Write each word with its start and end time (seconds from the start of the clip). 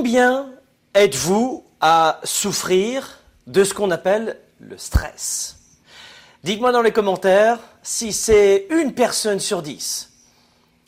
Combien 0.00 0.50
êtes-vous 0.94 1.62
à 1.78 2.22
souffrir 2.24 3.18
de 3.46 3.64
ce 3.64 3.74
qu'on 3.74 3.90
appelle 3.90 4.38
le 4.58 4.78
stress? 4.78 5.58
Dites-moi 6.42 6.72
dans 6.72 6.80
les 6.80 6.90
commentaires 6.90 7.58
si 7.82 8.14
c'est 8.14 8.66
une 8.70 8.94
personne 8.94 9.40
sur 9.40 9.60
dix, 9.60 10.08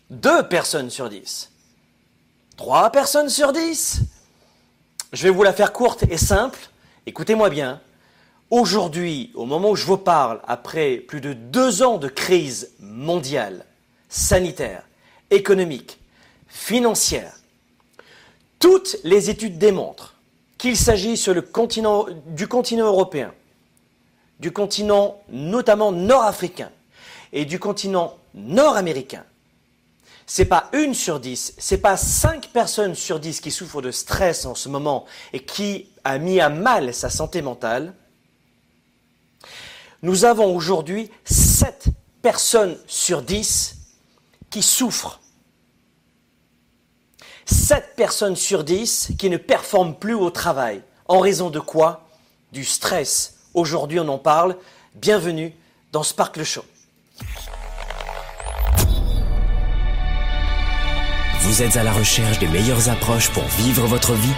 deux 0.08 0.48
personnes 0.48 0.88
sur 0.88 1.10
dix, 1.10 1.50
trois 2.56 2.90
personnes 2.90 3.28
sur 3.28 3.52
dix. 3.52 4.00
Je 5.12 5.24
vais 5.24 5.30
vous 5.30 5.42
la 5.42 5.52
faire 5.52 5.74
courte 5.74 6.04
et 6.04 6.16
simple. 6.16 6.70
Écoutez-moi 7.04 7.50
bien. 7.50 7.82
Aujourd'hui, 8.48 9.30
au 9.34 9.44
moment 9.44 9.72
où 9.72 9.76
je 9.76 9.84
vous 9.84 9.98
parle, 9.98 10.40
après 10.48 10.96
plus 10.96 11.20
de 11.20 11.34
deux 11.34 11.82
ans 11.82 11.98
de 11.98 12.08
crise 12.08 12.70
mondiale, 12.80 13.66
sanitaire, 14.08 14.84
économique, 15.30 16.00
financière, 16.48 17.34
toutes 18.62 18.96
les 19.02 19.28
études 19.28 19.58
démontrent 19.58 20.14
qu'il 20.56 20.76
s'agit 20.76 21.16
sur 21.16 21.34
le 21.34 21.42
continent, 21.42 22.06
du 22.28 22.46
continent 22.46 22.86
européen, 22.86 23.34
du 24.38 24.52
continent 24.52 25.20
notamment 25.28 25.90
nord-africain 25.90 26.70
et 27.32 27.44
du 27.44 27.58
continent 27.58 28.16
nord-américain. 28.34 29.24
C'est 30.26 30.44
pas 30.44 30.70
une 30.72 30.94
sur 30.94 31.18
dix, 31.18 31.54
c'est 31.58 31.78
pas 31.78 31.96
cinq 31.96 32.50
personnes 32.52 32.94
sur 32.94 33.18
dix 33.18 33.40
qui 33.40 33.50
souffrent 33.50 33.82
de 33.82 33.90
stress 33.90 34.46
en 34.46 34.54
ce 34.54 34.68
moment 34.68 35.06
et 35.32 35.44
qui 35.44 35.88
a 36.04 36.18
mis 36.18 36.40
à 36.40 36.48
mal 36.48 36.94
sa 36.94 37.10
santé 37.10 37.42
mentale. 37.42 37.92
Nous 40.02 40.24
avons 40.24 40.54
aujourd'hui 40.54 41.10
sept 41.24 41.86
personnes 42.22 42.78
sur 42.86 43.22
dix 43.22 43.76
qui 44.50 44.62
souffrent 44.62 45.21
7 47.46 47.96
personnes 47.96 48.36
sur 48.36 48.64
10 48.64 49.12
qui 49.18 49.30
ne 49.30 49.36
performent 49.36 49.94
plus 49.94 50.14
au 50.14 50.30
travail. 50.30 50.82
En 51.08 51.18
raison 51.18 51.50
de 51.50 51.60
quoi 51.60 52.08
Du 52.52 52.64
stress. 52.64 53.38
Aujourd'hui, 53.54 54.00
on 54.00 54.08
en 54.08 54.18
parle. 54.18 54.56
Bienvenue 54.94 55.54
dans 55.90 56.02
Sparkle 56.02 56.44
Show. 56.44 56.64
Vous 61.40 61.62
êtes 61.62 61.76
à 61.76 61.82
la 61.82 61.92
recherche 61.92 62.38
des 62.38 62.48
meilleures 62.48 62.88
approches 62.88 63.30
pour 63.30 63.44
vivre 63.44 63.86
votre 63.86 64.14
vie? 64.14 64.34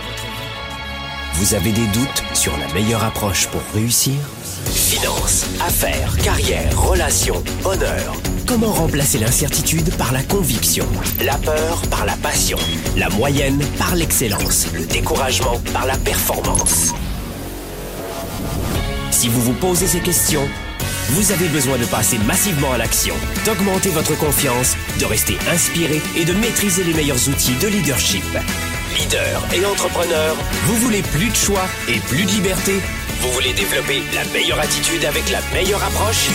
Vous 1.34 1.55
avez 1.55 1.72
des 1.72 1.86
doutes 1.88 2.22
sur 2.32 2.56
la 2.56 2.72
meilleure 2.72 3.05
approche 3.05 3.47
pour 3.48 3.60
réussir? 3.75 4.14
Finances, 4.72 5.46
affaires, 5.66 6.16
carrière, 6.22 6.80
relations, 6.80 7.42
honneur. 7.64 8.14
Comment 8.46 8.72
remplacer 8.72 9.18
l'incertitude 9.18 9.94
par 9.96 10.12
la 10.12 10.22
conviction 10.22 10.86
La 11.22 11.36
peur 11.38 11.82
par 11.90 12.04
la 12.04 12.14
passion 12.14 12.58
La 12.96 13.08
moyenne 13.10 13.62
par 13.78 13.94
l'excellence 13.94 14.66
Le 14.74 14.84
découragement 14.84 15.60
par 15.72 15.86
la 15.86 15.96
performance? 15.96 16.92
Si 19.10 19.28
vous 19.28 19.40
vous 19.40 19.54
posez 19.54 19.86
ces 19.86 20.00
questions, 20.00 20.46
vous 21.10 21.32
avez 21.32 21.48
besoin 21.48 21.78
de 21.78 21.84
passer 21.84 22.18
massivement 22.18 22.72
à 22.72 22.78
l'action, 22.78 23.14
d'augmenter 23.44 23.90
votre 23.90 24.16
confiance, 24.18 24.76
de 25.00 25.04
rester 25.04 25.36
inspiré 25.52 26.00
et 26.16 26.24
de 26.24 26.32
maîtriser 26.32 26.84
les 26.84 26.94
meilleurs 26.94 27.28
outils 27.28 27.56
de 27.60 27.68
leadership. 27.68 28.24
Leader 28.98 29.42
et 29.54 29.64
entrepreneur, 29.64 30.36
vous 30.64 30.76
voulez 30.76 31.02
plus 31.02 31.28
de 31.28 31.36
choix 31.36 31.64
et 31.88 31.98
plus 32.00 32.24
de 32.24 32.30
liberté? 32.30 32.80
Vous 33.20 33.30
voulez 33.32 33.52
développer 33.52 34.02
la 34.14 34.24
meilleure 34.32 34.58
attitude 34.60 35.04
avec 35.04 35.30
la 35.30 35.40
meilleure 35.52 35.82
approche? 35.82 36.28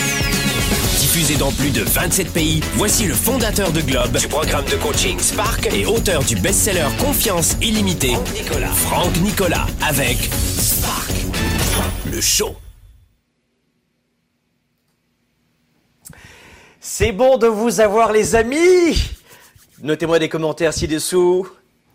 Diffusé 0.99 1.35
dans 1.35 1.51
plus 1.51 1.71
de 1.71 1.81
27 1.83 2.31
pays, 2.31 2.61
voici 2.75 3.05
le 3.05 3.13
fondateur 3.13 3.71
de 3.71 3.81
Globe, 3.81 4.17
du 4.17 4.27
programme 4.27 4.65
de 4.65 4.75
coaching 4.75 5.19
Spark 5.19 5.67
et 5.73 5.85
auteur 5.85 6.23
du 6.23 6.35
best-seller 6.35 6.87
Confiance 6.99 7.55
illimitée, 7.61 8.13
Franck 8.13 8.33
Nicolas. 8.33 8.67
Franck 8.67 9.17
Nicolas 9.21 9.67
avec 9.81 10.17
Spark, 10.57 11.11
le 12.11 12.21
show. 12.21 12.55
C'est 16.79 17.11
bon 17.11 17.37
de 17.37 17.47
vous 17.47 17.79
avoir 17.79 18.11
les 18.11 18.35
amis 18.35 18.97
Notez-moi 19.81 20.19
des 20.19 20.27
commentaires 20.27 20.73
ci-dessous. 20.73 21.47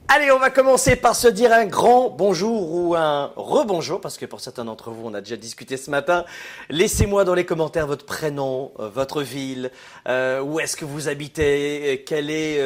Allez, 0.06 0.30
on 0.30 0.38
va 0.38 0.50
commencer 0.50 0.96
par 0.96 1.16
se 1.16 1.28
dire 1.28 1.50
un 1.50 1.64
grand 1.64 2.10
bonjour 2.10 2.74
ou 2.74 2.94
un 2.94 3.32
rebonjour, 3.36 4.02
parce 4.02 4.18
que 4.18 4.26
pour 4.26 4.40
certains 4.40 4.66
d'entre 4.66 4.90
vous, 4.90 5.06
on 5.06 5.14
a 5.14 5.22
déjà 5.22 5.36
discuté 5.36 5.78
ce 5.78 5.90
matin. 5.90 6.26
Laissez-moi 6.68 7.24
dans 7.24 7.32
les 7.32 7.46
commentaires 7.46 7.86
votre 7.86 8.04
prénom, 8.04 8.70
euh, 8.78 8.90
votre 8.90 9.22
ville, 9.22 9.70
euh, 10.06 10.42
où 10.42 10.60
est-ce 10.60 10.76
que 10.76 10.84
vous 10.84 11.08
habitez, 11.08 11.94
euh, 11.94 12.02
quel 12.04 12.28
est 12.28 12.60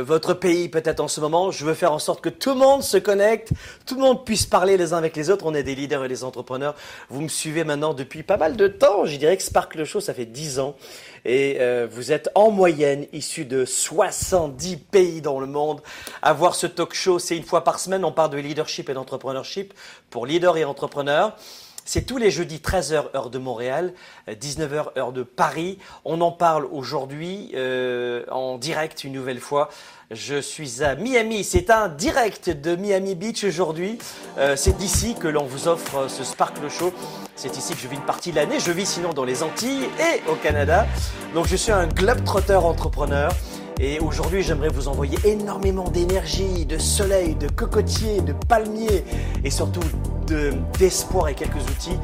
votre 0.00 0.32
pays 0.32 0.70
peut-être 0.70 1.00
en 1.00 1.08
ce 1.08 1.20
moment. 1.20 1.50
Je 1.50 1.66
veux 1.66 1.74
faire 1.74 1.92
en 1.92 1.98
sorte 1.98 2.22
que 2.22 2.30
tout 2.30 2.50
le 2.50 2.60
monde 2.60 2.82
se 2.82 2.96
connecte, 2.96 3.50
tout 3.84 3.96
le 3.96 4.00
monde 4.00 4.24
puisse 4.24 4.46
parler 4.46 4.78
les 4.78 4.94
uns 4.94 4.98
avec 4.98 5.14
les 5.16 5.28
autres. 5.28 5.44
On 5.44 5.54
est 5.54 5.62
des 5.62 5.74
leaders 5.74 6.06
et 6.06 6.08
des 6.08 6.24
entrepreneurs. 6.24 6.74
Vous 7.10 7.20
me 7.20 7.28
suivez 7.28 7.62
maintenant 7.62 7.92
depuis 7.92 8.22
pas 8.22 8.38
mal 8.38 8.56
de 8.56 8.68
temps. 8.68 9.04
Je 9.04 9.16
dirais 9.16 9.36
que 9.36 9.42
Sparkle 9.42 9.84
Show, 9.84 10.00
ça 10.00 10.14
fait 10.14 10.24
10 10.24 10.60
ans. 10.60 10.76
Et 11.24 11.58
euh, 11.60 11.86
vous 11.90 12.12
êtes 12.12 12.30
en 12.34 12.50
moyenne 12.50 13.06
issus 13.12 13.44
de 13.44 13.64
70 13.64 14.76
pays 14.78 15.20
dans 15.20 15.40
le 15.40 15.46
monde. 15.46 15.82
À 16.22 16.32
voir 16.32 16.54
ce 16.54 16.66
talk 16.66 16.94
show, 16.94 17.18
c'est 17.18 17.36
une 17.36 17.44
fois 17.44 17.64
par 17.64 17.78
semaine. 17.78 18.04
On 18.04 18.12
parle 18.12 18.30
de 18.30 18.38
leadership 18.38 18.88
et 18.88 18.94
d'entrepreneurship 18.94 19.74
pour 20.10 20.26
leaders 20.26 20.56
et 20.56 20.64
entrepreneurs. 20.64 21.36
C'est 21.84 22.02
tous 22.02 22.18
les 22.18 22.30
jeudis 22.30 22.58
13h 22.58 23.16
heure 23.16 23.30
de 23.30 23.38
Montréal, 23.38 23.94
euh, 24.28 24.34
19h 24.34 24.96
heure 24.96 25.12
de 25.12 25.22
Paris. 25.22 25.78
On 26.04 26.20
en 26.20 26.30
parle 26.30 26.66
aujourd'hui 26.66 27.50
euh, 27.54 28.24
en 28.30 28.58
direct 28.58 29.02
une 29.02 29.12
nouvelle 29.12 29.40
fois. 29.40 29.70
Je 30.12 30.40
suis 30.40 30.82
à 30.82 30.96
Miami. 30.96 31.44
C'est 31.44 31.70
un 31.70 31.88
direct 31.88 32.50
de 32.50 32.74
Miami 32.74 33.14
Beach 33.14 33.44
aujourd'hui. 33.44 33.96
Euh, 34.38 34.56
c'est 34.56 34.76
d'ici 34.76 35.14
que 35.14 35.28
l'on 35.28 35.44
vous 35.44 35.68
offre 35.68 35.98
euh, 35.98 36.08
ce 36.08 36.24
Sparkle 36.24 36.68
Show. 36.68 36.92
C'est 37.36 37.56
ici 37.56 37.74
que 37.74 37.78
je 37.80 37.86
vis 37.86 37.94
une 37.94 38.02
partie 38.02 38.32
de 38.32 38.36
l'année. 38.36 38.58
Je 38.58 38.72
vis 38.72 38.86
sinon 38.86 39.12
dans 39.12 39.22
les 39.24 39.44
Antilles 39.44 39.84
et 40.00 40.28
au 40.28 40.34
Canada. 40.34 40.84
Donc 41.32 41.46
je 41.46 41.54
suis 41.54 41.70
un 41.70 41.86
globetrotter 41.86 42.56
entrepreneur. 42.56 43.30
Et 43.78 44.00
aujourd'hui, 44.00 44.42
j'aimerais 44.42 44.68
vous 44.68 44.88
envoyer 44.88 45.16
énormément 45.24 45.84
d'énergie, 45.88 46.66
de 46.66 46.76
soleil, 46.76 47.36
de 47.36 47.48
cocotiers, 47.48 48.20
de 48.20 48.32
palmiers 48.48 49.04
et 49.44 49.50
surtout 49.50 49.80
de- 50.26 50.52
d'espoir 50.78 51.28
et 51.28 51.34
quelques 51.34 51.62
outils 51.62 51.96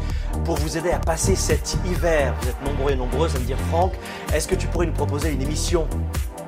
pour 0.45 0.55
vous 0.57 0.79
aider 0.79 0.91
à 0.93 0.99
passer 1.01 1.35
cet 1.35 1.77
hiver. 1.85 2.35
Vous 2.41 2.49
êtes 2.49 2.63
nombreux 2.65 2.93
et 2.93 2.97
nombreuses 2.97 3.35
à 3.35 3.41
me 3.41 3.45
dire 3.45 3.59
Franck, 3.69 3.93
est-ce 4.33 4.47
que 4.49 4.55
tu 4.55 4.69
pourrais 4.69 4.87
nous 4.87 4.93
proposer 4.95 5.31
une 5.33 5.43
émission 5.43 5.87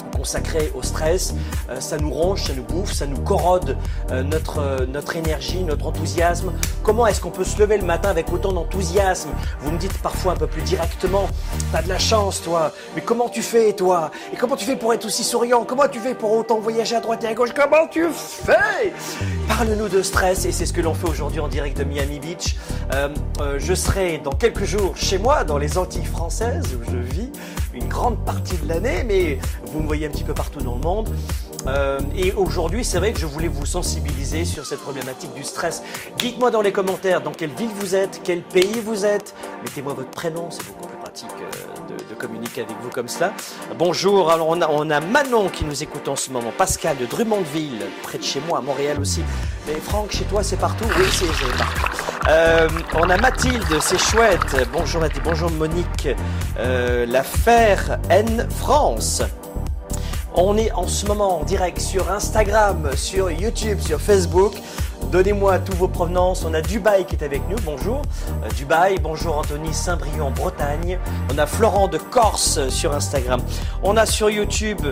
consacrée 0.08 0.72
au 0.74 0.82
stress, 0.82 1.34
Euh, 1.70 1.80
ça 1.80 1.98
nous 1.98 2.10
ronge, 2.10 2.44
ça 2.44 2.54
nous 2.54 2.62
bouffe, 2.62 2.92
ça 2.92 3.06
nous 3.06 3.20
corrode 3.20 3.76
euh, 4.10 4.22
notre, 4.22 4.58
euh, 4.58 4.86
notre 4.86 5.16
énergie, 5.16 5.62
notre 5.64 5.86
enthousiasme. 5.86 6.52
Comment 6.82 7.06
est-ce 7.06 7.20
qu'on 7.20 7.30
peut 7.30 7.44
se 7.44 7.58
lever 7.58 7.76
le 7.76 7.84
matin 7.84 8.08
avec 8.08 8.32
autant 8.32 8.52
d'enthousiasme? 8.52 9.30
Vous 9.60 9.70
me 9.70 9.78
dites 9.78 9.98
parfois 9.98 10.32
un 10.32 10.36
peu 10.36 10.46
plus 10.46 10.62
directement, 10.62 11.28
t'as 11.72 11.82
de 11.82 11.88
la 11.88 11.98
chance 11.98 12.40
toi, 12.42 12.72
mais 12.94 13.02
comment 13.02 13.28
tu 13.28 13.42
fais 13.42 13.72
toi? 13.72 14.10
Et 14.32 14.36
comment 14.36 14.56
tu 14.56 14.64
fais 14.64 14.76
pour 14.76 14.92
être 14.94 15.04
aussi 15.04 15.24
souriant? 15.24 15.64
Comment 15.64 15.88
tu 15.88 15.98
fais 15.98 16.14
pour 16.14 16.32
autant 16.32 16.58
voyager 16.58 16.96
à 16.96 17.00
droite 17.00 17.22
et 17.24 17.26
à 17.26 17.34
gauche? 17.34 17.50
Comment 17.54 17.86
tu 17.90 18.06
fais? 18.12 18.92
Parle-nous 19.48 19.88
de 19.88 20.02
stress 20.02 20.44
et 20.46 20.52
c'est 20.52 20.66
ce 20.66 20.72
que 20.72 20.80
l'on 20.80 20.94
fait 20.94 21.08
aujourd'hui 21.08 21.40
en 21.40 21.48
direct 21.48 21.76
de 21.76 21.84
Miami 21.84 22.20
Beach. 22.20 22.56
Je 23.58 23.74
serai 23.74 24.18
dans 24.18 24.32
quelques 24.32 24.64
jours 24.64 24.96
chez 24.96 25.18
moi, 25.18 25.44
dans 25.44 25.58
les 25.58 25.76
Antilles 25.76 26.04
françaises 26.04 26.68
où 26.74 26.90
je 26.90 26.96
vis 26.96 27.30
une 27.74 27.88
grande 27.88 28.24
partie 28.24 28.56
de 28.56 28.68
l'année, 28.68 29.04
mais 29.04 29.38
vous 29.66 29.80
me 29.80 29.86
voyez 29.86 29.97
un 30.06 30.10
petit 30.10 30.24
peu 30.24 30.34
partout 30.34 30.60
dans 30.60 30.74
le 30.74 30.80
monde. 30.80 31.08
Euh, 31.66 32.00
et 32.16 32.32
aujourd'hui, 32.32 32.84
c'est 32.84 32.98
vrai 32.98 33.12
que 33.12 33.18
je 33.18 33.26
voulais 33.26 33.48
vous 33.48 33.66
sensibiliser 33.66 34.44
sur 34.44 34.64
cette 34.64 34.80
problématique 34.80 35.32
du 35.34 35.44
stress. 35.44 35.82
Dites-moi 36.18 36.50
dans 36.50 36.62
les 36.62 36.72
commentaires 36.72 37.20
dans 37.20 37.32
quelle 37.32 37.50
ville 37.50 37.70
vous 37.78 37.94
êtes, 37.94 38.20
quel 38.24 38.42
pays 38.42 38.80
vous 38.84 39.04
êtes. 39.04 39.34
Mettez-moi 39.64 39.94
votre 39.94 40.10
prénom, 40.10 40.48
c'est 40.50 40.66
beaucoup 40.66 40.86
plus 40.86 40.96
pratique 40.98 41.28
euh, 41.40 42.08
de, 42.08 42.14
communiquer 42.14 42.62
avec 42.62 42.76
vous 42.82 42.90
comme 42.90 43.08
cela. 43.08 43.32
Bonjour, 43.78 44.30
alors 44.32 44.48
on 44.48 44.60
a, 44.60 44.68
on 44.68 44.90
a 44.90 45.00
Manon 45.00 45.48
qui 45.48 45.64
nous 45.64 45.82
écoute 45.82 46.08
en 46.08 46.16
ce 46.16 46.30
moment, 46.32 46.52
Pascal 46.56 46.96
de 46.96 47.06
Drummondville, 47.06 47.86
près 48.02 48.18
de 48.18 48.24
chez 48.24 48.40
moi, 48.48 48.58
à 48.58 48.60
Montréal 48.60 48.98
aussi. 49.00 49.22
Mais 49.66 49.74
Franck, 49.74 50.10
chez 50.10 50.24
toi, 50.24 50.42
c'est 50.42 50.56
partout 50.56 50.84
Oui, 50.98 51.04
c'est 51.12 51.26
partout. 51.56 52.28
Euh, 52.28 52.68
on 52.94 53.08
a 53.08 53.16
Mathilde, 53.16 53.80
c'est 53.80 53.98
chouette. 53.98 54.68
Bonjour 54.72 55.00
Mathilde, 55.00 55.24
bonjour 55.24 55.50
Monique. 55.50 56.08
L'affaire 56.58 57.98
N 58.10 58.48
France. 58.50 59.22
On 60.40 60.56
est 60.56 60.70
en 60.70 60.86
ce 60.86 61.04
moment 61.04 61.40
en 61.40 61.42
direct 61.42 61.80
sur 61.80 62.12
Instagram, 62.12 62.90
sur 62.94 63.28
YouTube, 63.28 63.80
sur 63.80 64.00
Facebook. 64.00 64.52
Donnez-moi 65.06 65.58
tous 65.60 65.76
vos 65.76 65.88
provenances. 65.88 66.44
On 66.44 66.52
a 66.52 66.60
Dubaï 66.60 67.06
qui 67.06 67.16
est 67.16 67.24
avec 67.24 67.40
nous. 67.48 67.56
Bonjour. 67.64 68.02
Euh, 68.44 68.48
Dubaï. 68.56 68.98
Bonjour 69.00 69.38
Anthony 69.38 69.72
Saint-Brieuc 69.72 70.20
en 70.20 70.30
Bretagne. 70.30 70.98
On 71.32 71.38
a 71.38 71.46
Florent 71.46 71.88
de 71.88 71.96
Corse 71.96 72.68
sur 72.68 72.92
Instagram. 72.94 73.40
On 73.82 73.96
a 73.96 74.04
sur 74.04 74.28
YouTube 74.28 74.82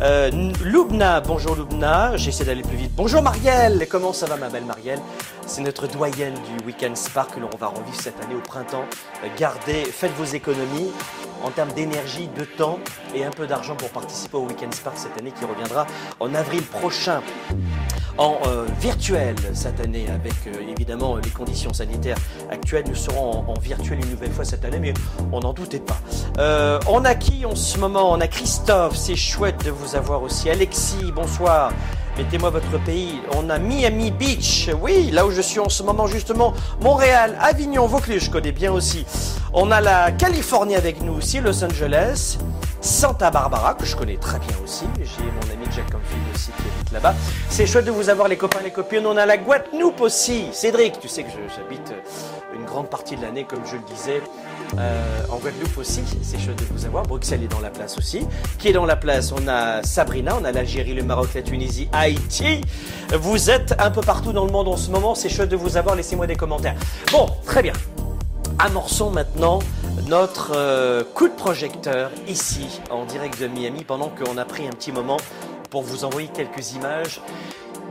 euh, 0.00 0.30
Loubna. 0.64 1.20
Bonjour 1.20 1.54
Loubna. 1.54 2.16
J'essaie 2.16 2.44
d'aller 2.44 2.62
plus 2.62 2.76
vite. 2.78 2.92
Bonjour 2.96 3.20
Marielle. 3.20 3.86
Comment 3.90 4.14
ça 4.14 4.26
va 4.26 4.36
ma 4.36 4.48
belle 4.48 4.64
Marielle? 4.64 5.00
C'est 5.46 5.60
notre 5.60 5.86
doyenne 5.86 6.34
du 6.34 6.64
Weekend 6.64 6.96
Spark 6.96 7.34
que 7.34 7.40
l'on 7.40 7.50
va 7.58 7.66
revivre 7.68 8.00
cette 8.00 8.22
année 8.24 8.34
au 8.34 8.40
printemps. 8.40 8.84
Euh, 9.22 9.28
Gardez, 9.38 9.84
faites 9.84 10.12
vos 10.16 10.24
économies 10.24 10.92
en 11.44 11.50
termes 11.50 11.72
d'énergie, 11.72 12.28
de 12.36 12.44
temps 12.44 12.78
et 13.14 13.24
un 13.24 13.30
peu 13.30 13.46
d'argent 13.46 13.76
pour 13.76 13.90
participer 13.90 14.38
au 14.38 14.46
Weekend 14.46 14.74
Spark 14.74 14.96
cette 14.96 15.18
année 15.18 15.32
qui 15.38 15.44
reviendra 15.44 15.86
en 16.20 16.34
avril 16.34 16.62
prochain. 16.62 17.20
en 18.18 18.38
euh, 18.46 18.66
virtuel 18.80 19.36
cette 19.54 19.80
année, 19.80 20.06
avec 20.08 20.34
euh, 20.46 20.70
évidemment 20.70 21.16
les 21.16 21.30
conditions 21.30 21.72
sanitaires 21.72 22.16
actuelles. 22.50 22.84
Nous 22.88 22.94
serons 22.94 23.44
en, 23.46 23.54
virtuel 23.58 23.98
une 24.00 24.10
nouvelle 24.10 24.32
fois 24.32 24.44
cette 24.44 24.64
année, 24.64 24.78
mais 24.78 24.94
on 25.32 25.40
n'en 25.40 25.52
doutait 25.52 25.80
pas. 25.80 25.98
Euh, 26.38 26.78
on 26.88 27.04
a 27.04 27.14
qui 27.14 27.44
en 27.44 27.54
ce 27.54 27.78
moment? 27.78 28.12
On 28.12 28.20
a 28.20 28.28
Christophe, 28.28 28.96
c'est 28.96 29.16
chouette 29.16 29.64
de 29.64 29.70
vous 29.70 29.96
avoir 29.96 30.22
aussi. 30.22 30.50
Alexis, 30.50 31.12
bonsoir. 31.14 31.72
Mettez-moi 32.18 32.50
votre 32.50 32.82
pays. 32.82 33.20
On 33.36 33.48
a 33.48 33.58
Miami 33.58 34.10
Beach, 34.10 34.70
oui, 34.82 35.10
là 35.12 35.24
où 35.24 35.30
je 35.30 35.40
suis 35.40 35.60
en 35.60 35.68
ce 35.68 35.84
moment 35.84 36.08
justement. 36.08 36.52
Montréal, 36.80 37.38
Avignon, 37.40 37.86
Vaucluse, 37.86 38.24
je 38.24 38.30
connais 38.30 38.50
bien 38.50 38.72
aussi. 38.72 39.06
On 39.52 39.70
a 39.70 39.80
la 39.80 40.10
Californie 40.10 40.74
avec 40.74 41.00
nous 41.00 41.12
aussi, 41.12 41.40
Los 41.40 41.62
Angeles. 41.62 42.38
Santa 42.80 43.30
Barbara, 43.30 43.74
que 43.74 43.84
je 43.84 43.96
connais 43.96 44.16
très 44.16 44.38
bien 44.38 44.56
aussi. 44.62 44.84
J'ai 44.98 45.24
mon 45.24 45.52
ami 45.52 45.64
Jack 45.74 45.90
Comfield 45.90 46.22
aussi 46.32 46.52
qui 46.52 46.62
habite 46.62 46.92
là-bas. 46.92 47.14
C'est 47.50 47.66
chouette 47.66 47.84
de 47.84 47.90
vous 47.90 48.08
avoir, 48.08 48.28
les 48.28 48.36
copains, 48.36 48.60
les 48.62 48.70
copines. 48.70 49.04
On 49.04 49.16
a 49.16 49.26
la 49.26 49.36
Guadeloupe 49.36 50.00
aussi. 50.00 50.46
Cédric, 50.52 51.00
tu 51.00 51.08
sais 51.08 51.24
que 51.24 51.28
j'habite 51.56 51.92
une 52.54 52.64
grande 52.64 52.88
partie 52.88 53.16
de 53.16 53.22
l'année, 53.22 53.44
comme 53.44 53.66
je 53.66 53.74
le 53.74 53.82
disais, 53.92 54.22
euh, 54.78 55.22
en 55.28 55.38
Guadeloupe 55.38 55.76
aussi. 55.76 56.02
C'est 56.22 56.38
chouette 56.38 56.60
de 56.60 56.66
vous 56.72 56.86
avoir. 56.86 57.02
Bruxelles 57.02 57.42
est 57.42 57.48
dans 57.48 57.58
la 57.58 57.70
place 57.70 57.98
aussi. 57.98 58.24
Qui 58.58 58.68
est 58.68 58.72
dans 58.72 58.86
la 58.86 58.96
place? 58.96 59.32
On 59.32 59.48
a 59.48 59.82
Sabrina, 59.82 60.36
on 60.40 60.44
a 60.44 60.52
l'Algérie, 60.52 60.94
le 60.94 61.02
Maroc, 61.02 61.30
la 61.34 61.42
Tunisie. 61.42 61.88
Vous 63.18 63.50
êtes 63.50 63.74
un 63.78 63.90
peu 63.90 64.00
partout 64.00 64.32
dans 64.32 64.44
le 64.44 64.52
monde 64.52 64.68
en 64.68 64.76
ce 64.76 64.90
moment. 64.90 65.14
C'est 65.14 65.28
chouette 65.28 65.48
de 65.48 65.56
vous 65.56 65.76
avoir. 65.76 65.94
Laissez-moi 65.96 66.26
des 66.26 66.36
commentaires. 66.36 66.76
Bon, 67.12 67.26
très 67.44 67.62
bien. 67.62 67.72
Amorçons 68.58 69.10
maintenant 69.10 69.60
notre 70.08 70.52
euh, 70.56 71.04
coup 71.14 71.28
de 71.28 71.34
projecteur 71.34 72.10
ici 72.26 72.80
en 72.90 73.04
direct 73.04 73.40
de 73.40 73.46
Miami 73.46 73.84
pendant 73.84 74.08
qu'on 74.08 74.36
a 74.36 74.44
pris 74.44 74.66
un 74.66 74.70
petit 74.70 74.90
moment 74.90 75.18
pour 75.70 75.82
vous 75.82 76.04
envoyer 76.04 76.28
quelques 76.28 76.72
images 76.72 77.20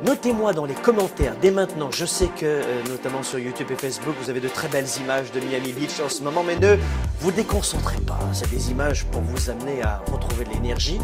Notez-moi 0.06 0.54
dans 0.54 0.66
les 0.66 0.76
commentaires 0.76 1.36
dès 1.42 1.50
maintenant. 1.50 1.90
Je 1.90 2.06
sais 2.06 2.28
que, 2.28 2.46
euh, 2.46 2.84
notamment 2.88 3.24
sur 3.24 3.40
YouTube 3.40 3.68
et 3.72 3.76
Facebook, 3.76 4.14
vous 4.22 4.30
avez 4.30 4.40
de 4.40 4.48
très 4.48 4.68
belles 4.68 4.88
images 5.02 5.32
de 5.32 5.40
Miami 5.40 5.74
Beach 5.74 6.00
en 6.06 6.08
ce 6.08 6.22
moment, 6.22 6.44
mais 6.44 6.56
ne 6.56 6.78
vous 7.20 7.32
déconcentrez 7.32 7.98
pas. 8.02 8.20
C'est 8.32 8.50
des 8.52 8.70
images 8.70 9.06
pour 9.06 9.22
vous 9.22 9.50
amener 9.50 9.82
à 9.82 10.04
retrouver 10.12 10.46
de 10.46 10.52
l'énergie. 10.52 11.00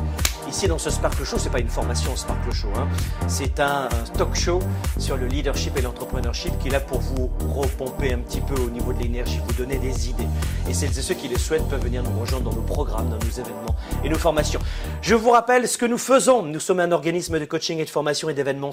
Ici, 0.48 0.68
dans 0.68 0.78
ce 0.78 0.92
Sparkle 0.92 1.24
Show, 1.24 1.38
c'est 1.40 1.50
pas 1.50 1.60
une 1.60 1.70
formation 1.70 2.16
Sparkle 2.16 2.54
Show. 2.54 2.68
Hein. 2.78 2.88
C'est 3.28 3.60
un, 3.60 3.90
talk 4.16 4.36
show 4.36 4.60
sur 5.00 5.18
le 5.18 5.26
leadership 5.26 5.76
et 5.76 5.82
l'entrepreneurship 5.82 6.60
qui 6.60 6.68
est 6.68 6.72
là 6.72 6.80
pour 6.80 7.00
vous 7.00 7.32
repomper 7.50 8.14
un 8.14 8.20
petit 8.20 8.42
peu 8.42 8.62
au 8.62 8.70
niveau 8.70 8.94
de 8.94 9.00
l'énergie, 9.00 9.40
vous 9.48 9.54
donner 9.54 9.78
des 9.78 10.10
idées. 10.10 10.28
Et 10.70 10.74
celles 10.76 10.98
et 10.98 11.02
ceux 11.02 11.16
qui 11.16 11.30
le 11.30 11.40
souhaitent 11.40 11.68
peuvent 11.68 11.84
venir 11.84 12.04
nous 12.04 12.20
rejoindre 12.20 12.52
dans 12.52 12.56
nos 12.56 12.62
programmes, 12.62 13.10
dans 13.10 13.18
nos 13.18 13.32
événements 13.32 13.76
et 14.04 14.10
nos 14.10 14.20
formations. 14.20 14.60
Je 15.02 15.16
vous 15.16 15.32
rappelle 15.32 15.68
ce 15.68 15.80
que 15.80 15.88
nous 15.88 15.98
faisons. 15.98 16.44
Nous 16.44 16.60
sommes 16.60 16.80
un 16.80 16.92
organisme 16.92 17.40
de 17.40 17.46
coaching 17.46 17.80
et 17.80 17.86
de 17.86 17.90
formation 17.90 18.30
et 18.30 18.36
d'événements 18.36 18.72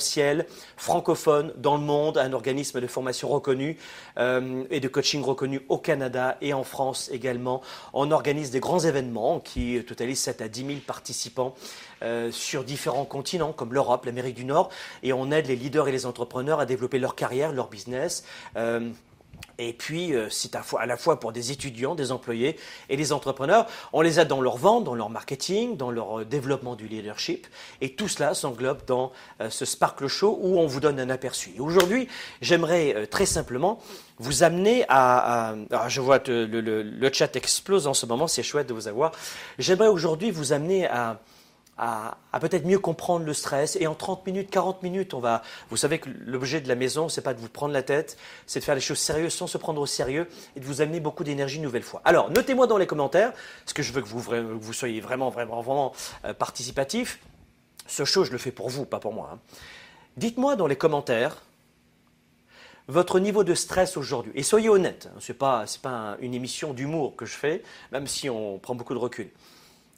francophone 0.77 1.53
dans 1.57 1.77
le 1.77 1.83
monde, 1.83 2.19
un 2.19 2.33
organisme 2.33 2.81
de 2.81 2.87
formation 2.87 3.29
reconnu 3.29 3.77
euh, 4.19 4.65
et 4.71 4.81
de 4.81 4.89
coaching 4.89 5.23
reconnu 5.23 5.61
au 5.69 5.79
Canada 5.79 6.37
et 6.41 6.53
en 6.53 6.65
France 6.65 7.11
également. 7.13 7.63
On 7.93 8.11
organise 8.11 8.51
des 8.51 8.61
grands 8.61 8.81
événements 8.81 9.41
qui 9.41 9.83
totalisent 9.87 10.21
7 10.21 10.43
à 10.43 10.49
10 10.49 10.67
000 10.67 10.79
participants. 10.87 11.55
Euh, 12.03 12.33
sur 12.33 12.65
différents 12.65 13.05
continents 13.05 13.53
comme 13.53 13.75
l'Europe, 13.75 14.07
l'Amérique 14.07 14.35
du 14.35 14.47
Nord, 14.47 14.71
et 15.03 15.13
on 15.13 15.31
aide 15.31 15.47
les 15.49 15.57
leaders 15.57 15.87
et 15.87 15.93
les 15.93 16.07
entrepreneurs 16.07 16.59
à 16.59 16.65
développer 16.65 16.99
leur 16.99 17.15
carrière, 17.15 17.53
leur 17.53 17.69
business. 17.69 18.25
Euh, 18.57 18.89
et 19.61 19.75
puis, 19.75 20.15
euh, 20.15 20.29
c'est 20.31 20.55
à, 20.57 20.87
la 20.87 20.97
fois 20.97 21.21
pour 21.21 21.33
des 21.33 21.53
étudiants, 21.53 21.95
des 21.95 22.13
employés 22.13 22.57
et 22.89 22.97
des 22.97 23.13
entrepreneurs. 23.13 23.67
On 23.93 24.01
les 24.01 24.19
aide 24.19 24.29
dans 24.29 24.41
leur 24.41 24.57
vente, 24.57 24.85
dans 24.85 24.95
leur 24.95 25.11
marketing, 25.11 25.77
dans 25.77 25.91
leur 25.91 26.21
euh, 26.21 26.25
développement 26.25 26.77
du 26.77 26.89
leadership. 26.89 27.47
Et 27.83 27.95
tout 27.95 28.09
cela 28.09 28.33
s'englobe 28.33 28.81
dans 28.87 29.13
euh, 29.41 29.51
ce 29.51 29.67
Sparkle 29.67 30.07
Show 30.07 30.39
où 30.41 30.59
on 30.59 30.67
vous 30.67 30.81
donne 30.81 30.99
un 30.99 31.11
aperçu. 31.11 31.51
Aujourd'hui, 31.59 32.09
j'aimerais 32.41 33.07
très 33.09 33.27
simplement 33.27 33.81
vous 34.19 34.43
amener 34.43 34.85
à... 34.89 35.55
Ah, 35.71 35.89
je 35.89 36.01
vois 36.01 36.19
que 36.19 36.31
le 36.33 37.13
chat 37.13 37.37
explose 37.37 37.87
en 37.87 37.95
ce 37.95 38.07
moment, 38.07 38.27
c'est 38.27 38.43
chouette 38.43 38.69
de 38.69 38.75
vous 38.75 38.89
avoir. 38.89 39.13
J'aimerais 39.59 39.89
aujourd'hui 39.89 40.31
vous 40.31 40.53
amener 40.53 40.87
à 40.87 41.21
à, 41.81 42.19
peut-être 42.41 42.67
mieux 42.67 42.79
comprendre 42.79 43.25
le 43.25 43.33
stress. 43.33 43.77
Et 43.81 43.87
en 43.87 43.95
30 43.95 44.27
minutes, 44.27 44.51
40 44.51 44.83
minutes, 44.83 45.15
on 45.15 45.21
va. 45.21 45.43
Vous 45.71 45.79
savez 45.79 45.99
que 45.99 46.11
l'objet 46.27 46.61
de 46.61 46.69
la 46.69 46.75
maison, 46.75 47.09
c'est 47.09 47.23
pas 47.23 47.33
de 47.33 47.41
vous 47.41 47.49
prendre 47.49 47.73
la 47.73 47.83
tête, 47.83 48.19
c'est 48.47 48.61
de 48.61 48.65
faire 48.65 48.75
les 48.75 48.83
choses 48.83 48.99
sérieuses 48.99 49.33
sans 49.33 49.47
se 49.47 49.57
prendre 49.57 49.81
au 49.81 49.87
sérieux 49.87 50.29
et 50.57 50.61
de 50.61 50.65
vous 50.67 50.83
amener 50.83 51.01
beaucoup 51.01 51.25
d'énergie 51.25 51.57
une 51.57 51.63
nouvelle 51.63 51.83
fois. 51.83 52.03
Alors, 52.05 52.31
notez-moi 52.31 52.67
dans 52.67 52.77
les 52.77 52.87
commentaires, 52.87 53.33
parce 53.65 53.73
que 53.73 53.83
je 53.83 53.93
veux 53.93 54.03
que 54.03 54.09
vous, 54.09 54.73
soyez 54.75 55.01
vraiment, 55.01 55.31
vraiment, 55.31 55.63
vraiment 55.63 55.93
euh, 56.27 56.35
participatif. 56.35 57.19
Ce 57.87 58.05
show, 58.05 58.25
je 58.25 58.33
le 58.33 58.39
fais 58.39 58.53
pour 58.53 58.69
vous, 58.69 58.85
pas 58.85 59.01
pour 59.01 59.15
moi. 59.15 59.31
Hein. 59.33 59.39
Dites-moi 60.19 60.57
dans 60.57 60.67
les 60.67 60.77
commentaires 60.77 61.43
votre 62.89 63.21
niveau 63.21 63.45
de 63.45 63.55
stress 63.55 63.97
aujourd'hui. 63.97 64.33
Et 64.35 64.43
soyez 64.43 64.69
honnête, 64.69 65.09
hein, 65.13 65.19
ce 65.21 65.31
n'est 65.31 65.39
pas 65.39 66.17
une 66.21 66.35
émission 66.35 66.75
d'humour 66.75 67.15
que 67.15 67.25
je 67.25 67.35
fais, 67.35 67.63
même 67.93 68.09
si 68.09 68.29
on 68.29 68.59
prend 68.59 68.75
beaucoup 68.75 68.95
de 68.95 68.99
recul. 68.99 69.31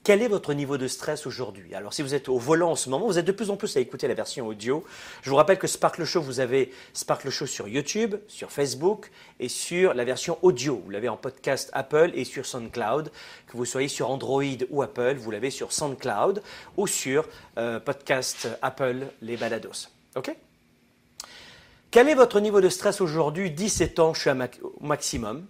Quel 0.04 0.20
est 0.20 0.28
votre 0.28 0.52
niveau 0.52 0.78
de 0.78 0.88
stress 0.88 1.26
aujourd'hui? 1.28 1.76
Alors, 1.76 1.94
si 1.94 2.02
vous 2.02 2.12
êtes 2.12 2.28
au 2.28 2.36
volant 2.36 2.72
en 2.72 2.76
ce 2.76 2.90
moment, 2.90 3.06
vous 3.06 3.18
êtes 3.18 3.24
de 3.24 3.30
plus 3.30 3.50
en 3.50 3.56
plus 3.56 3.76
à 3.76 3.80
écouter 3.80 4.08
la 4.08 4.14
version 4.14 4.48
audio. 4.48 4.82
Je 5.22 5.30
vous 5.30 5.36
rappelle 5.36 5.58
que 5.58 5.68
Sparkle 5.68 6.04
Show, 6.04 6.20
vous 6.20 6.40
avez 6.40 6.72
Sparkle 6.92 7.30
Show 7.30 7.46
sur 7.46 7.68
YouTube, 7.68 8.16
sur 8.26 8.50
Facebook 8.50 9.12
et 9.38 9.48
sur 9.48 9.94
la 9.94 10.04
version 10.04 10.38
audio. 10.42 10.82
Vous 10.84 10.90
l'avez 10.90 11.08
en 11.08 11.16
podcast 11.16 11.70
Apple 11.72 12.10
et 12.14 12.24
sur 12.24 12.46
SoundCloud. 12.46 13.12
Que 13.46 13.56
vous 13.56 13.64
soyez 13.64 13.86
sur 13.86 14.10
Android 14.10 14.42
ou 14.70 14.82
Apple, 14.82 15.14
vous 15.18 15.30
l'avez 15.30 15.50
sur 15.50 15.72
SoundCloud 15.72 16.42
ou 16.76 16.88
sur 16.88 17.28
euh, 17.56 17.78
podcast 17.78 18.48
Apple, 18.60 19.06
les 19.20 19.36
balados. 19.36 19.86
OK? 20.16 20.34
Quel 21.92 22.08
est 22.08 22.16
votre 22.16 22.40
niveau 22.40 22.60
de 22.60 22.70
stress 22.70 23.00
aujourd'hui? 23.00 23.52
17 23.52 24.00
ans, 24.00 24.14
je 24.14 24.20
suis 24.22 24.30
au 24.30 24.84
maximum. 24.84 25.46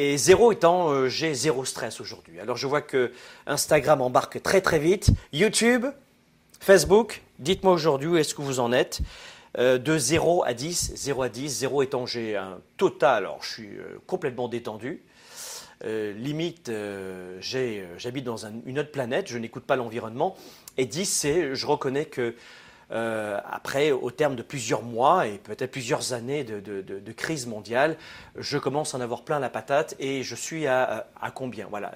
Et 0.00 0.16
zéro 0.16 0.52
étant, 0.52 0.90
euh, 0.90 1.08
j'ai 1.08 1.34
zéro 1.34 1.64
stress 1.64 2.00
aujourd'hui. 2.00 2.38
Alors 2.38 2.56
je 2.56 2.68
vois 2.68 2.82
que 2.82 3.10
Instagram 3.48 4.00
embarque 4.00 4.40
très 4.40 4.60
très 4.60 4.78
vite. 4.78 5.10
YouTube, 5.32 5.86
Facebook, 6.60 7.20
dites-moi 7.40 7.72
aujourd'hui 7.72 8.08
où 8.08 8.16
est-ce 8.16 8.32
que 8.32 8.40
vous 8.40 8.60
en 8.60 8.70
êtes. 8.70 9.00
Euh, 9.58 9.76
de 9.76 9.98
0 9.98 10.44
à 10.44 10.54
10, 10.54 10.92
0 10.94 11.22
à 11.24 11.28
10, 11.28 11.48
0 11.48 11.82
étant 11.82 12.06
j'ai 12.06 12.36
un 12.36 12.60
total, 12.76 13.24
alors 13.24 13.42
je 13.42 13.52
suis 13.54 13.76
euh, 13.76 13.98
complètement 14.06 14.46
détendu. 14.46 15.02
limite, 15.82 16.70
j'habite 17.40 18.24
dans 18.24 18.46
une 18.66 18.78
autre 18.78 18.92
planète, 18.92 19.26
je 19.26 19.36
n'écoute 19.38 19.64
pas 19.64 19.74
l'environnement. 19.74 20.36
Et 20.76 20.86
10, 20.86 21.06
c'est 21.06 21.56
je 21.56 21.66
reconnais 21.66 22.04
que 22.04 22.36
euh, 22.90 23.38
après, 23.50 23.90
au 23.90 24.10
terme 24.10 24.34
de 24.34 24.42
plusieurs 24.42 24.82
mois 24.82 25.26
et 25.26 25.38
peut-être 25.38 25.70
plusieurs 25.70 26.14
années 26.14 26.42
de, 26.44 27.12
crise 27.12 27.46
mondiale, 27.46 27.96
je 28.36 28.56
commence 28.56 28.94
à 28.94 28.98
en 28.98 29.00
avoir 29.00 29.22
plein 29.22 29.38
la 29.38 29.50
patate 29.50 29.94
et 29.98 30.22
je 30.22 30.34
suis 30.34 30.66
à, 30.66 31.06
combien 31.34 31.66
Voilà. 31.68 31.92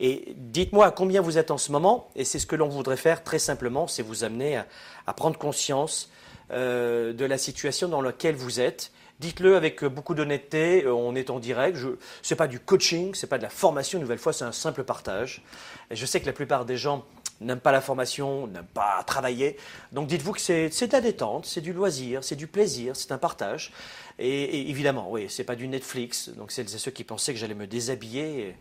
Et 0.00 0.34
dites-moi 0.36 0.86
à 0.86 0.90
combien 0.90 1.20
vous 1.20 1.38
êtes 1.38 1.50
en 1.50 1.58
ce 1.58 1.70
moment, 1.70 2.08
et 2.16 2.24
c'est 2.24 2.38
ce 2.38 2.46
que 2.46 2.56
l'on 2.56 2.68
voudrait 2.68 2.96
faire 2.96 3.22
très 3.22 3.38
simplement, 3.38 3.86
c'est 3.86 4.02
vous 4.02 4.24
amener 4.24 4.60
à, 5.06 5.12
prendre 5.12 5.38
conscience 5.38 6.10
euh, 6.50 7.12
de 7.12 7.24
la 7.24 7.38
situation 7.38 7.88
dans 7.88 8.00
laquelle 8.00 8.34
vous 8.34 8.60
êtes. 8.60 8.90
Dites-le 9.20 9.56
avec 9.56 9.84
beaucoup 9.84 10.14
d'honnêteté, 10.14 10.86
on 10.88 11.14
est 11.14 11.30
en 11.30 11.38
direct. 11.38 11.78
Ce 12.22 12.34
n'est 12.34 12.36
pas 12.36 12.48
du 12.48 12.58
coaching, 12.58 13.14
ce 13.14 13.24
n'est 13.24 13.30
pas 13.30 13.38
de 13.38 13.44
la 13.44 13.48
formation, 13.48 13.98
une 13.98 14.02
nouvelle 14.02 14.18
fois, 14.18 14.32
c'est 14.32 14.44
un 14.44 14.52
simple 14.52 14.82
partage. 14.82 15.44
Et 15.90 15.96
je 15.96 16.04
sais 16.04 16.20
que 16.20 16.26
la 16.26 16.32
plupart 16.32 16.64
des 16.64 16.76
gens 16.76 17.04
n'aiment 17.44 17.60
pas 17.60 17.72
la 17.72 17.80
formation, 17.80 18.46
n'aiment 18.46 18.64
pas 18.64 19.02
travailler. 19.06 19.56
Donc 19.92 20.08
dites-vous 20.08 20.32
que 20.32 20.40
c'est 20.40 20.68
de 20.68 20.92
la 20.92 21.00
détente, 21.00 21.46
c'est 21.46 21.60
du 21.60 21.72
loisir, 21.72 22.24
c'est 22.24 22.36
du 22.36 22.46
plaisir, 22.46 22.96
c'est 22.96 23.12
un 23.12 23.18
partage. 23.18 23.72
Et, 24.18 24.70
évidemment, 24.70 25.10
oui, 25.10 25.26
c'est 25.28 25.44
pas 25.44 25.56
du 25.56 25.68
Netflix. 25.68 26.30
Donc 26.30 26.52
c'est 26.52 26.68
ceux 26.68 26.90
qui 26.90 27.04
pensaient 27.04 27.32
que 27.32 27.38
j'allais 27.38 27.54
me 27.54 27.66
déshabiller 27.66 28.48
et, 28.48 28.54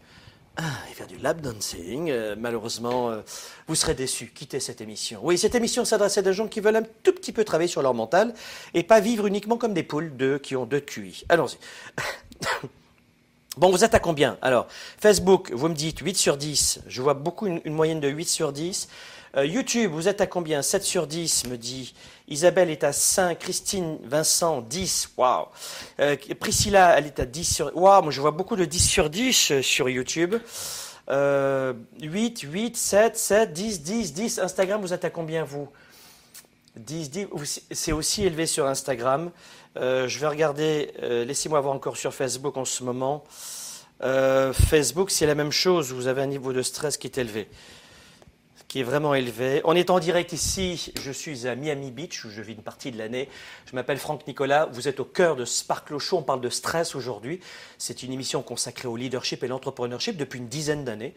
ah, 0.58 0.62
faire 0.94 1.08
du 1.08 1.18
lap 1.18 1.42
dancing. 1.42 2.12
Euh, 2.12 2.36
malheureusement, 2.38 3.10
euh, 3.10 3.22
vous 3.68 3.76
serez 3.76 3.96
déçus. 3.96 4.32
Quittez 4.34 4.60
cette 4.60 4.82
émission. 4.82 5.20
Oui, 5.24 5.38
cette 5.38 5.56
émission 5.56 5.84
s'adresse 5.84 6.18
à 6.18 6.22
des 6.22 6.34
gens 6.34 6.48
qui 6.48 6.60
veulent 6.60 6.76
un 6.76 6.86
tout 7.04 7.14
petit 7.14 7.32
peu 7.32 7.44
travailler 7.44 7.68
sur 7.68 7.82
leur 7.82 7.96
mental 7.96 8.36
et 8.76 8.84
pas 8.84 9.00
vivre 9.00 9.26
uniquement 9.26 9.58
comme 9.58 9.74
des 9.74 9.84
poules 9.84 10.16
de, 10.16 10.38
qui 10.38 10.56
ont 10.56 10.66
deux 10.66 10.82
QI. 10.82 11.26
Allons-y. 11.30 11.58
Bon, 13.56 13.70
vous 13.70 13.84
êtes 13.84 13.94
à 13.94 14.00
combien? 14.00 14.40
Alors, 14.42 14.66
Facebook, 15.00 15.52
vous 15.54 15.68
me 15.70 15.76
dites 15.76 16.00
8 16.00 16.18
sur 16.18 16.38
10. 16.38 16.80
Je 16.88 17.02
vois 17.04 17.14
beaucoup 17.14 17.46
une, 17.46 17.62
moyenne 17.66 18.00
de 18.00 18.08
8 18.08 18.26
sur 18.26 18.52
10. 18.52 18.90
Euh, 19.38 19.46
YouTube, 19.46 19.92
vous 19.92 20.08
êtes 20.08 20.22
à 20.22 20.28
combien? 20.28 20.64
7 20.64 20.82
sur 20.82 21.06
10, 21.06 21.46
me 21.50 21.56
dit. 21.56 21.94
Isabelle 22.28 22.72
est 22.72 22.84
à 22.84 22.92
5. 22.92 23.38
Christine, 23.38 24.00
Vincent, 24.06 24.62
10. 24.62 25.12
Waouh. 25.18 25.46
Euh, 26.00 26.16
Priscilla, 26.40 26.98
elle 26.98 27.06
est 27.06 27.20
à 27.20 27.26
10 27.26 27.44
sur... 27.44 27.78
Waouh, 27.78 28.02
moi 28.02 28.12
je 28.12 28.22
vois 28.22 28.32
beaucoup 28.32 28.56
de 28.56 28.66
10 28.66 28.90
sur 28.90 29.12
10 29.12 29.52
euh, 29.52 29.62
sur 29.62 29.88
YouTube. 29.88 30.34
8, 31.08 32.40
8, 32.42 32.76
7, 32.76 33.16
7, 33.16 33.54
10, 33.54 33.82
10, 33.84 34.14
10. 34.14 34.40
Instagram, 34.40 34.82
vous 34.82 34.94
êtes 34.94 35.06
à 35.06 35.12
combien, 35.12 35.44
vous? 35.44 35.70
10, 36.76 37.12
10. 37.12 37.28
C'est 37.70 37.92
aussi 37.92 38.26
élevé 38.26 38.48
sur 38.48 38.66
Instagram. 38.66 39.30
Euh, 39.78 40.08
je 40.08 40.20
vais 40.20 40.28
regarder, 40.28 40.92
euh, 41.02 41.26
laissez-moi 41.26 41.60
voir 41.60 41.74
encore 41.74 41.98
sur 41.98 42.14
Facebook 42.14 42.58
en 42.58 42.66
ce 42.66 42.84
moment. 42.84 43.24
Euh, 44.04 44.54
Facebook, 44.54 45.10
c'est 45.10 45.26
la 45.26 45.36
même 45.36 45.52
chose, 45.52 45.92
vous 45.94 46.08
avez 46.08 46.22
un 46.22 46.28
niveau 46.28 46.54
de 46.54 46.62
stress 46.62 46.98
qui 46.98 47.08
est 47.08 47.18
élevé. 47.18 47.48
qui 48.68 48.80
est 48.80 48.84
vraiment 48.84 49.14
élevé. 49.14 49.62
On 49.66 49.76
est 49.76 49.92
en 49.92 50.00
direct 50.00 50.34
ici, 50.34 50.92
je 51.00 51.12
suis 51.12 51.48
à 51.48 51.54
Miami 51.54 51.92
Beach 51.92 52.26
où 52.26 52.32
je 52.32 52.42
vis 52.42 52.54
une 52.54 52.64
partie 52.64 52.92
de 52.92 52.98
l'année. 52.98 53.30
Je 53.68 53.76
m'appelle 53.76 54.00
Franck 54.00 54.26
Nicolas, 54.26 54.68
vous 54.72 54.88
êtes 54.88 55.00
au 55.00 55.06
cœur 55.06 55.36
de 55.36 55.46
Sparkle 55.46 56.00
Show, 56.00 56.18
on 56.18 56.24
parle 56.24 56.42
de 56.42 56.50
stress 56.50 56.96
aujourd'hui. 56.96 57.40
C'est 57.78 58.02
une 58.02 58.12
émission 58.12 58.42
consacrée 58.42 58.88
au 58.88 58.96
leadership 58.96 59.44
et 59.44 59.48
l'entrepreneurship 59.48 60.18
depuis 60.18 60.40
une 60.40 60.48
dizaine 60.48 60.84
d'années. 60.86 61.14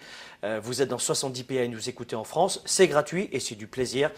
Vous 0.61 0.83
êtes 0.83 0.91
dans 0.91 0.99
70 0.99 1.45
pays 1.45 1.61
à 1.61 1.67
nous 1.67 1.89
écouter 1.89 2.15
en 2.15 2.25
France, 2.25 2.61
c'est 2.67 2.89
gratuit 2.89 3.31
et 3.33 3.41
c'est 3.41 3.55
du 3.55 3.67
plaisir. 3.67 4.11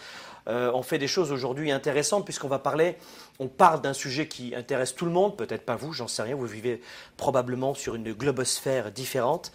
On 0.45 0.81
fait 0.81 0.97
des 0.97 1.07
choses 1.07 1.31
aujourd'hui 1.31 1.71
intéressantes 1.71 2.25
puisqu'on 2.25 2.49
va 2.49 2.59
parler, 2.59 2.97
on 3.39 3.47
parle 3.47 3.81
d'un 3.81 3.93
sujet 3.93 4.27
qui 4.27 4.53
intéresse 4.53 4.93
tout 4.93 5.05
le 5.05 5.11
monde, 5.11 5.37
peut-être 5.37 5.65
pas 5.65 5.77
vous, 5.77 5.93
j'en 5.93 6.07
sais 6.07 6.21
rien, 6.21 6.35
vous 6.35 6.45
vivez 6.45 6.81
probablement 7.15 7.73
sur 7.73 7.95
une 7.95 8.11
globosphère 8.13 8.91
différente. 8.91 9.51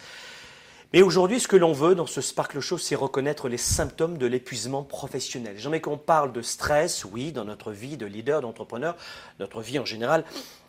Et 0.93 1.03
aujourd'hui, 1.03 1.39
ce 1.41 1.47
que 1.47 1.57
l'on 1.57 1.73
veut 1.73 1.93
dans 1.93 2.05
ce 2.05 2.21
Sparkle 2.21 2.61
Show, 2.61 2.77
c'est 2.77 2.95
reconnaître 2.95 3.49
les 3.49 3.57
symptômes 3.57 4.17
de 4.17 4.25
l'épuisement 4.25 4.81
professionnel. 4.81 5.55
J'aimerais 5.57 5.81
qu'on 5.81 5.97
parle 5.97 6.31
de 6.31 6.41
stress, 6.41 7.03
oui, 7.03 7.31
dans 7.31 7.43
notre 7.43 7.71
vie 7.71 7.97
de 7.97 8.05
leader, 8.05 8.39
d'entrepreneur, 8.39 8.95
notre 9.39 9.61
vie 9.61 9.77
en 9.77 9.85
général. 9.85 10.23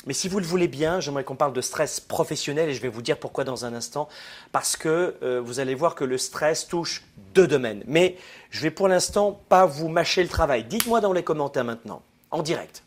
Mais 0.05 0.15
si 0.15 0.29
vous 0.29 0.41
le 0.41 0.45
voulez 0.45 0.69
bien, 0.69 1.01
j'aimerais 1.01 1.23
qu'on 1.23 1.37
parle 1.37 1.53
de 1.53 1.61
stress 1.61 2.01
professionnel 2.01 2.69
et 2.69 2.75
je 2.75 2.83
vais 2.83 2.89
vous 2.89 3.03
dire 3.03 3.19
pourquoi 3.19 3.45
dans 3.45 3.65
un 3.65 3.73
instant. 3.73 4.09
Parce 4.51 4.77
que 4.77 5.15
euh, 5.23 5.41
vous 5.41 5.61
allez 5.61 5.77
voir 5.77 5.95
que 5.95 6.05
le 6.05 6.19
stress 6.19 6.67
touche 6.67 7.05
deux 7.35 7.47
domaines. 7.47 7.85
Mais 7.87 8.17
je 8.51 8.63
vais 8.63 8.71
pour 8.73 8.89
l'instant 8.89 9.41
pas 9.49 9.65
vous 9.65 9.89
mâcher 9.89 10.23
le 10.23 10.29
travail. 10.29 10.65
Dites-moi 10.65 11.01
dans 11.01 11.13
les 11.13 11.23
commentaires 11.23 11.65
maintenant, 11.65 12.03
en 12.33 12.43
direct. 12.43 12.83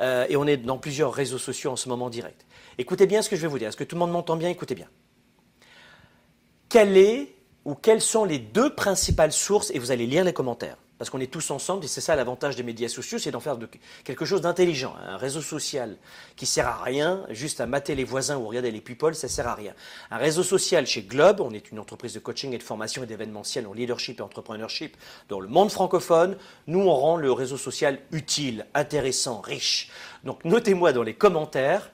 Euh, 0.00 0.26
et 0.28 0.36
on 0.36 0.46
est 0.46 0.56
dans 0.56 0.78
plusieurs 0.78 1.12
réseaux 1.12 1.38
sociaux 1.38 1.70
en 1.70 1.76
ce 1.76 1.88
moment 1.88 2.06
en 2.06 2.10
direct. 2.10 2.46
Écoutez 2.78 3.06
bien 3.06 3.22
ce 3.22 3.28
que 3.28 3.36
je 3.36 3.42
vais 3.42 3.48
vous 3.48 3.58
dire. 3.58 3.68
Est-ce 3.68 3.76
que 3.76 3.84
tout 3.84 3.96
le 3.96 4.00
monde 4.00 4.12
m'entend 4.12 4.36
bien? 4.36 4.48
Écoutez 4.48 4.74
bien 4.74 4.88
quelle 6.70 6.96
est 6.96 7.34
ou 7.66 7.74
quelles 7.74 8.00
sont 8.00 8.24
les 8.24 8.38
deux 8.38 8.74
principales 8.74 9.32
sources, 9.32 9.70
et 9.72 9.78
vous 9.78 9.90
allez 9.90 10.06
lire 10.06 10.24
les 10.24 10.32
commentaires, 10.32 10.78
parce 11.00 11.08
qu'on 11.08 11.20
est 11.20 11.32
tous 11.32 11.50
ensemble, 11.50 11.86
et 11.86 11.88
c'est 11.88 12.02
ça 12.02 12.14
l'avantage 12.14 12.56
des 12.56 12.62
médias 12.62 12.90
sociaux, 12.90 13.18
c'est 13.18 13.30
d'en 13.30 13.40
faire 13.40 13.56
quelque 14.04 14.26
chose 14.26 14.42
d'intelligent. 14.42 14.94
Un 15.02 15.16
réseau 15.16 15.40
social 15.40 15.96
qui 16.36 16.44
sert 16.44 16.68
à 16.68 16.82
rien, 16.82 17.24
juste 17.30 17.62
à 17.62 17.66
mater 17.66 17.94
les 17.94 18.04
voisins 18.04 18.36
ou 18.36 18.46
regarder 18.46 18.70
les 18.70 18.82
people, 18.82 19.14
ça 19.14 19.26
sert 19.26 19.48
à 19.48 19.54
rien. 19.54 19.72
Un 20.10 20.18
réseau 20.18 20.42
social 20.42 20.86
chez 20.86 21.00
Globe, 21.00 21.40
on 21.40 21.52
est 21.52 21.70
une 21.70 21.78
entreprise 21.78 22.12
de 22.12 22.18
coaching 22.18 22.52
et 22.52 22.58
de 22.58 22.62
formation 22.62 23.02
et 23.02 23.06
d'événementiel 23.06 23.66
en 23.66 23.72
leadership 23.72 24.20
et 24.20 24.22
entrepreneurship 24.22 24.94
dans 25.30 25.40
le 25.40 25.48
monde 25.48 25.70
francophone, 25.70 26.36
nous 26.66 26.80
on 26.80 26.94
rend 26.94 27.16
le 27.16 27.32
réseau 27.32 27.56
social 27.56 27.98
utile, 28.12 28.66
intéressant, 28.74 29.40
riche. 29.40 29.88
Donc 30.24 30.44
notez-moi 30.44 30.92
dans 30.92 31.02
les 31.02 31.14
commentaires, 31.14 31.92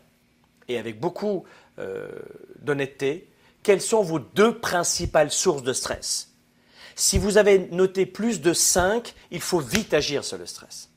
et 0.66 0.78
avec 0.78 0.98
beaucoup 0.98 1.44
euh, 1.78 2.08
d'honnêteté, 2.58 3.30
quelles 3.62 3.80
sont 3.80 4.02
vos 4.02 4.18
deux 4.18 4.58
principales 4.58 5.30
sources 5.30 5.62
de 5.62 5.72
stress? 5.72 6.36
Si 6.98 7.18
vous 7.18 7.36
avez 7.36 7.58
noté 7.70 8.06
plus 8.06 8.40
de 8.40 8.54
5, 8.54 9.14
il 9.30 9.42
faut 9.42 9.60
vite 9.60 9.92
agir 9.92 10.24
sur 10.24 10.38
le 10.38 10.46
stress. 10.46 10.88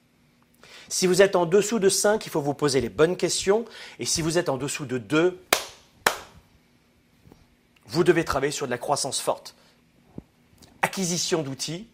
Si 0.88 1.06
vous 1.06 1.22
êtes 1.22 1.36
en 1.36 1.46
dessous 1.46 1.78
de 1.78 1.90
5, 1.90 2.26
il 2.26 2.30
faut 2.30 2.42
vous 2.42 2.54
poser 2.54 2.80
les 2.80 2.90
bonnes 2.90 3.18
questions. 3.18 3.66
Et 4.00 4.06
si 4.06 4.22
vous 4.22 4.38
êtes 4.38 4.48
en 4.48 4.58
dessous 4.58 4.86
de 4.86 4.98
2, 4.98 5.38
vous 7.86 8.04
devez 8.06 8.24
travailler 8.24 8.54
sur 8.54 8.66
de 8.66 8.72
la 8.72 8.78
croissance 8.78 9.20
forte. 9.20 9.56
Acquisition 10.82 11.44
d'outils, 11.44 11.86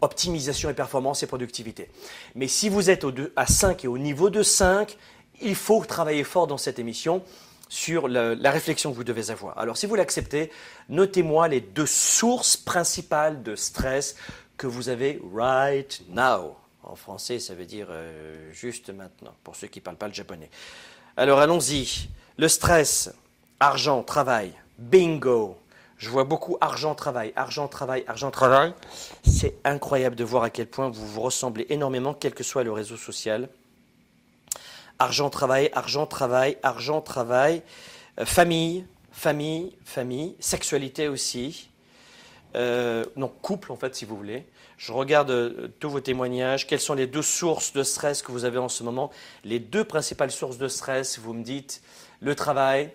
optimisation 0.00 0.68
et 0.68 0.74
performance 0.74 1.22
et 1.22 1.28
productivité. 1.28 1.90
Mais 2.34 2.48
si 2.48 2.68
vous 2.68 2.90
êtes 2.90 3.06
à 3.36 3.46
5 3.46 3.84
et 3.84 3.88
au 3.88 3.98
niveau 3.98 4.30
de 4.30 4.42
5, 4.42 4.98
il 5.40 5.54
faut 5.54 5.84
travailler 5.84 6.24
fort 6.24 6.48
dans 6.48 6.58
cette 6.58 6.80
émission 6.80 7.22
sur 7.70 8.08
la 8.08 8.50
réflexion 8.50 8.90
que 8.90 8.96
vous 8.96 9.04
devez 9.04 9.30
avoir. 9.30 9.56
Alors 9.56 9.78
si 9.78 9.86
vous 9.86 9.94
l'acceptez, 9.94 10.50
notez-moi 10.90 11.48
les 11.48 11.60
deux 11.60 11.86
sources 11.86 12.56
principales 12.56 13.42
de 13.42 13.54
stress 13.54 14.16
que 14.58 14.66
vous 14.66 14.90
avez 14.90 15.22
right 15.32 16.02
now. 16.10 16.56
En 16.82 16.96
français, 16.96 17.38
ça 17.38 17.54
veut 17.54 17.66
dire 17.66 17.86
euh, 17.90 18.52
juste 18.52 18.90
maintenant, 18.90 19.34
pour 19.44 19.54
ceux 19.54 19.68
qui 19.68 19.78
ne 19.78 19.84
parlent 19.84 19.96
pas 19.96 20.08
le 20.08 20.14
japonais. 20.14 20.50
Alors 21.16 21.38
allons-y. 21.38 22.08
Le 22.38 22.48
stress, 22.48 23.14
argent, 23.60 24.02
travail, 24.02 24.52
bingo. 24.78 25.56
Je 25.96 26.08
vois 26.08 26.24
beaucoup 26.24 26.56
argent, 26.60 26.94
travail, 26.96 27.32
argent, 27.36 27.68
travail, 27.68 28.02
argent, 28.08 28.32
travail. 28.32 28.74
C'est 29.22 29.54
incroyable 29.64 30.16
de 30.16 30.24
voir 30.24 30.42
à 30.42 30.50
quel 30.50 30.66
point 30.66 30.88
vous 30.88 31.06
vous 31.06 31.20
ressemblez 31.20 31.66
énormément, 31.68 32.14
quel 32.14 32.34
que 32.34 32.42
soit 32.42 32.64
le 32.64 32.72
réseau 32.72 32.96
social. 32.96 33.48
Argent, 35.00 35.30
travail, 35.30 35.70
argent, 35.72 36.04
travail, 36.04 36.58
argent, 36.62 37.00
travail. 37.00 37.62
Euh, 38.18 38.26
famille, 38.26 38.84
famille, 39.10 39.74
famille. 39.82 40.36
Sexualité 40.40 41.08
aussi. 41.08 41.70
Euh, 42.54 43.06
non, 43.16 43.28
couple 43.28 43.72
en 43.72 43.76
fait, 43.76 43.94
si 43.94 44.04
vous 44.04 44.14
voulez. 44.14 44.44
Je 44.76 44.92
regarde 44.92 45.30
euh, 45.30 45.68
tous 45.80 45.88
vos 45.88 46.00
témoignages. 46.00 46.66
Quelles 46.66 46.80
sont 46.80 46.92
les 46.92 47.06
deux 47.06 47.22
sources 47.22 47.72
de 47.72 47.82
stress 47.82 48.20
que 48.20 48.30
vous 48.30 48.44
avez 48.44 48.58
en 48.58 48.68
ce 48.68 48.82
moment? 48.82 49.10
Les 49.42 49.58
deux 49.58 49.84
principales 49.84 50.30
sources 50.30 50.58
de 50.58 50.68
stress, 50.68 51.18
vous 51.18 51.32
me 51.32 51.42
dites 51.42 51.80
le 52.20 52.34
travail, 52.34 52.90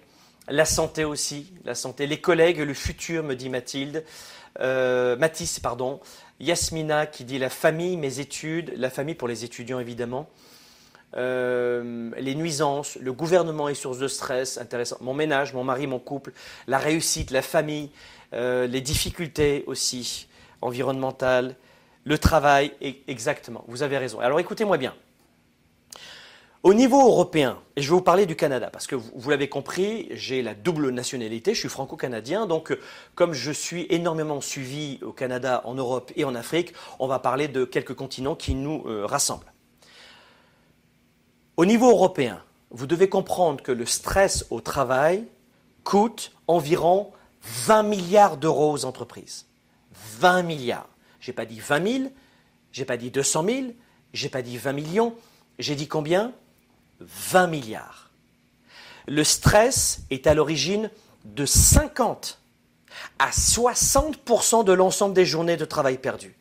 la 0.47 0.65
santé 0.65 1.05
aussi, 1.05 1.53
la 1.63 1.73
santé, 1.73 2.05
les 2.05 2.21
collègues, 2.21 2.59
le 2.59 2.75
futur, 2.75 3.23
me 3.23 3.35
dit 3.35 3.49
Mathilde. 3.49 4.05
Mathis, 4.59 5.59
pardon. 5.59 5.99
Yasmina 6.39 7.07
qui 7.07 7.23
dit 7.23 7.39
la 7.39 7.49
famille, 7.49 7.97
mes 7.97 8.19
études, 8.19 8.73
la 8.77 8.91
famille 8.91 9.15
pour 9.15 9.27
les 9.27 9.43
étudiants 9.43 9.79
évidemment. 9.79 10.29
Euh, 11.17 12.11
les 12.17 12.35
nuisances, 12.35 12.97
le 12.97 13.13
gouvernement 13.13 13.69
est 13.69 13.75
source 13.75 13.99
de 13.99 14.07
stress, 14.07 14.57
intéressant. 14.57 14.97
Mon 15.01 15.13
ménage, 15.13 15.53
mon 15.53 15.63
mari, 15.63 15.87
mon 15.87 15.99
couple, 15.99 16.33
la 16.67 16.77
réussite, 16.77 17.31
la 17.31 17.41
famille, 17.41 17.89
euh, 18.33 18.67
les 18.67 18.81
difficultés 18.81 19.63
aussi 19.67 20.27
environnementales, 20.61 21.55
le 22.03 22.17
travail, 22.17 22.73
exactement. 23.07 23.63
Vous 23.67 23.81
avez 23.81 23.97
raison. 23.97 24.19
Alors 24.19 24.39
écoutez-moi 24.39 24.77
bien. 24.77 24.93
Au 26.65 26.73
niveau 26.73 27.07
européen, 27.07 27.59
et 27.75 27.83
je 27.83 27.89
vais 27.89 27.95
vous 27.95 28.01
parler 28.01 28.25
du 28.25 28.35
Canada, 28.35 28.71
parce 28.71 28.87
que 28.87 28.95
vous, 28.95 29.29
l'avez 29.29 29.47
compris, 29.47 30.07
j'ai 30.11 30.41
la 30.41 30.55
double 30.55 30.89
nationalité, 30.89 31.53
je 31.53 31.59
suis 31.59 31.69
franco-canadien, 31.69 32.47
donc 32.47 32.75
comme 33.13 33.33
je 33.33 33.51
suis 33.51 33.85
énormément 33.91 34.41
suivi 34.41 34.99
au 35.03 35.11
Canada, 35.11 35.61
en 35.65 35.75
Europe 35.75 36.11
et 36.15 36.25
en 36.25 36.33
Afrique, 36.33 36.73
on 36.97 37.05
va 37.05 37.19
parler 37.19 37.47
de 37.47 37.65
quelques 37.65 37.93
continents 37.93 38.33
qui 38.33 38.55
nous 38.55 38.83
euh, 38.87 39.05
rassemblent. 39.05 39.45
Au 41.57 41.65
niveau 41.65 41.89
européen, 41.89 42.41
vous 42.71 42.87
devez 42.87 43.07
comprendre 43.07 43.63
que 43.63 43.71
le 43.71 43.85
stress 43.85 44.45
au 44.49 44.59
travail 44.59 45.25
coûte 45.85 46.33
environ 46.47 47.11
20 47.43 47.83
milliards 47.83 48.37
d'euros 48.37 48.73
aux 48.73 48.85
entreprises. 48.85 49.45
20 50.19 50.43
milliards. 50.43 50.89
Je 51.21 51.31
n'ai 51.31 51.35
pas 51.35 51.45
dit 51.45 51.59
20 51.59 51.87
000, 51.87 52.11
je 52.73 52.81
n'ai 52.81 52.85
pas 52.85 52.97
dit 52.97 53.09
200 53.09 53.45
000, 53.45 53.57
je 54.13 54.23
n'ai 54.23 54.29
pas 54.29 54.41
dit 54.41 54.57
20 54.57 54.73
millions, 54.73 55.15
j'ai 55.57 55.75
dit 55.75 55.87
combien? 55.87 56.33
20 56.99 57.47
milliards. 57.47 58.09
Le 59.07 59.23
stress 59.23 60.01
est 60.09 60.27
à 60.27 60.33
l'origine 60.33 60.89
de 61.23 61.45
50 61.45 62.39
à 63.19 63.29
60% 63.29 64.63
de 64.63 64.73
l'ensemble 64.73 65.13
des 65.13 65.25
journées 65.25 65.57
de 65.57 65.65
travail 65.65 65.97
perdues. 65.97 66.35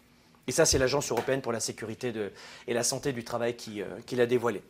Et 0.46 0.52
ça, 0.52 0.66
c'est 0.66 0.78
l'Agence 0.78 1.10
européenne 1.10 1.40
pour 1.40 1.52
la 1.52 1.60
sécurité 1.60 2.12
et 2.66 2.74
la 2.74 2.82
santé 2.82 3.12
du 3.12 3.24
travail 3.24 3.56
qui, 3.56 3.80
euh, 3.80 3.86
qui 4.06 4.16
l'a 4.16 4.26
dévoilé. 4.26 4.62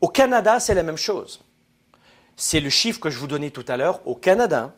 Au 0.00 0.08
Canada, 0.08 0.60
c'est 0.60 0.74
la 0.74 0.82
même 0.82 0.96
chose. 0.96 1.42
C'est 2.36 2.60
le 2.60 2.70
chiffre 2.70 3.00
que 3.00 3.10
je 3.10 3.18
vous 3.18 3.26
donnais 3.26 3.50
tout 3.50 3.64
à 3.68 3.76
l'heure. 3.76 4.06
Au 4.06 4.14
Canada, 4.14 4.74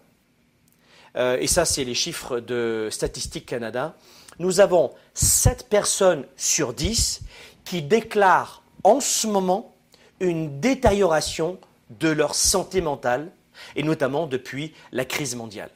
euh, 1.17 1.39
et 1.41 1.47
ça 1.47 1.65
c'est 1.65 1.85
les 1.85 1.95
chiffres 1.95 2.41
de 2.41 2.89
Statistique 2.91 3.47
Canada, 3.47 3.97
nous 4.39 4.61
avons 4.61 4.93
7 5.15 5.69
personnes 5.69 6.25
sur 6.37 6.73
10 6.73 7.23
qui 7.65 7.83
déclarent 7.83 8.63
en 8.85 9.01
ce 9.01 9.27
moment 9.27 9.75
une 10.21 10.61
détérioration 10.61 11.59
de 11.91 12.09
leur 12.09 12.35
santé 12.35 12.81
mentale, 12.81 13.31
et 13.75 13.83
notamment 13.83 14.27
depuis 14.27 14.75
la 14.93 15.05
crise 15.05 15.35
mondiale. 15.35 15.71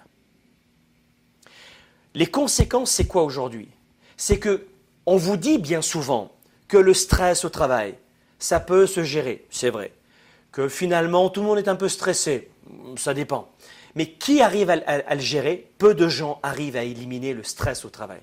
Les 2.14 2.26
conséquences, 2.26 2.90
c'est 2.90 3.06
quoi 3.06 3.22
aujourd'hui? 3.22 3.68
C'est 4.16 4.38
que 4.38 4.66
on 5.06 5.16
vous 5.16 5.36
dit 5.36 5.58
bien 5.58 5.82
souvent 5.82 6.30
que 6.68 6.76
le 6.76 6.94
stress 6.94 7.44
au 7.44 7.48
travail, 7.48 7.96
ça 8.42 8.58
peut 8.58 8.86
se 8.88 9.04
gérer, 9.04 9.46
c'est 9.50 9.70
vrai. 9.70 9.92
Que 10.50 10.68
finalement, 10.68 11.30
tout 11.30 11.40
le 11.40 11.46
monde 11.46 11.58
est 11.58 11.68
un 11.68 11.76
peu 11.76 11.88
stressé, 11.88 12.50
ça 12.96 13.14
dépend. 13.14 13.48
Mais 13.94 14.10
qui 14.10 14.42
arrive 14.42 14.68
à, 14.68 15.14
le 15.14 15.20
gérer? 15.20 15.70
Peu 15.78 15.94
de 15.94 16.08
gens 16.08 16.40
arrivent 16.42 16.76
à 16.76 16.82
éliminer 16.82 17.34
le 17.34 17.44
stress 17.44 17.84
au 17.84 17.88
travail. 17.88 18.20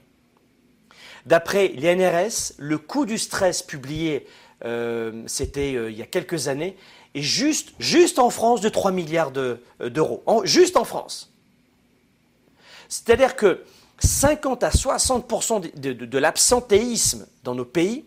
D'après 1.26 1.70
l'INRS, 1.70 2.54
le 2.58 2.78
coût 2.78 3.06
du 3.06 3.18
stress 3.18 3.64
publié, 3.64 4.28
euh, 4.66 5.24
c'était 5.26 5.76
euh, 5.76 5.90
il 5.90 5.98
y 5.98 6.02
a 6.02 6.06
quelques 6.06 6.50
années, 6.50 6.76
est 7.16 7.22
juste, 7.22 7.70
juste 7.80 8.20
en 8.20 8.30
France 8.30 8.60
de 8.62 8.70
3 8.70 8.92
milliards 8.92 9.32
euh, 9.38 9.58
d'euros. 9.80 10.24
juste 10.44 10.76
en 10.76 10.84
France. 10.84 11.32
C'est-à-dire 12.90 13.36
que 13.38 13.64
50 14.00 14.64
à 14.64 14.70
60% 14.70 15.80
de 15.80 16.18
l'absentéisme 16.18 17.26
dans 17.44 17.56
nos 17.56 17.66
pays 17.66 18.06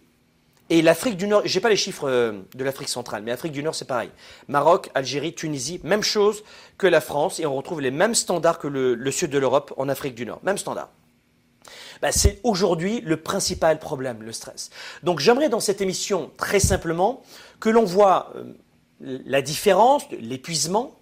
Et 0.72 0.80
l'Afrique 0.80 1.18
du 1.18 1.26
Nord, 1.26 1.42
j'ai 1.44 1.60
pas 1.60 1.68
les 1.68 1.76
chiffres 1.76 2.08
euh, 2.08 2.32
de 2.54 2.64
l'Afrique 2.64 2.88
centrale, 2.88 3.22
mais 3.22 3.30
l'Afrique 3.30 3.52
du 3.52 3.62
Nord, 3.62 3.74
c'est 3.74 3.84
pareil. 3.84 4.08
Maroc, 4.48 4.88
Algérie, 4.94 5.34
Tunisie, 5.34 5.82
même 5.84 6.02
chose 6.02 6.44
que 6.78 6.86
la 6.86 7.02
France, 7.02 7.40
et 7.40 7.44
on 7.44 7.54
retrouve 7.54 7.82
les 7.82 7.90
mêmes 7.90 8.14
standards 8.14 8.58
que 8.58 8.68
le, 8.68 9.10
sud 9.10 9.30
de 9.30 9.36
l'Europe 9.36 9.74
en 9.76 9.90
Afrique 9.90 10.14
du 10.14 10.24
Nord. 10.24 10.40
Même 10.42 10.56
standard. 10.56 10.88
Bah, 12.00 12.10
c'est 12.10 12.40
aujourd'hui 12.42 13.02
le 13.02 13.18
principal 13.18 13.80
problème, 13.80 14.22
le 14.22 14.32
stress. 14.32 14.70
Donc 15.02 15.20
j'aimerais 15.20 15.50
dans 15.50 15.60
cette 15.60 15.82
émission, 15.82 16.30
très 16.38 16.58
simplement, 16.58 17.22
que 17.60 17.68
l'on 17.68 17.84
voit 17.84 18.32
euh, 18.36 18.54
la 19.02 19.42
différence, 19.42 20.04
l'épuisement, 20.10 20.96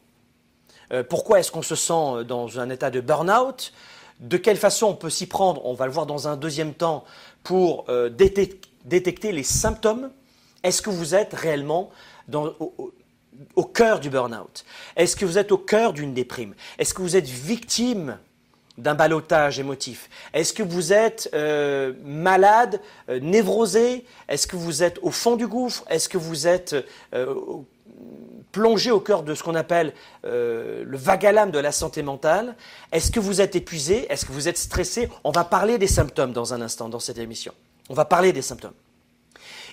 euh, 0.93 1.05
pourquoi 1.05 1.39
est-ce 1.39 1.53
qu'on 1.53 1.62
se 1.62 1.77
sent 1.77 2.25
dans 2.27 2.59
un 2.59 2.71
état 2.71 2.91
de 2.91 3.00
burn-out, 3.00 3.73
de 4.19 4.37
quelle 4.37 4.57
façon 4.57 4.87
on 4.89 4.97
peut 4.97 5.11
s'y 5.11 5.29
prendre, 5.29 5.65
on 5.65 5.75
va 5.75 5.87
le 5.87 5.93
voir 5.93 6.07
dans 6.07 6.27
un 6.27 6.37
deuxième 6.37 6.75
temps, 6.75 7.05
pour 7.45 7.87
détecter 8.11 8.70
détecter 8.85 9.33
les 9.33 9.43
symptômes. 9.43 10.11
Est-ce 10.63 10.83
que 10.83 10.91
vous 10.91 11.15
êtes 11.15 11.35
réellement 11.35 11.91
au, 12.33 13.65
cœur 13.65 14.01
du 14.01 14.11
burn-out? 14.11 14.65
Est-ce 14.97 15.17
que 15.17 15.25
vous 15.25 15.39
êtes 15.39 15.53
au 15.53 15.59
cœur 15.59 15.93
d'une 15.93 16.15
déprime? 16.15 16.55
Est-ce 16.79 16.95
que 16.95 17.03
vous 17.03 17.17
êtes 17.17 17.29
victime 17.29 18.19
d'un 18.77 18.95
balotage 18.95 19.59
émotif? 19.59 20.09
Est-ce 20.33 20.53
que 20.53 20.63
vous 20.63 20.93
êtes 20.93 21.31
euh, 21.35 21.95
malade, 22.05 22.81
euh, 23.09 23.21
névrosé? 23.21 24.05
Est-ce 24.29 24.47
que 24.47 24.57
vous 24.57 24.83
êtes 24.83 24.99
au 25.03 25.11
fond 25.11 25.37
du 25.37 25.47
gouffre? 25.47 25.85
Est-ce 25.89 26.09
que 26.09 26.19
vous 26.19 26.47
êtes 26.47 26.77
euh, 27.15 27.35
plongé 28.53 28.91
au 28.91 29.01
cœur 29.01 29.23
de 29.23 29.35
ce 29.35 29.43
qu'on 29.43 29.55
appelle 29.55 29.93
le 30.25 30.97
vagalame 30.97 31.51
de 31.51 31.59
la 31.59 31.73
santé 31.73 32.03
mentale? 32.03 32.57
Est-ce 32.93 33.11
que 33.11 33.21
vous 33.21 33.41
êtes 33.41 33.57
épuisé? 33.57 34.11
Est-ce 34.11 34.27
que 34.27 34.33
vous 34.33 34.49
êtes 34.49 34.59
stressé? 34.59 35.09
On 35.25 35.31
va 35.31 35.45
parler 35.45 35.79
des 35.79 35.87
symptômes 35.87 36.33
dans 36.33 36.53
un 36.53 36.61
instant 36.61 36.89
dans 36.89 37.01
cette 37.01 37.19
émission. 37.19 37.55
On 37.91 37.95
va 37.95 38.05
parler 38.05 38.33
des 38.33 38.41
symptômes. 38.41 38.73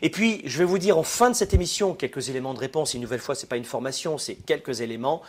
Et 0.02 0.10
puis, 0.10 0.42
je 0.44 0.58
vais 0.58 0.66
vous 0.66 0.80
dire 0.80 0.98
en 0.98 1.04
fin 1.04 1.30
de 1.30 1.36
cette 1.36 1.54
émission 1.54 1.94
quelques 1.94 2.30
éléments 2.30 2.56
de 2.56 2.60
réponse. 2.60 2.96
Une 2.96 3.02
nouvelle 3.02 3.20
fois, 3.20 3.36
ce 3.36 3.46
n'est 3.46 3.48
pas 3.48 3.58
une 3.58 3.64
formation, 3.64 4.18
c'est 4.18 4.34
quelques 4.34 4.82
éléments. 4.82 5.22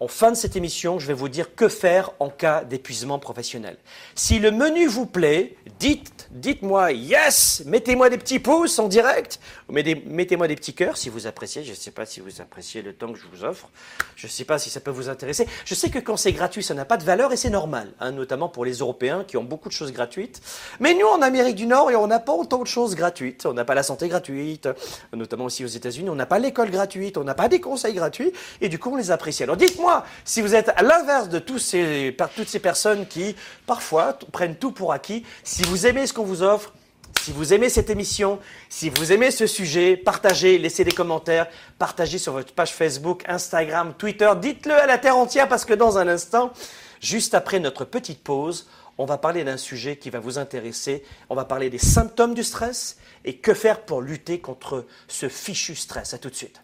En 0.00 0.06
fin 0.06 0.30
de 0.30 0.36
cette 0.36 0.54
émission, 0.54 1.00
je 1.00 1.08
vais 1.08 1.14
vous 1.14 1.28
dire 1.28 1.56
que 1.56 1.68
faire 1.68 2.12
en 2.20 2.30
cas 2.30 2.62
d'épuisement 2.62 3.18
professionnel. 3.18 3.76
Si 4.14 4.38
le 4.38 4.52
menu 4.52 4.86
vous 4.86 5.06
plaît, 5.06 5.56
dites, 5.80 6.28
dites-moi 6.30 6.92
yes, 6.92 7.64
mettez-moi 7.66 8.08
des 8.08 8.16
petits 8.16 8.38
pouces 8.38 8.78
en 8.78 8.86
direct, 8.86 9.40
mettez-moi 9.68 10.46
des 10.46 10.54
petits 10.54 10.72
cœurs 10.72 10.96
si 10.96 11.08
vous 11.08 11.26
appréciez. 11.26 11.64
Je 11.64 11.70
ne 11.70 11.74
sais 11.74 11.90
pas 11.90 12.06
si 12.06 12.20
vous 12.20 12.40
appréciez 12.40 12.80
le 12.80 12.92
temps 12.92 13.12
que 13.12 13.18
je 13.18 13.24
vous 13.32 13.42
offre. 13.42 13.70
Je 14.14 14.28
ne 14.28 14.30
sais 14.30 14.44
pas 14.44 14.60
si 14.60 14.70
ça 14.70 14.78
peut 14.78 14.92
vous 14.92 15.08
intéresser. 15.08 15.48
Je 15.64 15.74
sais 15.74 15.90
que 15.90 15.98
quand 15.98 16.16
c'est 16.16 16.32
gratuit, 16.32 16.62
ça 16.62 16.74
n'a 16.74 16.84
pas 16.84 16.96
de 16.96 17.02
valeur 17.02 17.32
et 17.32 17.36
c'est 17.36 17.50
normal, 17.50 17.92
hein, 17.98 18.12
notamment 18.12 18.48
pour 18.48 18.64
les 18.64 18.74
Européens 18.74 19.24
qui 19.26 19.36
ont 19.36 19.42
beaucoup 19.42 19.68
de 19.68 19.74
choses 19.74 19.92
gratuites. 19.92 20.40
Mais 20.78 20.94
nous, 20.94 21.08
en 21.08 21.22
Amérique 21.22 21.56
du 21.56 21.66
Nord, 21.66 21.90
on 21.96 22.06
n'a 22.06 22.20
pas 22.20 22.34
autant 22.34 22.62
de 22.62 22.68
choses 22.68 22.94
gratuites. 22.94 23.46
On 23.46 23.52
n'a 23.52 23.64
pas 23.64 23.74
la 23.74 23.82
santé 23.82 24.06
gratuite, 24.06 24.68
notamment 25.12 25.46
aussi 25.46 25.64
aux 25.64 25.68
États-Unis. 25.68 26.08
On 26.08 26.14
n'a 26.14 26.26
pas 26.26 26.38
l'école 26.38 26.70
gratuite, 26.70 27.18
on 27.18 27.24
n'a 27.24 27.34
pas 27.34 27.48
des 27.48 27.60
conseils 27.60 27.94
gratuits 27.94 28.32
et 28.60 28.68
du 28.68 28.78
coup, 28.78 28.92
on 28.92 28.96
les 28.96 29.10
apprécie. 29.10 29.42
Alors 29.42 29.56
dites-moi 29.56 29.87
si 30.24 30.40
vous 30.40 30.54
êtes 30.54 30.70
à 30.70 30.82
l'inverse 30.82 31.28
de 31.28 31.38
toutes 31.38 31.60
ces 31.60 32.60
personnes 32.62 33.06
qui, 33.06 33.36
parfois, 33.66 34.18
prennent 34.32 34.56
tout 34.56 34.72
pour 34.72 34.92
acquis, 34.92 35.24
si 35.44 35.62
vous 35.62 35.86
aimez 35.86 36.06
ce 36.06 36.12
qu'on 36.12 36.24
vous 36.24 36.42
offre, 36.42 36.72
si 37.20 37.32
vous 37.32 37.52
aimez 37.52 37.68
cette 37.68 37.90
émission, 37.90 38.38
si 38.68 38.90
vous 38.90 39.12
aimez 39.12 39.30
ce 39.30 39.46
sujet, 39.46 39.96
partagez, 39.96 40.58
laissez 40.58 40.84
des 40.84 40.92
commentaires, 40.92 41.46
partagez 41.78 42.18
sur 42.18 42.32
votre 42.32 42.52
page 42.54 42.72
Facebook, 42.72 43.22
Instagram, 43.28 43.94
Twitter, 43.98 44.30
dites-le 44.40 44.74
à 44.74 44.86
la 44.86 44.98
terre 44.98 45.16
entière 45.16 45.48
parce 45.48 45.64
que 45.64 45.74
dans 45.74 45.98
un 45.98 46.08
instant, 46.08 46.52
juste 47.00 47.34
après 47.34 47.60
notre 47.60 47.84
petite 47.84 48.22
pause, 48.22 48.66
on 48.98 49.04
va 49.04 49.16
parler 49.16 49.44
d'un 49.44 49.56
sujet 49.56 49.96
qui 49.96 50.10
va 50.10 50.18
vous 50.18 50.38
intéresser. 50.38 51.04
On 51.30 51.36
va 51.36 51.44
parler 51.44 51.70
des 51.70 51.78
symptômes 51.78 52.34
du 52.34 52.42
stress 52.42 52.98
et 53.24 53.36
que 53.36 53.54
faire 53.54 53.82
pour 53.82 54.02
lutter 54.02 54.40
contre 54.40 54.86
ce 55.06 55.28
fichu 55.28 55.76
stress. 55.76 56.14
À 56.14 56.18
tout 56.18 56.30
de 56.30 56.34
suite. 56.34 56.60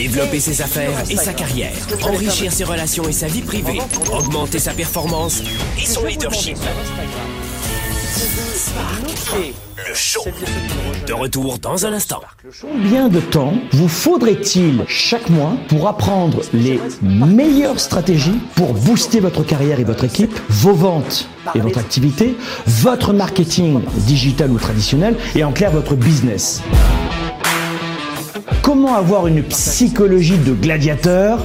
Développer 0.00 0.40
ses 0.40 0.62
affaires 0.62 0.98
et 1.10 1.16
sa 1.16 1.34
carrière, 1.34 1.74
enrichir 2.04 2.50
ses 2.50 2.64
relations 2.64 3.06
et 3.06 3.12
sa 3.12 3.26
vie 3.26 3.42
privée, 3.42 3.78
augmenter 4.10 4.58
sa 4.58 4.72
performance 4.72 5.42
et 5.76 5.84
son 5.84 6.06
leadership. 6.06 6.56
le 9.86 9.94
show. 9.94 10.22
De 11.06 11.12
retour 11.12 11.58
dans 11.58 11.84
un 11.84 11.92
instant. 11.92 12.22
Combien 12.62 13.10
de 13.10 13.20
temps 13.20 13.52
vous 13.72 13.88
faudrait-il 13.88 14.86
chaque 14.88 15.28
mois 15.28 15.58
pour 15.68 15.86
apprendre 15.86 16.40
les 16.54 16.80
meilleures 17.02 17.78
stratégies 17.78 18.40
pour 18.54 18.72
booster 18.72 19.20
votre 19.20 19.44
carrière 19.44 19.80
et 19.80 19.84
votre 19.84 20.04
équipe, 20.04 20.32
vos 20.48 20.72
ventes 20.72 21.28
et 21.54 21.60
votre 21.60 21.78
activité, 21.78 22.38
votre 22.66 23.12
marketing 23.12 23.82
digital 24.06 24.50
ou 24.50 24.58
traditionnel 24.58 25.14
et 25.34 25.44
en 25.44 25.52
clair 25.52 25.70
votre 25.70 25.94
business? 25.94 26.62
Comment 28.62 28.94
avoir 28.94 29.26
une 29.26 29.42
psychologie 29.42 30.38
de 30.38 30.52
gladiateur 30.52 31.44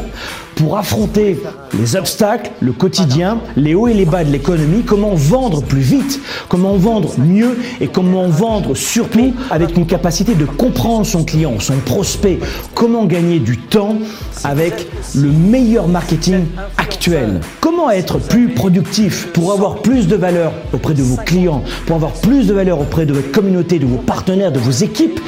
pour 0.56 0.78
affronter 0.78 1.42
les 1.78 1.96
obstacles, 1.96 2.52
le 2.62 2.72
quotidien, 2.72 3.40
les 3.58 3.76
hauts 3.76 3.88
et 3.88 3.94
les 3.94 4.06
bas 4.06 4.24
de 4.24 4.32
l'économie, 4.32 4.84
comment 4.84 5.14
vendre 5.14 5.62
plus 5.62 5.82
vite, 5.82 6.22
comment 6.48 6.78
vendre 6.78 7.20
mieux? 7.20 7.58
Et 7.82 7.88
comment 7.88 8.28
vendre 8.28 8.76
surtout 8.76 9.34
avec 9.52 9.76
une 9.76 9.86
capacité 9.86 10.34
de 10.34 10.46
comprendre 10.46 11.06
son 11.06 11.26
client, 11.26 11.60
son 11.60 11.78
prospect, 11.78 12.40
comment 12.74 13.06
gagner 13.06 13.40
du 13.40 13.58
temps 13.58 13.98
avec 14.44 14.88
le 15.14 15.30
meilleur 15.30 15.88
marketing 15.88 16.46
actuel? 16.78 17.42
Comment 17.60 17.92
être 17.92 18.20
plus 18.20 18.50
productif 18.50 19.28
pour 19.34 19.52
avoir 19.52 19.82
plus 19.82 20.08
de 20.08 20.16
valeur 20.16 20.54
auprès 20.74 20.94
de 20.94 21.04
vos 21.04 21.18
clients, 21.18 21.64
pour 21.86 21.98
avoir 21.98 22.14
plus 22.14 22.48
de 22.48 22.54
valeur 22.54 22.80
auprès 22.80 23.06
de 23.06 23.14
votre 23.14 23.32
communauté, 23.32 23.80
de 23.80 23.86
vos 23.86 23.98
partenaires, 23.98 24.52
de 24.52 24.60
vos 24.60 24.72
équipes? 24.72 25.20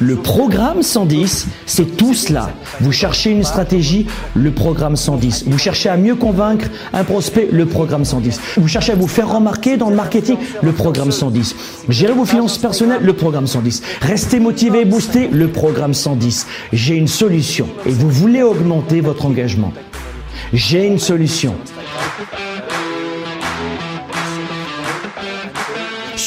Le 0.00 0.16
programme 0.16 0.82
110, 0.82 1.46
c'est 1.66 1.96
tout 1.98 2.14
cela. 2.14 2.48
Vous 2.80 2.90
cherchez 2.90 3.30
une 3.30 3.44
stratégie, 3.44 4.06
le 4.34 4.50
programme 4.50 4.96
110. 4.96 5.44
Vous 5.46 5.58
cherchez 5.58 5.90
à 5.90 5.98
mieux 5.98 6.14
convaincre 6.14 6.68
un 6.94 7.04
prospect, 7.04 7.48
le 7.52 7.66
programme 7.66 8.06
110. 8.06 8.40
Vous 8.56 8.66
cherchez 8.66 8.92
à 8.92 8.94
vous 8.94 9.06
faire 9.06 9.30
remarquer 9.30 9.76
dans 9.76 9.90
le 9.90 9.96
marketing, 9.96 10.38
le 10.62 10.72
programme 10.72 11.12
110. 11.12 11.54
Gérer 11.90 12.14
vos 12.14 12.24
finances 12.24 12.56
personnelles, 12.56 13.02
le 13.02 13.12
programme 13.12 13.46
110. 13.46 13.82
Restez 14.00 14.40
motivé 14.40 14.80
et 14.80 14.84
boosté, 14.86 15.28
le 15.28 15.48
programme 15.48 15.92
110. 15.92 16.46
J'ai 16.72 16.94
une 16.94 17.08
solution 17.08 17.68
et 17.84 17.90
vous 17.90 18.08
voulez 18.08 18.42
augmenter 18.42 19.02
votre 19.02 19.26
engagement. 19.26 19.74
J'ai 20.54 20.86
une 20.86 20.98
solution. 20.98 21.54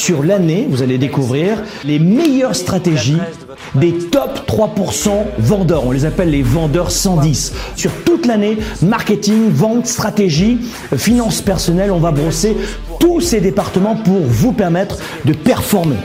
Sur 0.04 0.22
l'année, 0.22 0.66
vous 0.68 0.82
allez 0.82 0.98
découvrir 0.98 1.62
les 1.82 1.98
meilleures 1.98 2.54
stratégies 2.54 3.16
des 3.74 3.94
top 3.94 4.46
3% 4.46 5.08
vendeurs. 5.38 5.86
On 5.86 5.92
les 5.92 6.04
appelle 6.04 6.28
les 6.28 6.42
vendeurs 6.42 6.90
110. 6.90 7.54
Sur 7.74 7.90
toute 8.04 8.26
l'année, 8.26 8.58
marketing, 8.82 9.48
vente, 9.48 9.86
stratégie, 9.86 10.58
finances 10.94 11.40
personnelles, 11.40 11.90
on 11.90 12.00
va 12.00 12.10
brosser 12.10 12.54
tous 13.00 13.22
ces 13.22 13.40
départements 13.40 13.96
pour 13.96 14.20
vous 14.20 14.52
permettre 14.52 14.98
de 15.24 15.32
performer. 15.32 15.96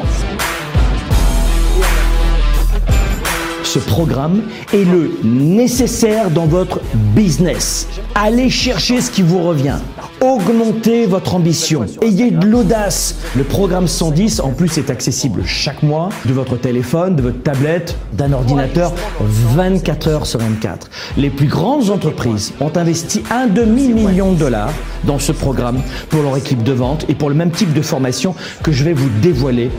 Ce 3.70 3.78
programme 3.78 4.42
est 4.74 4.84
le 4.84 5.12
nécessaire 5.24 6.32
dans 6.32 6.48
votre 6.48 6.80
business. 7.14 7.88
Allez 8.16 8.50
chercher 8.50 9.00
ce 9.00 9.12
qui 9.12 9.22
vous 9.22 9.44
revient. 9.44 9.78
Augmentez 10.22 11.06
votre 11.06 11.36
ambition. 11.36 11.86
Ayez 12.02 12.32
de 12.32 12.48
l'audace. 12.48 13.18
Le 13.36 13.44
programme 13.44 13.88
110, 13.88 14.40
en 14.40 14.54
plus, 14.54 14.80
est 14.80 14.90
accessible 14.90 15.44
chaque 15.46 15.84
mois 15.84 16.10
de 16.26 16.34
votre 16.34 16.58
téléphone, 16.58 17.16
de 17.16 17.22
votre 17.22 17.44
tablette, 17.44 17.96
d'un 18.14 18.34
ordinateur, 18.34 18.92
24 19.22 20.08
heures 20.08 20.26
sur 20.26 20.40
24. 20.40 20.90
Les 21.18 21.30
plus 21.30 21.46
grandes 21.46 21.92
entreprises 21.92 22.54
ont 22.60 22.76
investi 22.76 23.22
un 23.30 23.46
demi-million 23.46 24.34
de 24.34 24.40
dollars 24.40 24.74
dans 25.04 25.20
ce 25.20 25.32
programme 25.32 25.84
pour 26.10 26.24
leur 26.24 26.36
équipe 26.38 26.64
de 26.64 26.74
vente 26.74 27.06
et 27.08 27.14
pour 27.14 27.30
le 27.30 27.36
même 27.36 27.52
type 27.52 27.74
de 27.74 27.84
formation 27.84 28.34
que 28.64 28.72
je 28.72 28.84
vais 28.84 28.94
vous 28.94 29.10
dévoiler 29.22 29.70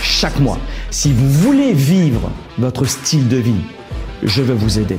chaque 0.00 0.38
mois. 0.40 0.58
Si 0.90 1.12
vous 1.12 1.28
voulez 1.28 1.72
vivre 1.72 2.30
votre 2.58 2.84
style 2.84 3.28
de 3.28 3.36
vie, 3.36 3.62
je 4.22 4.42
vais 4.42 4.54
vous 4.54 4.78
aider. 4.78 4.98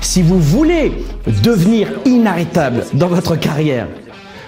Si 0.00 0.22
vous 0.22 0.38
voulez 0.38 0.92
devenir 1.42 1.88
inarrêtable 2.04 2.84
dans 2.94 3.08
votre 3.08 3.36
carrière, 3.36 3.88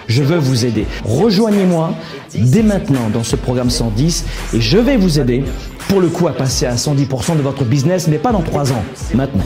je 0.07 0.23
veux 0.23 0.37
vous 0.37 0.65
aider. 0.65 0.85
Rejoignez-moi 1.05 1.93
dès 2.35 2.63
maintenant 2.63 3.09
dans 3.13 3.23
ce 3.23 3.35
programme 3.35 3.69
110 3.69 4.25
et 4.53 4.61
je 4.61 4.77
vais 4.77 4.97
vous 4.97 5.19
aider 5.19 5.43
pour 5.87 6.01
le 6.01 6.07
coup 6.07 6.27
à 6.27 6.33
passer 6.33 6.65
à 6.65 6.75
110% 6.75 7.37
de 7.37 7.41
votre 7.41 7.63
business, 7.63 8.07
mais 8.07 8.17
pas 8.17 8.31
dans 8.31 8.41
3 8.41 8.71
ans, 8.73 8.83
maintenant. 9.13 9.45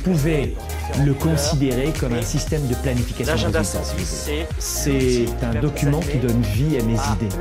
pouvez 0.01 0.55
le 1.03 1.13
considérer 1.13 1.91
comme 1.99 2.13
un 2.13 2.21
système 2.21 2.67
de 2.67 2.75
planification. 2.75 3.51
C'est 4.59 5.25
un 5.41 5.59
document 5.59 5.99
qui 5.99 6.17
donne 6.17 6.41
vie 6.41 6.77
à 6.77 6.83
mes 6.83 6.93
idées, 6.93 7.35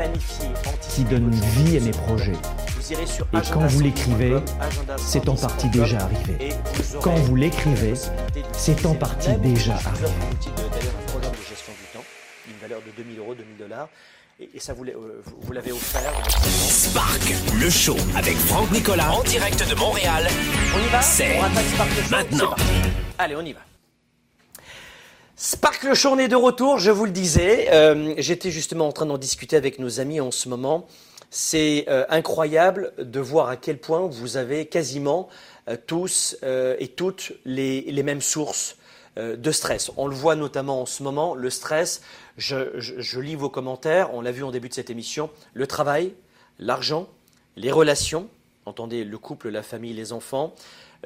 qui 0.95 1.05
donne 1.05 1.31
vie 1.31 1.79
à 1.79 1.81
mes 1.81 1.91
projets. 1.91 2.33
Et 2.91 3.51
quand 3.53 3.67
vous 3.67 3.81
l'écrivez, 3.81 4.37
c'est 4.97 5.29
en 5.29 5.37
partie 5.37 5.69
déjà 5.69 6.01
arrivé. 6.01 6.55
Quand 7.03 7.15
vous 7.15 7.37
l'écrivez, 7.37 7.95
c'est 8.53 8.85
en 8.87 8.95
partie 8.95 9.35
déjà 9.37 9.75
arrivé. 9.75 10.09
Une 12.49 12.57
valeur 12.61 12.81
de 12.81 13.03
2000 13.03 13.19
euros, 13.19 13.35
2000 13.35 13.57
dollars 13.59 13.89
et, 14.41 14.61
ça 14.61 14.73
vous, 14.73 14.85
euh, 14.85 15.23
vous 15.43 15.53
l'avez 15.53 15.73
offert. 15.73 16.13
Spark, 16.69 17.23
le 17.61 17.69
show 17.69 17.97
avec 18.17 18.37
Franck 18.37 18.71
Nicolas 18.71 19.13
en 19.13 19.23
direct 19.23 19.69
de 19.69 19.75
Montréal. 19.75 20.27
On 20.75 20.87
y 20.87 20.89
va 20.89 21.03
C'est 21.03 21.39
maintenant. 22.11 22.55
Allez, 23.19 23.37
on 23.37 23.43
y 23.43 23.53
va. 23.53 23.61
Spark 25.37 25.83
le 25.85 25.95
show, 25.95 26.11
on 26.11 26.19
est 26.19 26.29
de 26.29 26.37
retour, 26.37 26.79
je 26.79 26.91
vous 26.91 27.05
le 27.05 27.11
disais. 27.11 27.69
Euh, 27.73 28.15
j'étais 28.19 28.51
justement 28.51 28.89
en 28.89 28.93
train 28.93 29.07
d'en 29.07 29.19
discuter 29.19 29.57
avec 29.57 29.79
nos 29.79 30.01
amis 30.01 30.21
en 30.21 30.31
ce 30.31 30.49
moment. 30.49 30.87
C'est 31.31 31.85
euh, 31.89 32.05
incroyable 32.09 32.93
de 32.99 33.21
voir 33.21 33.49
à 33.49 33.57
quel 33.57 33.79
point 33.79 34.07
vous 34.07 34.37
avez 34.37 34.67
quasiment 34.67 35.29
tous 35.87 36.37
et 36.43 36.89
toutes 36.89 37.33
les, 37.45 37.83
les 37.83 38.03
mêmes 38.03 38.21
sources 38.21 38.77
de 39.17 39.53
stress. 39.53 39.93
On 39.97 40.09
le 40.09 40.17
voit 40.17 40.35
notamment 40.35 40.83
en 40.83 40.87
ce 40.87 41.05
moment, 41.05 41.37
le 41.37 41.49
stress, 41.49 42.03
je, 42.41 43.21
lis 43.21 43.37
vos 43.37 43.51
commentaires, 43.51 44.13
on 44.15 44.21
l'a 44.21 44.33
vu 44.33 44.43
en 44.43 44.51
début 44.51 44.69
de 44.69 44.75
cette 44.75 44.91
émission, 44.91 45.31
le 45.53 45.67
travail, 45.67 46.15
l'argent, 46.59 47.09
les 47.57 47.71
relations, 47.71 48.29
entendez 48.65 49.05
le 49.05 49.19
couple, 49.19 49.51
la 49.51 49.63
famille, 49.63 49.93
les 49.93 50.13
enfants, 50.13 50.55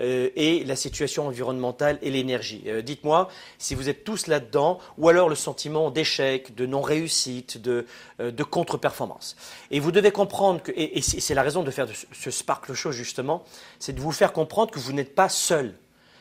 euh, 0.00 0.30
et 0.34 0.64
la 0.64 0.74
situation 0.74 1.26
environnementale 1.26 1.98
et 2.02 2.10
l'énergie. 2.10 2.64
Euh, 2.66 2.82
dites-moi 2.82 3.28
si 3.58 3.74
vous 3.74 3.88
êtes 3.88 4.04
tous 4.04 4.26
là-dedans, 4.26 4.80
ou 4.98 5.08
alors 5.08 5.28
le 5.28 5.34
sentiment 5.34 5.90
d'échec, 5.90 6.54
de 6.54 6.66
non-réussite, 6.66 7.60
de, 7.62 7.86
euh, 8.20 8.32
contre-performance. 8.50 9.36
Et 9.70 9.78
vous 9.78 9.92
devez 9.92 10.10
comprendre 10.10 10.62
que, 10.62 10.72
et, 10.74 11.00
c'est 11.00 11.34
la 11.34 11.42
raison 11.42 11.62
de 11.62 11.70
faire 11.70 11.86
ce 12.12 12.30
Sparkle 12.30 12.74
Show 12.74 12.92
justement, 12.92 13.44
c'est 13.78 13.92
de 13.92 14.00
vous 14.00 14.12
faire 14.12 14.32
comprendre 14.32 14.72
que 14.72 14.80
vous 14.80 14.92
n'êtes 14.92 15.14
pas 15.14 15.28
seul. 15.28 15.74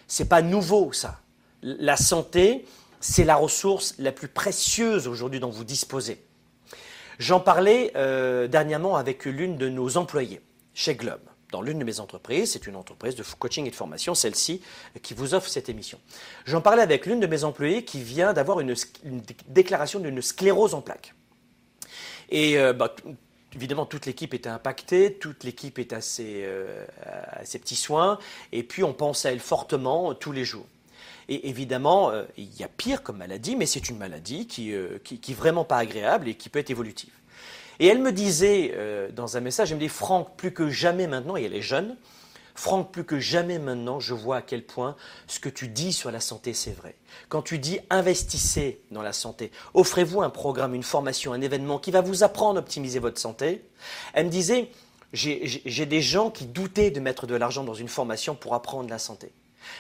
C'est 0.08 0.30
pas 0.30 0.41
nouveau 0.41 0.91
ça. 0.93 1.19
La 1.63 1.97
santé, 1.97 2.65
c'est 3.04 3.26
la 3.26 3.36
ressource 3.36 3.96
la 4.00 4.13
plus 4.13 4.30
précieuse 4.30 5.10
aujourd'hui 5.10 5.42
dont 5.42 5.50
vous 5.50 5.66
disposez. 5.66 6.24
J'en 7.20 7.42
parlais 7.42 7.92
euh, 7.96 8.48
dernièrement 8.48 8.96
avec 8.96 9.26
l'une 9.26 9.58
de 9.58 9.68
nos 9.68 9.98
employés 9.98 10.42
chez 10.74 10.96
Globe, 10.96 11.20
dans 11.52 11.62
l'une 11.62 11.80
de 11.80 11.84
mes 11.84 12.00
entreprises. 12.00 12.54
C'est 12.54 12.66
une 12.66 12.78
entreprise 12.78 13.16
de 13.16 13.24
coaching 13.38 13.68
et 13.68 13.72
de 13.72 13.76
formation, 13.76 14.16
celle-ci, 14.16 14.62
qui 15.02 15.13
vous 15.13 15.34
offre 15.34 15.50
cette 15.50 15.68
émission. 15.68 16.00
J'en 16.46 16.62
parlais 16.62 16.82
avec 16.82 17.06
l'une 17.06 17.20
de 17.20 17.28
mes 17.28 17.44
employés 17.44 17.84
qui 17.84 18.02
vient 18.02 18.32
d'avoir 18.32 18.62
une, 18.62 18.74
déclaration 19.50 20.00
d'une 20.00 20.22
sclérose 20.22 20.74
en 20.74 20.82
plaques. 20.82 21.13
Et 22.30 22.58
euh, 22.58 22.72
bah, 22.72 22.96
évidemment, 23.54 23.86
toute 23.86 24.06
l'équipe 24.06 24.34
était 24.34 24.48
impactée, 24.48 25.16
toute 25.16 25.44
l'équipe 25.44 25.78
est 25.78 25.94
euh, 26.22 26.86
à 27.04 27.44
ses 27.44 27.60
petits 27.60 27.76
soins, 27.76 28.18
et 28.54 28.63
puis 28.63 28.82
on 28.86 28.94
pense 28.94 29.26
à 29.26 29.34
elle 29.34 29.42
fortement 29.42 30.13
tous 30.16 30.32
les 30.32 30.46
jours. 30.46 30.66
Et 31.29 31.49
évidemment, 31.49 32.09
euh, 32.12 32.23
il 32.38 32.53
y 32.57 32.63
a 32.63 32.67
pire 32.67 33.03
comme 33.03 33.17
maladie, 33.17 33.55
mais 33.55 33.65
c'est 33.65 33.89
une 33.89 33.97
maladie 33.97 34.47
qui, 34.47 34.73
euh, 34.73 34.97
qui, 35.03 35.33
vraiment 35.33 35.65
pas 35.65 35.77
agréable 35.77 36.27
et 36.27 36.36
qui 36.36 36.49
peut 36.49 36.59
être 36.59 36.69
évolutive. 36.69 37.13
Et 37.79 37.88
elle 37.88 37.99
me 37.99 38.12
disait 38.12 38.73
euh, 38.75 39.09
dans 39.12 39.38
un 39.38 39.39
message, 39.39 39.71
elle 39.71 39.77
me 39.77 39.81
dit, 39.81 39.89
Franck, 39.89 40.36
plus 40.38 40.53
que 40.53 40.69
jamais 40.69 41.07
maintenant, 41.07 41.38
et 41.38 41.43
elle 41.43 41.55
est 41.55 41.62
jeune, 41.62 41.95
Franck, 42.55 42.91
plus 42.91 43.03
que 43.03 43.19
jamais 43.19 43.57
maintenant, 43.57 43.99
je 43.99 44.13
vois 44.13 44.38
à 44.38 44.41
quel 44.43 44.63
point 44.63 44.95
ce 45.27 45.39
que 45.39 45.49
tu 45.49 45.67
dis 45.67 45.91
sur 45.91 46.12
la 46.12 46.19
santé, 46.19 46.53
c'est 46.53 46.71
vrai. 46.71 46.95
Quand 47.27 47.41
tu 47.41 47.57
dis 47.57 47.79
investissez 47.89 48.81
dans 48.91 49.01
la 49.01 49.13
santé, 49.13 49.51
offrez-vous 49.73 50.21
un 50.21 50.29
programme, 50.29 50.75
une 50.75 50.83
formation, 50.83 51.33
un 51.33 51.41
événement 51.41 51.79
qui 51.79 51.89
va 51.89 52.01
vous 52.01 52.23
apprendre 52.23 52.59
à 52.59 52.62
optimiser 52.62 52.99
votre 52.99 53.19
santé. 53.19 53.65
Elle 54.13 54.27
me 54.27 54.31
disait, 54.31 54.69
j'ai 55.13 55.86
des 55.88 56.01
gens 56.01 56.29
qui 56.29 56.45
doutaient 56.45 56.91
de 56.91 56.99
mettre 56.99 57.25
de 57.25 57.33
l'argent 57.33 57.63
dans 57.63 57.73
une 57.73 57.88
formation 57.88 58.36
pour 58.36 58.53
apprendre 58.53 58.89
la 58.89 58.99
santé 58.99 59.31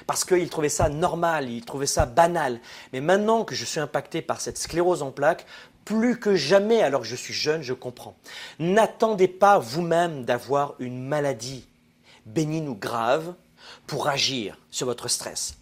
parce 0.07 0.25
qu'ils 0.25 0.49
trouvaient 0.49 0.69
ça 0.69 0.89
normal, 0.89 1.49
ils 1.49 1.65
trouvaient 1.65 1.85
ça 1.85 2.05
banal. 2.05 2.59
Mais 2.91 3.01
maintenant 3.01 3.43
que 3.43 3.55
je 3.55 3.65
suis 3.65 3.79
impacté 3.79 4.21
par 4.21 4.41
cette 4.41 4.57
sclérose 4.57 5.03
en 5.03 5.11
plaques, 5.11 5.45
plus 5.85 6.19
que 6.19 6.35
jamais, 6.35 6.81
alors 6.81 7.01
que 7.01 7.07
je 7.07 7.15
suis 7.15 7.33
jeune, 7.33 7.61
je 7.61 7.73
comprends. 7.73 8.15
N'attendez 8.59 9.27
pas 9.27 9.59
vous-même 9.59 10.23
d'avoir 10.23 10.75
une 10.79 11.05
maladie 11.05 11.67
bénigne 12.25 12.69
ou 12.69 12.75
grave 12.75 13.33
pour 13.87 14.07
agir 14.07 14.57
sur 14.69 14.87
votre 14.87 15.07
stress. 15.07 15.57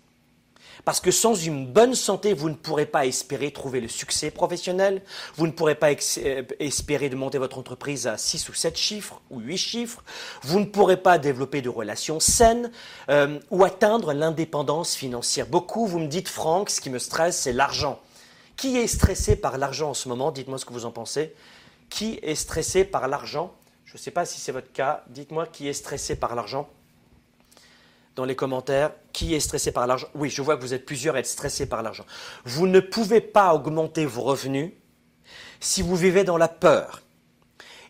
Parce 0.85 0.99
que 0.99 1.11
sans 1.11 1.35
une 1.35 1.67
bonne 1.67 1.93
santé, 1.93 2.33
vous 2.33 2.49
ne 2.49 2.55
pourrez 2.55 2.85
pas 2.85 3.05
espérer 3.05 3.51
trouver 3.51 3.81
le 3.81 3.87
succès 3.87 4.31
professionnel, 4.31 5.01
vous 5.35 5.45
ne 5.45 5.51
pourrez 5.51 5.75
pas 5.75 5.91
euh, 5.91 6.43
espérer 6.59 7.09
de 7.09 7.15
monter 7.15 7.37
votre 7.37 7.59
entreprise 7.59 8.07
à 8.07 8.17
6 8.17 8.49
ou 8.49 8.53
7 8.53 8.77
chiffres 8.77 9.21
ou 9.29 9.39
8 9.39 9.57
chiffres, 9.57 10.03
vous 10.41 10.59
ne 10.59 10.65
pourrez 10.65 10.97
pas 10.97 11.19
développer 11.19 11.61
de 11.61 11.69
relations 11.69 12.19
saines 12.19 12.71
euh, 13.09 13.39
ou 13.51 13.63
atteindre 13.63 14.13
l'indépendance 14.13 14.95
financière. 14.95 15.45
Beaucoup, 15.47 15.85
vous 15.85 15.99
me 15.99 16.07
dites, 16.07 16.29
Franck, 16.29 16.69
ce 16.69 16.81
qui 16.81 16.89
me 16.89 16.99
stresse, 16.99 17.39
c'est 17.39 17.53
l'argent. 17.53 17.99
Qui 18.57 18.77
est 18.77 18.87
stressé 18.87 19.35
par 19.35 19.57
l'argent 19.57 19.91
en 19.91 19.93
ce 19.93 20.09
moment? 20.09 20.31
Dites-moi 20.31 20.57
ce 20.57 20.65
que 20.65 20.73
vous 20.73 20.85
en 20.85 20.91
pensez. 20.91 21.33
Qui 21.89 22.19
est 22.21 22.35
stressé 22.35 22.85
par 22.85 23.07
l'argent? 23.07 23.51
Je 23.85 23.93
ne 23.93 23.99
sais 23.99 24.11
pas 24.11 24.25
si 24.25 24.39
c'est 24.39 24.51
votre 24.51 24.71
cas. 24.71 25.03
Dites-moi 25.09 25.47
qui 25.47 25.67
est 25.67 25.73
stressé 25.73 26.15
par 26.15 26.35
l'argent 26.35 26.69
dans 28.15 28.25
les 28.25 28.35
commentaires. 28.35 28.91
Qui 29.13 29.35
est 29.35 29.39
stressé 29.39 29.71
par 29.71 29.87
l'argent 29.87 30.07
Oui, 30.15 30.29
je 30.29 30.41
vois 30.41 30.55
que 30.55 30.61
vous 30.61 30.73
êtes 30.73 30.85
plusieurs 30.85 31.15
à 31.15 31.19
être 31.19 31.27
stressés 31.27 31.65
par 31.65 31.81
l'argent. 31.81 32.05
Vous 32.45 32.67
ne 32.67 32.79
pouvez 32.79 33.21
pas 33.21 33.53
augmenter 33.53 34.05
vos 34.05 34.21
revenus 34.21 34.71
si 35.59 35.81
vous 35.81 35.95
vivez 35.95 36.23
dans 36.23 36.37
la 36.37 36.47
peur. 36.47 37.01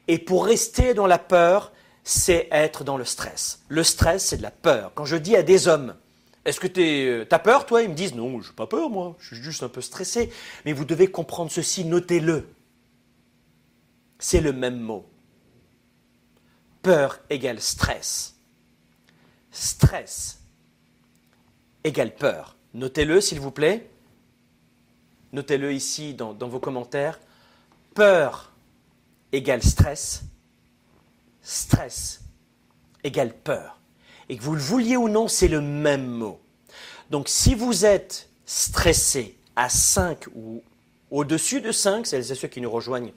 Et 0.07 0.17
pour 0.17 0.45
rester 0.45 0.93
dans 0.93 1.07
la 1.07 1.19
peur, 1.19 1.71
c'est 2.03 2.47
être 2.51 2.83
dans 2.83 2.97
le 2.97 3.05
stress. 3.05 3.61
Le 3.67 3.83
stress, 3.83 4.25
c'est 4.25 4.37
de 4.37 4.41
la 4.41 4.51
peur. 4.51 4.91
Quand 4.95 5.05
je 5.05 5.15
dis 5.15 5.35
à 5.35 5.43
des 5.43 5.67
hommes, 5.67 5.95
est-ce 6.43 6.59
que 6.59 6.67
tu 6.67 6.81
euh, 6.81 7.25
as 7.29 7.39
peur, 7.39 7.65
toi? 7.65 7.83
Ils 7.83 7.89
me 7.89 7.95
disent, 7.95 8.15
non, 8.15 8.41
je 8.41 8.49
n'ai 8.49 8.55
pas 8.55 8.65
peur, 8.65 8.89
moi, 8.89 9.15
je 9.19 9.35
suis 9.35 9.43
juste 9.43 9.63
un 9.63 9.69
peu 9.69 9.81
stressé. 9.81 10.31
Mais 10.65 10.73
vous 10.73 10.85
devez 10.85 11.07
comprendre 11.07 11.51
ceci, 11.51 11.85
notez-le. 11.85 12.47
C'est 14.17 14.41
le 14.41 14.51
même 14.51 14.79
mot. 14.79 15.07
Peur 16.81 17.19
égale 17.29 17.61
stress 17.61 18.40
stress 19.51 20.39
égale 21.83 22.15
peur. 22.15 22.55
Notez-le, 22.73 23.21
s'il 23.21 23.39
vous 23.39 23.51
plaît. 23.51 23.89
Notez-le 25.33 25.73
ici 25.73 26.13
dans, 26.13 26.33
vos 26.33 26.59
commentaires. 26.59 27.19
Peur 27.93 28.51
égale 29.31 29.63
stress. 29.63 30.23
Stress 31.41 32.21
égale 33.03 33.33
peur. 33.33 33.79
Et 34.29 34.37
que 34.37 34.43
vous 34.43 34.55
le 34.55 34.61
vouliez 34.61 34.97
ou 34.97 35.09
non, 35.09 35.27
c'est 35.27 35.47
le 35.47 35.61
même 35.61 36.07
mot. 36.07 36.39
Donc 37.09 37.27
si 37.27 37.55
vous 37.55 37.85
êtes 37.85 38.29
stressé 38.45 39.37
à 39.55 39.67
5 39.67 40.27
ou 40.33 40.63
au-dessus 41.09 41.59
de 41.59 41.71
5, 41.71 42.07
c'est 42.07 42.23
ceux 42.23 42.47
qui 42.47 42.61
nous 42.61 42.71
rejoignent 42.71 43.11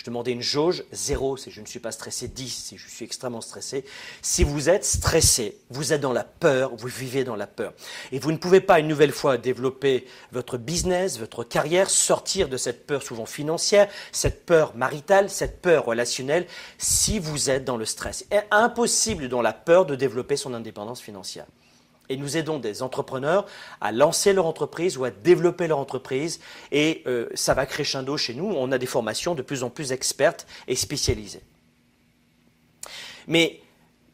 je 0.00 0.04
demandais 0.06 0.32
une 0.32 0.40
jauge, 0.40 0.82
0 0.92 1.36
si 1.36 1.50
je 1.50 1.60
ne 1.60 1.66
suis 1.66 1.78
pas 1.78 1.92
stressé, 1.92 2.26
10 2.26 2.48
si 2.48 2.78
je 2.78 2.88
suis 2.88 3.04
extrêmement 3.04 3.42
stressé. 3.42 3.84
Si 4.22 4.44
vous 4.44 4.70
êtes 4.70 4.86
stressé, 4.86 5.58
vous 5.68 5.92
êtes 5.92 6.00
dans 6.00 6.14
la 6.14 6.24
peur, 6.24 6.74
vous 6.74 6.88
vivez 6.88 7.22
dans 7.22 7.36
la 7.36 7.46
peur. 7.46 7.74
Et 8.10 8.18
vous 8.18 8.32
ne 8.32 8.38
pouvez 8.38 8.62
pas 8.62 8.80
une 8.80 8.88
nouvelle 8.88 9.12
fois 9.12 9.36
développer 9.36 10.06
votre 10.32 10.56
business, 10.56 11.18
votre 11.18 11.44
carrière, 11.44 11.90
sortir 11.90 12.48
de 12.48 12.56
cette 12.56 12.86
peur 12.86 13.02
souvent 13.02 13.26
financière, 13.26 13.90
cette 14.10 14.46
peur 14.46 14.74
maritale, 14.74 15.28
cette 15.28 15.60
peur 15.60 15.84
relationnelle, 15.84 16.46
si 16.78 17.18
vous 17.18 17.50
êtes 17.50 17.66
dans 17.66 17.76
le 17.76 17.84
stress. 17.84 18.24
C'est 18.30 18.46
impossible 18.50 19.28
dans 19.28 19.42
la 19.42 19.52
peur 19.52 19.84
de 19.84 19.96
développer 19.96 20.38
son 20.38 20.54
indépendance 20.54 21.02
financière. 21.02 21.44
Et 22.10 22.16
nous 22.16 22.36
aidons 22.36 22.58
des 22.58 22.82
entrepreneurs 22.82 23.46
à 23.80 23.92
lancer 23.92 24.32
leur 24.32 24.44
entreprise 24.44 24.98
ou 24.98 25.04
à 25.04 25.10
développer 25.10 25.68
leur 25.68 25.78
entreprise. 25.78 26.40
Et 26.72 27.02
euh, 27.06 27.28
ça 27.34 27.54
va 27.54 27.64
crescendo 27.64 28.16
chez 28.18 28.34
nous. 28.34 28.44
On 28.44 28.72
a 28.72 28.78
des 28.78 28.86
formations 28.86 29.34
de 29.34 29.42
plus 29.42 29.62
en 29.62 29.70
plus 29.70 29.92
expertes 29.92 30.46
et 30.66 30.74
spécialisées. 30.76 31.42
Mais 33.28 33.62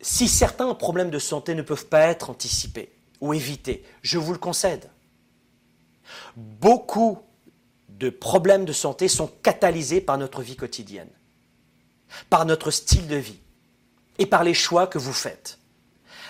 si 0.02 0.28
certains 0.28 0.72
problèmes 0.74 1.10
de 1.10 1.18
santé 1.18 1.54
ne 1.54 1.62
peuvent 1.62 1.86
pas 1.86 2.02
être 2.02 2.28
anticipés 2.28 2.92
ou 3.22 3.32
évités, 3.32 3.82
je 4.02 4.18
vous 4.18 4.32
le 4.32 4.38
concède. 4.38 4.90
Beaucoup 6.36 7.18
de 7.88 8.10
problèmes 8.10 8.66
de 8.66 8.72
santé 8.72 9.08
sont 9.08 9.30
catalysés 9.42 10.02
par 10.02 10.18
notre 10.18 10.42
vie 10.42 10.56
quotidienne, 10.56 11.08
par 12.28 12.44
notre 12.44 12.70
style 12.70 13.08
de 13.08 13.16
vie 13.16 13.40
et 14.18 14.26
par 14.26 14.44
les 14.44 14.54
choix 14.54 14.86
que 14.86 14.98
vous 14.98 15.14
faites. 15.14 15.58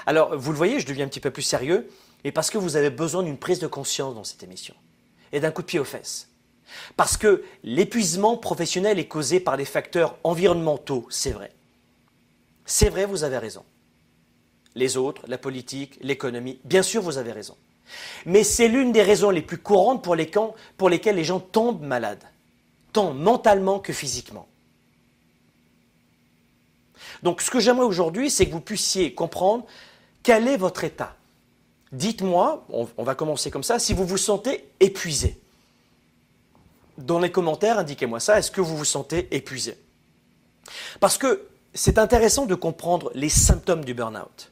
Alors, 0.06 0.36
vous 0.36 0.52
le 0.52 0.56
voyez, 0.56 0.80
je 0.80 0.86
deviens 0.86 1.04
un 1.04 1.08
petit 1.08 1.20
peu 1.20 1.30
plus 1.30 1.42
sérieux, 1.42 1.90
et 2.24 2.32
parce 2.32 2.50
que 2.50 2.58
vous 2.58 2.76
avez 2.76 2.90
besoin 2.90 3.22
d'une 3.22 3.38
prise 3.38 3.58
de 3.58 3.66
conscience 3.66 4.14
dans 4.14 4.24
cette 4.24 4.42
émission, 4.42 4.74
et 5.32 5.40
d'un 5.40 5.50
coup 5.50 5.62
de 5.62 5.66
pied 5.66 5.80
aux 5.80 5.84
fesses. 5.84 6.28
Parce 6.96 7.16
que 7.16 7.44
l'épuisement 7.64 8.36
professionnel 8.36 8.98
est 8.98 9.06
causé 9.06 9.40
par 9.40 9.56
des 9.56 9.64
facteurs 9.64 10.16
environnementaux, 10.24 11.06
c'est 11.10 11.30
vrai. 11.30 11.52
C'est 12.64 12.88
vrai, 12.88 13.04
vous 13.04 13.24
avez 13.24 13.38
raison. 13.38 13.64
Les 14.74 14.96
autres, 14.96 15.22
la 15.26 15.38
politique, 15.38 15.98
l'économie, 16.02 16.58
bien 16.64 16.82
sûr, 16.82 17.02
vous 17.02 17.18
avez 17.18 17.32
raison. 17.32 17.56
Mais 18.26 18.42
c'est 18.42 18.68
l'une 18.68 18.92
des 18.92 19.02
raisons 19.02 19.30
les 19.30 19.42
plus 19.42 19.58
courantes 19.58 20.02
pour 20.02 20.16
lesquelles 20.16 21.16
les 21.16 21.24
gens 21.24 21.40
tombent 21.40 21.82
malades, 21.82 22.24
tant 22.92 23.14
mentalement 23.14 23.78
que 23.78 23.92
physiquement. 23.92 24.48
Donc 27.22 27.40
ce 27.40 27.50
que 27.50 27.60
j'aimerais 27.60 27.86
aujourd'hui, 27.86 28.28
c'est 28.28 28.46
que 28.46 28.52
vous 28.52 28.60
puissiez 28.60 29.14
comprendre 29.14 29.64
quel 30.26 30.48
est 30.48 30.56
votre 30.56 30.82
état? 30.82 31.14
Dites-moi, 31.92 32.66
on, 32.70 33.04
va 33.04 33.14
commencer 33.14 33.52
comme 33.52 33.62
ça, 33.62 33.78
si 33.78 33.94
vous 33.94 34.04
vous 34.04 34.16
sentez 34.16 34.68
épuisé. 34.80 35.38
Dans 36.98 37.20
les 37.20 37.30
commentaires, 37.30 37.78
indiquez-moi 37.78 38.18
ça, 38.18 38.36
est-ce 38.36 38.50
que 38.50 38.60
vous 38.60 38.76
vous 38.76 38.84
sentez 38.84 39.28
épuisé? 39.30 39.78
Parce 40.98 41.16
que 41.16 41.46
c'est 41.74 41.96
intéressant 41.96 42.44
de 42.44 42.56
comprendre 42.56 43.12
les 43.14 43.28
symptômes 43.28 43.84
du 43.84 43.94
burn-out. 43.94 44.50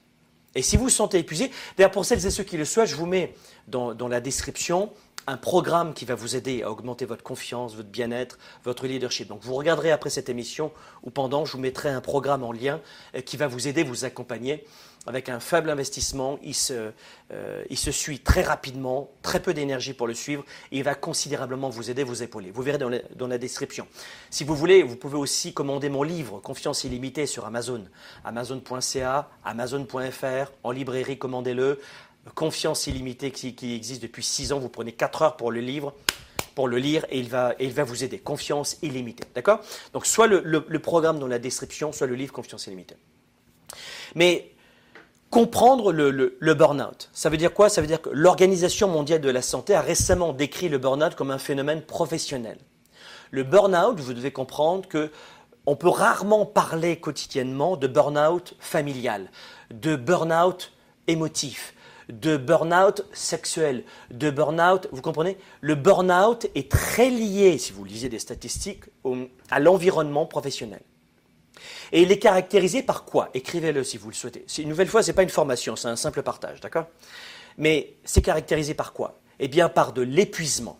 Et 0.54 0.62
si 0.62 0.76
vous 0.76 0.84
vous 0.84 0.90
sentez 0.90 1.18
épuisé, 1.18 1.50
d'ailleurs 1.76 1.90
pour 1.90 2.04
celles 2.04 2.24
et 2.24 2.30
ceux 2.30 2.44
qui 2.44 2.56
le 2.56 2.64
souhaitent, 2.64 2.90
je 2.90 2.94
vous 2.94 3.06
mets 3.06 3.34
dans, 3.66 3.94
dans 3.94 4.06
la 4.06 4.20
description 4.20 4.92
un 5.26 5.36
programme 5.36 5.94
qui 5.94 6.04
va 6.04 6.14
vous 6.14 6.36
aider 6.36 6.62
à 6.62 6.70
augmenter 6.70 7.04
votre 7.04 7.22
confiance, 7.22 7.74
votre 7.74 7.88
bien-être, 7.88 8.38
votre 8.62 8.86
leadership. 8.86 9.28
Donc 9.28 9.42
vous 9.42 9.54
regarderez 9.54 9.90
après 9.90 10.10
cette 10.10 10.28
émission 10.28 10.70
ou 11.02 11.10
pendant, 11.10 11.44
je 11.44 11.52
vous 11.52 11.58
mettrai 11.58 11.88
un 11.88 12.00
programme 12.00 12.44
en 12.44 12.52
lien 12.52 12.80
euh, 13.16 13.22
qui 13.22 13.36
va 13.36 13.46
vous 13.46 13.66
aider, 13.66 13.82
vous 13.82 14.04
accompagner 14.04 14.64
avec 15.06 15.28
un 15.28 15.40
faible 15.40 15.70
investissement, 15.70 16.38
il 16.42 16.54
se, 16.54 16.92
euh, 17.32 17.64
il 17.68 17.78
se 17.78 17.90
suit 17.90 18.20
très 18.20 18.42
rapidement, 18.42 19.10
très 19.22 19.40
peu 19.40 19.52
d'énergie 19.52 19.92
pour 19.92 20.06
le 20.06 20.14
suivre, 20.14 20.44
et 20.72 20.78
il 20.78 20.82
va 20.82 20.94
considérablement 20.94 21.68
vous 21.68 21.90
aider, 21.90 22.04
vous 22.04 22.22
épauler. 22.22 22.50
Vous 22.50 22.62
verrez 22.62 22.78
dans 22.78 23.26
la, 23.26 23.38
description. 23.38 23.86
Si 24.30 24.44
vous 24.44 24.54
voulez, 24.54 24.82
vous 24.82 24.96
pouvez 24.96 25.18
aussi 25.18 25.52
commander 25.52 25.88
mon 25.88 26.02
livre 26.02 26.40
Confiance 26.40 26.84
illimitée 26.84 27.26
sur 27.26 27.44
Amazon, 27.44 27.84
amazon.ca, 28.24 29.28
amazon.fr, 29.44 30.52
en 30.62 30.70
librairie, 30.70 31.18
commandez-le. 31.18 31.80
Confiance 32.34 32.86
illimitée 32.86 33.30
qui, 33.32 33.74
existe 33.74 34.02
depuis 34.02 34.22
6 34.22 34.52
ans, 34.52 34.58
vous 34.58 34.70
prenez 34.70 34.92
4 34.92 35.22
heures 35.22 35.36
pour 35.36 35.50
le 35.50 35.60
livre. 35.60 35.94
Pour 36.54 36.68
le 36.68 36.78
lire 36.78 37.04
et 37.10 37.18
il 37.18 37.28
va, 37.28 37.56
et 37.58 37.64
il 37.64 37.72
va 37.72 37.82
vous 37.82 38.04
aider. 38.04 38.20
Confiance 38.20 38.76
illimitée. 38.80 39.24
D'accord? 39.34 39.60
Donc, 39.92 40.06
soit 40.06 40.28
le, 40.28 40.40
le 40.44 40.78
programme 40.78 41.18
dans 41.18 41.26
la 41.26 41.40
description, 41.40 41.90
soit 41.90 42.06
le 42.06 42.14
livre 42.14 42.32
Confiance 42.32 42.68
illimitée. 42.68 42.94
Mais 44.14 44.53
comprendre 45.34 45.92
le, 45.92 46.12
le, 46.38 46.54
burn-out. 46.54 47.10
Ça 47.12 47.28
veut 47.28 47.36
dire 47.36 47.52
quoi? 47.52 47.68
Ça 47.68 47.80
veut 47.80 47.88
dire 47.88 48.00
que 48.00 48.08
l'Organisation 48.08 48.86
mondiale 48.86 49.20
de 49.20 49.30
la 49.30 49.42
santé 49.42 49.74
a 49.74 49.80
récemment 49.80 50.32
décrit 50.32 50.68
le 50.68 50.78
burn-out 50.78 51.16
comme 51.16 51.32
un 51.32 51.38
phénomène 51.38 51.82
professionnel. 51.82 52.56
Le 53.32 53.42
burn-out, 53.42 53.98
vous 53.98 54.14
devez 54.14 54.30
comprendre 54.30 54.86
que 54.88 55.10
on 55.66 55.74
peut 55.74 55.88
rarement 55.88 56.46
parler 56.46 57.00
quotidiennement 57.00 57.76
de 57.76 57.88
burn-out 57.88 58.54
familial, 58.60 59.28
de 59.72 59.96
burn-out 59.96 60.70
émotif, 61.08 61.74
de 62.08 62.36
burn-out 62.36 63.04
sexuel, 63.12 63.82
de 64.12 64.30
burn-out, 64.30 64.86
vous 64.92 65.02
comprenez? 65.02 65.36
Le 65.62 65.74
burn-out 65.74 66.46
est 66.54 66.70
très 66.70 67.10
lié, 67.10 67.58
si 67.58 67.72
vous 67.72 67.82
lisez 67.82 68.08
des 68.08 68.20
statistiques, 68.20 68.84
à 69.50 69.58
l'environnement 69.58 70.26
professionnel. 70.26 70.82
Et 71.92 72.02
il 72.02 72.12
est 72.12 72.18
caractérisé 72.18 72.82
par 72.82 73.04
quoi? 73.04 73.30
Écrivez-le 73.34 73.84
si 73.84 73.98
vous 73.98 74.08
le 74.08 74.14
souhaitez. 74.14 74.44
Une 74.58 74.68
nouvelle 74.68 74.88
fois, 74.88 75.02
ce 75.02 75.08
n'est 75.10 75.14
pas 75.14 75.22
une 75.22 75.28
formation, 75.28 75.76
c'est 75.76 75.88
un 75.88 75.96
simple 75.96 76.22
partage, 76.22 76.60
d'accord? 76.60 76.86
Mais 77.58 77.94
c'est 78.04 78.22
caractérisé 78.22 78.74
par 78.74 78.92
quoi? 78.92 79.20
Eh 79.38 79.48
bien, 79.48 79.68
par 79.68 79.92
de 79.92 80.02
l'épuisement. 80.02 80.78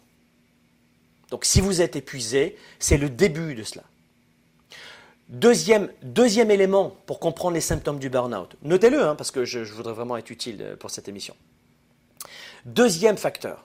Donc, 1.30 1.44
si 1.44 1.60
vous 1.60 1.80
êtes 1.80 1.96
épuisé, 1.96 2.56
c'est 2.78 2.96
le 2.96 3.08
début 3.08 3.54
de 3.54 3.62
cela. 3.62 3.82
Deuxième, 5.28 5.90
deuxième 6.02 6.50
élément 6.50 6.96
pour 7.06 7.18
comprendre 7.18 7.54
les 7.54 7.60
symptômes 7.60 7.98
du 7.98 8.10
burn-out. 8.10 8.56
Notez-le, 8.62 9.02
hein, 9.02 9.14
parce 9.16 9.30
que 9.30 9.44
je, 9.44 9.60
voudrais 9.60 9.94
vraiment 9.94 10.16
être 10.16 10.30
utile 10.30 10.58
euh, 10.60 10.76
pour 10.76 10.90
cette 10.90 11.08
émission. 11.08 11.34
Deuxième 12.66 13.16
facteur. 13.16 13.64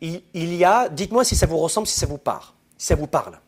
Il, 0.00 0.22
il 0.34 0.54
y 0.54 0.64
a, 0.64 0.88
dites-moi 0.88 1.24
si 1.24 1.36
ça 1.36 1.46
vous 1.46 1.58
ressemble, 1.58 1.86
si 1.86 1.98
ça 1.98 2.06
vous 2.06 2.18
parle. 2.18 2.44
Si 2.76 2.88
ça 2.88 2.96
vous 2.96 3.06
parle. 3.06 3.38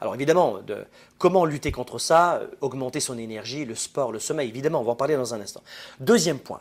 Alors 0.00 0.14
évidemment, 0.14 0.58
de, 0.66 0.84
comment 1.18 1.44
lutter 1.44 1.72
contre 1.72 1.98
ça 1.98 2.36
euh, 2.36 2.46
Augmenter 2.60 3.00
son 3.00 3.18
énergie, 3.18 3.64
le 3.64 3.74
sport, 3.74 4.12
le 4.12 4.18
sommeil, 4.18 4.48
évidemment, 4.48 4.80
on 4.80 4.84
va 4.84 4.92
en 4.92 4.96
parler 4.96 5.16
dans 5.16 5.34
un 5.34 5.40
instant. 5.40 5.62
Deuxième 6.00 6.38
point, 6.38 6.60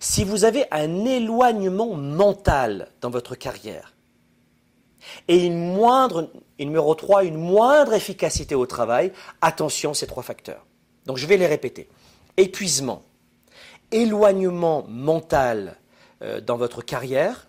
si 0.00 0.24
vous 0.24 0.44
avez 0.44 0.64
un 0.70 1.04
éloignement 1.04 1.94
mental 1.94 2.88
dans 3.00 3.10
votre 3.10 3.34
carrière, 3.34 3.94
et 5.28 5.44
une 5.44 5.74
moindre, 5.74 6.30
numéro 6.58 6.94
3, 6.94 7.24
une 7.24 7.36
moindre 7.36 7.92
efficacité 7.92 8.54
au 8.54 8.66
travail, 8.66 9.12
attention 9.42 9.94
ces 9.94 10.06
trois 10.06 10.22
facteurs. 10.22 10.64
Donc 11.06 11.18
je 11.18 11.26
vais 11.26 11.36
les 11.36 11.46
répéter. 11.46 11.88
Épuisement, 12.36 13.02
éloignement 13.92 14.84
mental 14.88 15.76
euh, 16.22 16.40
dans 16.40 16.56
votre 16.56 16.82
carrière, 16.82 17.48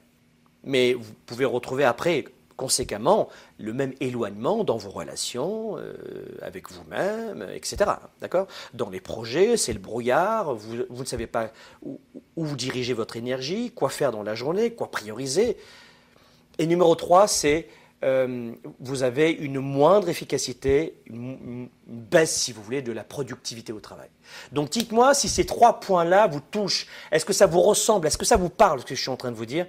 mais 0.63 0.93
vous 0.93 1.13
pouvez 1.25 1.45
retrouver 1.45 1.84
après 1.84 2.25
conséquemment 2.58 3.30
le 3.60 3.74
même 3.74 3.94
éloignement 4.00 4.63
dans 4.63 4.78
vos 4.78 4.89
relations 4.89 5.78
euh, 5.78 5.94
avec 6.41 6.72
vous-même, 6.72 7.48
etc. 7.54 7.91
D'accord? 8.22 8.48
Dans 8.74 8.89
les 8.89 9.02
projets, 9.02 9.58
c'est 9.58 9.74
le 9.74 9.80
brouillard, 9.80 10.56
vous, 10.56 10.84
vous, 10.89 11.04
ne 11.04 11.08
savez 11.08 11.28
pas 11.28 11.52
où, 11.82 12.00
où, 12.36 12.46
vous 12.46 12.56
dirigez 12.56 12.94
votre 12.94 13.18
énergie, 13.18 13.72
quoi 13.72 13.89
faire 13.89 14.12
dans 14.12 14.24
la 14.24 14.36
journée, 14.36 14.72
quoi 14.74 14.89
prioriser. 14.89 15.58
Et 16.58 16.68
numéro 16.68 16.96
3, 16.96 17.28
c'est 17.28 17.68
euh, 18.04 18.52
vous 18.80 19.04
avez 19.04 19.32
une 19.32 19.60
moindre 19.60 20.10
efficacité, 20.10 21.02
une, 21.08 21.38
une, 21.44 21.70
baisse, 21.88 22.36
si 22.36 22.52
vous 22.52 22.62
voulez, 22.62 22.82
de 22.82 22.91
la 22.91 23.04
productivité 23.04 23.74
au 23.74 23.80
travail. 23.80 24.10
Donc 24.52 24.70
dites-moi 24.70 25.13
si 25.13 25.30
ces 25.30 25.46
trois 25.46 25.80
points-là 25.80 26.28
vous 26.28 26.39
touchent. 26.39 26.88
Est-ce 27.12 27.26
que 27.26 27.34
ça 27.34 27.48
vous 27.48 27.62
ressemble? 27.62 28.08
Est-ce 28.08 28.18
que 28.18 28.26
ça 28.26 28.38
vous 28.38 28.50
parle, 28.50 28.82
ce 28.82 28.86
que 28.86 28.96
je 28.96 29.02
suis 29.02 29.10
en 29.10 29.18
train 29.18 29.32
de 29.32 29.36
vous 29.36 29.46
dire? 29.46 29.65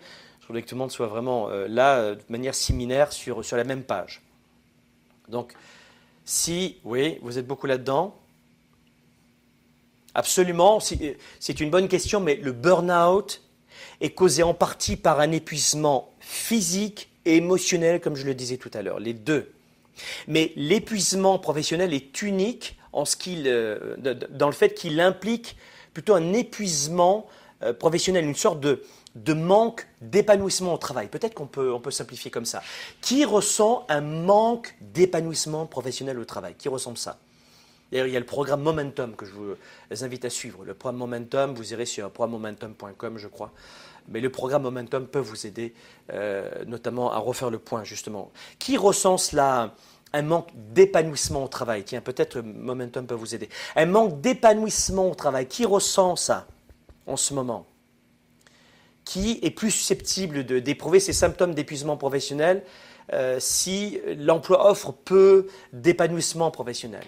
Je 0.54 0.60
que 0.60 0.66
tout 0.66 0.74
le 0.74 0.78
monde 0.78 0.90
soit 0.90 1.06
vraiment 1.06 1.48
euh, 1.50 1.66
là 1.68 1.96
euh, 1.96 2.14
de 2.14 2.22
manière 2.28 2.54
similaire 2.54 3.12
sur, 3.12 3.44
sur 3.44 3.56
la 3.56 3.64
même 3.64 3.82
page. 3.82 4.22
Donc, 5.28 5.52
si, 6.24 6.78
oui, 6.84 7.18
vous 7.22 7.38
êtes 7.38 7.46
beaucoup 7.46 7.66
là-dedans, 7.66 8.16
absolument, 10.14 10.78
euh, 10.78 11.14
c'est 11.40 11.60
une 11.60 11.70
bonne 11.70 11.88
question, 11.88 12.20
mais 12.20 12.36
le 12.36 12.52
burn-out 12.52 13.42
est 14.00 14.10
causé 14.10 14.42
en 14.42 14.54
partie 14.54 14.96
par 14.96 15.20
un 15.20 15.32
épuisement 15.32 16.10
physique 16.20 17.10
et 17.24 17.36
émotionnel, 17.36 18.00
comme 18.00 18.16
je 18.16 18.24
le 18.24 18.34
disais 18.34 18.56
tout 18.56 18.70
à 18.74 18.82
l'heure, 18.82 19.00
les 19.00 19.14
deux. 19.14 19.52
Mais 20.28 20.52
l'épuisement 20.56 21.38
professionnel 21.38 21.92
est 21.92 22.22
unique 22.22 22.78
en 22.92 23.04
ce 23.04 23.16
qu'il, 23.16 23.44
dans 24.30 24.46
le 24.46 24.52
fait 24.52 24.74
qu'il 24.74 25.00
implique 25.00 25.56
plutôt 25.92 26.14
un 26.14 26.34
épuisement 26.34 27.26
professionnel, 27.78 28.24
une 28.24 28.34
sorte 28.34 28.60
de, 28.60 28.82
de 29.16 29.32
manque 29.32 29.86
d'épanouissement 30.00 30.74
au 30.74 30.78
travail. 30.78 31.08
Peut-être 31.08 31.34
qu'on 31.34 31.46
peut, 31.46 31.72
on 31.72 31.80
peut 31.80 31.90
simplifier 31.90 32.30
comme 32.30 32.44
ça. 32.44 32.62
Qui 33.00 33.24
ressent 33.24 33.84
un 33.88 34.02
manque 34.02 34.76
d'épanouissement 34.80 35.66
professionnel 35.66 36.18
au 36.18 36.24
travail? 36.24 36.54
Qui 36.56 36.68
ressent 36.68 36.94
ça? 36.94 37.18
D'ailleurs, 37.90 38.06
il 38.08 38.12
y 38.12 38.16
a 38.16 38.20
le 38.20 38.26
programme 38.26 38.62
Momentum 38.62 39.14
que 39.14 39.24
je 39.24 39.32
vous 39.32 39.54
invite 40.04 40.24
à 40.24 40.30
suivre. 40.30 40.64
Le 40.64 40.74
programme 40.74 40.98
Momentum, 40.98 41.54
vous 41.54 41.72
irez 41.72 41.86
sur 41.86 42.10
programmemomentum.com, 42.10 43.16
je 43.16 43.28
crois. 43.28 43.52
Mais 44.08 44.20
le 44.20 44.30
programme 44.30 44.62
Momentum 44.62 45.06
peut 45.06 45.20
vous 45.20 45.46
aider, 45.46 45.72
euh, 46.12 46.48
notamment 46.66 47.12
à 47.12 47.18
refaire 47.18 47.50
le 47.50 47.58
point, 47.58 47.84
justement. 47.84 48.30
Qui 48.58 48.76
ressent 48.76 49.18
cela? 49.18 49.74
Un 50.12 50.22
manque 50.22 50.48
d'épanouissement 50.54 51.44
au 51.44 51.48
travail 51.48 51.82
Tiens, 51.84 52.00
peut-être 52.00 52.40
Momentum 52.40 53.06
peut 53.06 53.14
vous 53.14 53.34
aider. 53.34 53.48
Un 53.74 53.86
manque 53.86 54.20
d'épanouissement 54.20 55.10
au 55.10 55.14
travail. 55.14 55.46
Qui 55.46 55.64
ressent 55.64 56.16
ça 56.16 56.46
en 57.06 57.16
ce 57.16 57.34
moment? 57.34 57.66
Qui 59.06 59.38
est 59.40 59.50
plus 59.50 59.70
susceptible 59.70 60.44
d'éprouver 60.44 61.00
ces 61.00 61.14
symptômes 61.14 61.54
d'épuisement 61.54 61.96
professionnel 61.96 62.62
euh, 63.12 63.36
si 63.38 64.00
l'emploi 64.18 64.68
offre 64.68 64.92
peu 64.92 65.46
d'épanouissement 65.72 66.50
professionnel. 66.50 67.04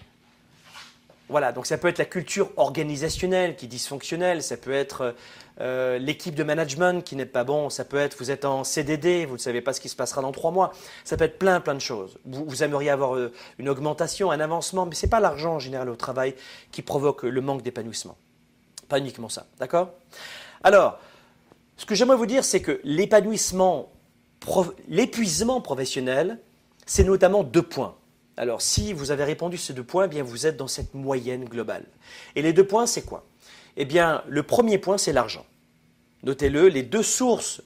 Voilà, 1.29 1.53
donc 1.53 1.67
ça 1.67 1.77
peut 1.77 1.89
être 1.89 1.99
la 1.99 2.07
culture 2.07 2.51
organisationnelle 2.57 3.57
qui 3.57 3.67
est 3.67 3.69
dysfonctionnelle, 3.69 4.43
ça 4.43 4.57
peut 4.57 4.73
être 4.73 5.15
euh, 5.61 5.99
l'équipe 5.99 6.37
de 6.37 6.45
management 6.45 7.05
qui 7.05 7.17
n'est 7.17 7.27
pas 7.27 7.45
bon, 7.45 7.69
ça 7.69 7.85
peut 7.85 7.99
être 7.99 8.17
vous 8.19 8.31
êtes 8.31 8.45
en 8.45 8.63
CDD, 8.63 9.27
vous 9.27 9.35
ne 9.35 9.39
savez 9.39 9.61
pas 9.61 9.73
ce 9.73 9.81
qui 9.81 9.89
se 9.89 9.97
passera 9.97 10.23
dans 10.23 10.33
trois 10.33 10.53
mois, 10.53 10.73
ça 11.05 11.17
peut 11.17 11.25
être 11.25 11.39
plein 11.39 11.61
plein 11.61 11.75
de 11.75 11.81
choses. 11.81 12.17
Vous, 12.25 12.63
aimeriez 12.63 12.91
avoir 12.91 13.17
euh, 13.17 13.33
une 13.59 13.69
augmentation, 13.69 14.31
un 14.31 14.41
avancement, 14.41 14.87
mais 14.87 14.95
ce 14.95 15.05
n'est 15.05 15.11
pas 15.11 15.21
l'argent 15.21 15.57
en 15.57 15.59
général 15.59 15.91
au 15.91 15.97
travail 15.97 16.35
qui 16.71 16.81
provoque 16.81 17.25
le 17.25 17.41
manque 17.41 17.63
d'épanouissement. 17.63 18.17
Pas 18.89 18.99
uniquement 18.99 19.29
ça, 19.29 19.47
d'accord? 19.59 19.91
Alors, 20.63 20.99
ce 21.79 21.87
que 21.87 21.95
j'aimerais 21.95 22.17
vous 22.17 22.27
dire, 22.27 22.45
c'est 22.45 22.61
que 22.61 22.81
l'épanouissement, 22.85 23.93
l'épuisement 24.89 25.61
professionnel, 25.61 26.41
c'est 26.85 27.05
notamment 27.05 27.45
deux 27.45 27.63
points. 27.63 27.97
Alors, 28.37 28.61
si 28.61 28.93
vous 28.93 29.13
avez 29.13 29.25
répondu 29.25 29.57
ces 29.57 29.73
deux 29.73 29.85
points, 29.85 30.05
eh 30.05 30.09
bien 30.09 30.25
vous 30.25 30.47
êtes 30.47 30.57
dans 30.57 30.67
cette 30.67 30.95
moyenne 30.95 31.45
globale. 31.45 31.87
Et 32.35 32.43
les 32.43 32.53
deux 32.53 32.67
points, 32.67 32.87
c'est 32.87 33.03
quoi? 33.03 33.25
Eh 33.77 33.85
bien, 33.85 34.25
le 34.29 34.43
premier 34.43 34.79
point, 34.79 34.99
c'est 34.99 35.13
l'argent. 35.13 35.47
Notez-le, 36.25 36.67
les 36.67 36.83
deux 36.83 37.05
sources, 37.05 37.63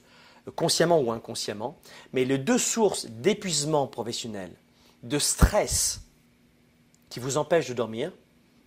consciemment 0.55 0.99
ou 0.99 1.11
inconsciemment, 1.11 1.79
mais 2.11 2.23
les 2.23 2.37
deux 2.37 2.59
sources 2.59 3.07
d'épuisement 3.07 3.87
professionnel, 3.87 4.51
de 5.01 5.17
stress 5.17 6.01
qui 7.09 7.19
vous 7.19 7.37
empêchent 7.37 7.69
de 7.69 7.73
dormir, 7.73 8.11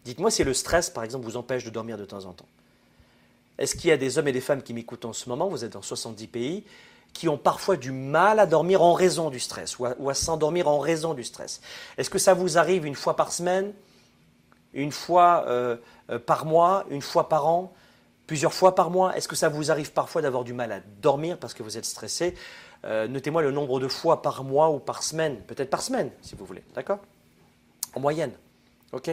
dites-moi 0.05 0.33
si 0.33 0.43
le 0.43 0.55
stress, 0.55 0.91
par 0.91 1.05
exemple, 1.05 1.25
vous 1.25 1.37
empêche 1.37 1.65
de 1.65 1.71
dormir 1.71 1.99
de 1.99 2.05
temps 2.05 2.25
en 2.25 2.33
temps. 2.33 2.49
Est-ce 3.59 3.75
qu'il 3.75 3.88
y 3.90 3.92
a 3.92 3.97
des 3.97 4.19
hommes 4.19 4.29
et 4.29 4.33
des 4.33 4.40
femmes 4.40 4.62
qui 4.62 4.75
m'écoutent 4.75 5.05
en 5.05 5.12
ce 5.12 5.29
moment? 5.29 5.49
Vous 5.49 5.64
êtes 5.64 5.73
dans 5.73 5.83
70 5.83 6.27
pays 6.27 6.64
qui 7.16 7.29
ont 7.31 7.38
parfois 7.38 7.77
du 7.77 7.92
mal 7.92 8.38
à 8.38 8.45
dormir 8.45 8.83
en 8.83 8.92
raison 8.92 9.31
du 9.31 9.40
stress 9.40 9.79
ou 9.79 9.87
à, 9.87 10.14
s'endormir 10.14 10.69
en 10.69 10.79
raison 10.79 11.14
du 11.14 11.25
stress. 11.25 11.62
Est-ce 11.97 12.11
que 12.11 12.19
ça 12.19 12.35
vous 12.35 12.59
arrive 12.59 12.85
une 12.85 12.95
fois 12.95 13.16
par 13.16 13.33
semaine, 13.33 13.73
une 14.75 14.92
fois 14.92 15.45
euh, 15.49 15.79
euh, 16.11 16.19
par 16.19 16.45
mois, 16.45 16.85
une 16.90 17.01
fois 17.01 17.31
par 17.31 17.47
an, 17.47 17.73
plusieurs 18.27 18.53
fois 18.53 18.75
par 18.75 18.90
mois? 18.90 19.16
Est-ce 19.16 19.29
que 19.29 19.37
ça 19.37 19.49
vous 19.49 19.71
arrive 19.71 19.92
parfois 19.92 20.21
d'avoir 20.21 20.45
du 20.45 20.53
mal 20.53 20.71
à 20.73 20.81
dormir 21.01 21.38
parce 21.38 21.55
que 21.55 21.62
vous 21.62 21.79
êtes 21.79 21.87
stressé? 21.87 22.35
Euh, 22.85 23.09
Notez-moi 23.09 23.40
le 23.40 23.51
nombre 23.51 23.81
de 23.81 23.88
fois 23.88 24.21
par 24.21 24.45
mois 24.45 24.69
ou 24.69 24.79
par 24.79 25.03
semaine, 25.03 25.40
peut-être 25.47 25.71
par 25.71 25.81
semaine 25.81 26.11
si 26.21 26.35
vous 26.35 26.45
voulez, 26.45 26.64
d'accord? 26.75 26.99
En 27.95 28.01
moyenne, 28.01 28.33
ok? 28.92 29.11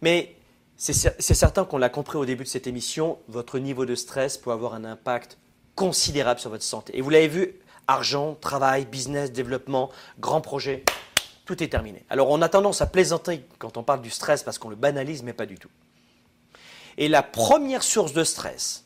Mais 0.00 0.34
c'est 0.76 1.34
certain 1.34 1.64
qu'on 1.64 1.78
l'a 1.78 1.88
compris 1.88 2.18
au 2.18 2.26
début 2.26 2.44
de 2.44 2.48
cette 2.48 2.66
émission, 2.66 3.18
votre 3.28 3.58
niveau 3.58 3.86
de 3.86 3.94
stress 3.94 4.36
peut 4.36 4.50
avoir 4.50 4.74
un 4.74 4.84
impact 4.84 5.38
considérable 5.74 6.38
sur 6.38 6.50
votre 6.50 6.64
santé. 6.64 6.96
Et 6.98 7.00
vous 7.00 7.10
l'avez 7.10 7.28
vu, 7.28 7.54
argent, 7.86 8.34
travail, 8.34 8.84
business, 8.84 9.32
développement, 9.32 9.90
grands 10.18 10.40
projets, 10.40 10.84
tout 11.46 11.62
est 11.62 11.68
terminé. 11.68 12.04
Alors 12.10 12.28
on 12.30 12.42
a 12.42 12.48
tendance 12.48 12.82
à 12.82 12.86
plaisanter 12.86 13.46
quand 13.58 13.76
on 13.76 13.82
parle 13.82 14.02
du 14.02 14.10
stress 14.10 14.42
parce 14.42 14.58
qu'on 14.58 14.68
le 14.68 14.76
banalise, 14.76 15.22
mais 15.22 15.32
pas 15.32 15.46
du 15.46 15.58
tout. 15.58 15.70
Et 16.98 17.08
la 17.08 17.22
première 17.22 17.82
source 17.82 18.12
de 18.12 18.24
stress 18.24 18.84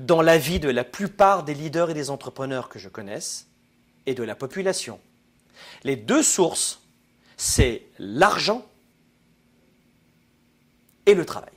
dans 0.00 0.22
la 0.22 0.38
vie 0.38 0.60
de 0.60 0.68
la 0.68 0.84
plupart 0.84 1.42
des 1.42 1.54
leaders 1.54 1.90
et 1.90 1.94
des 1.94 2.10
entrepreneurs 2.10 2.68
que 2.68 2.78
je 2.78 2.88
connaisse 2.88 3.46
et 4.04 4.14
de 4.14 4.22
la 4.22 4.34
population, 4.34 5.00
les 5.82 5.96
deux 5.96 6.22
sources, 6.22 6.82
c'est 7.36 7.82
l'argent 7.98 8.64
et 11.06 11.14
le 11.14 11.24
travail. 11.24 11.52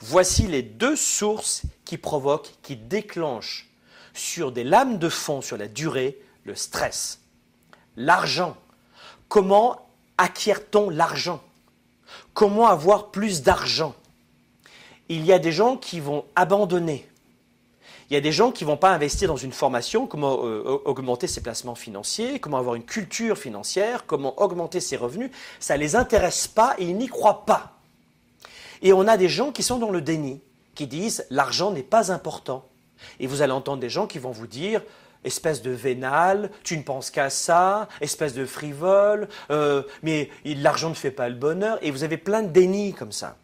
Voici 0.00 0.46
les 0.46 0.62
deux 0.62 0.96
sources 0.96 1.62
qui 1.84 1.98
provoquent, 1.98 2.52
qui 2.62 2.76
déclenchent 2.76 3.68
sur 4.14 4.52
des 4.52 4.64
lames 4.64 4.98
de 4.98 5.08
fond 5.08 5.40
sur 5.40 5.56
la 5.56 5.68
durée, 5.68 6.18
le 6.44 6.54
stress. 6.54 7.20
L'argent. 7.96 8.56
Comment 9.28 9.88
acquiert-on 10.16 10.90
l'argent? 10.90 11.42
Comment 12.34 12.68
avoir 12.68 13.10
plus 13.10 13.42
d'argent? 13.42 13.94
Il 15.08 15.24
y 15.24 15.32
a 15.32 15.38
des 15.38 15.52
gens 15.52 15.76
qui 15.76 16.00
vont 16.00 16.24
abandonner. 16.36 17.08
Il 18.10 18.14
y 18.14 18.16
a 18.16 18.20
des 18.20 18.32
gens 18.32 18.52
qui 18.52 18.64
ne 18.64 18.70
vont 18.70 18.76
pas 18.76 18.90
investir 18.90 19.28
dans 19.28 19.36
une 19.36 19.52
formation, 19.52 20.06
comment 20.06 20.38
euh, 20.44 20.80
augmenter 20.86 21.26
ses 21.26 21.42
placements 21.42 21.74
financiers, 21.74 22.40
comment 22.40 22.56
avoir 22.56 22.74
une 22.74 22.84
culture 22.84 23.36
financière, 23.36 24.06
comment 24.06 24.40
augmenter 24.40 24.80
ses 24.80 24.96
revenus. 24.96 25.30
Ça 25.60 25.74
ne 25.74 25.80
les 25.80 25.94
intéresse 25.94 26.48
pas 26.48 26.74
et 26.78 26.84
ils 26.84 26.96
n'y 26.96 27.08
croient 27.08 27.44
pas. 27.44 27.77
Et 28.82 28.92
on 28.92 29.06
a 29.06 29.16
des 29.16 29.28
gens 29.28 29.52
qui 29.52 29.62
sont 29.62 29.78
dans 29.78 29.90
le 29.90 30.00
déni, 30.00 30.40
qui 30.74 30.86
disent 30.86 31.26
l'argent 31.30 31.70
n'est 31.70 31.82
pas 31.82 32.12
important. 32.12 32.68
Et 33.20 33.26
vous 33.26 33.42
allez 33.42 33.52
entendre 33.52 33.80
des 33.80 33.90
gens 33.90 34.06
qui 34.06 34.18
vont 34.18 34.32
vous 34.32 34.46
dire 34.46 34.82
espèce 35.24 35.62
de 35.62 35.70
vénal, 35.70 36.50
tu 36.62 36.76
ne 36.76 36.82
penses 36.82 37.10
qu'à 37.10 37.30
ça, 37.30 37.88
espèce 38.00 38.34
de 38.34 38.44
frivole, 38.44 39.28
euh, 39.50 39.82
mais 40.02 40.30
l'argent 40.44 40.90
ne 40.90 40.94
fait 40.94 41.10
pas 41.10 41.28
le 41.28 41.34
bonheur, 41.34 41.78
et 41.82 41.90
vous 41.90 42.04
avez 42.04 42.16
plein 42.16 42.42
de 42.42 42.48
déni 42.48 42.94
comme 42.94 43.12
ça. 43.12 43.36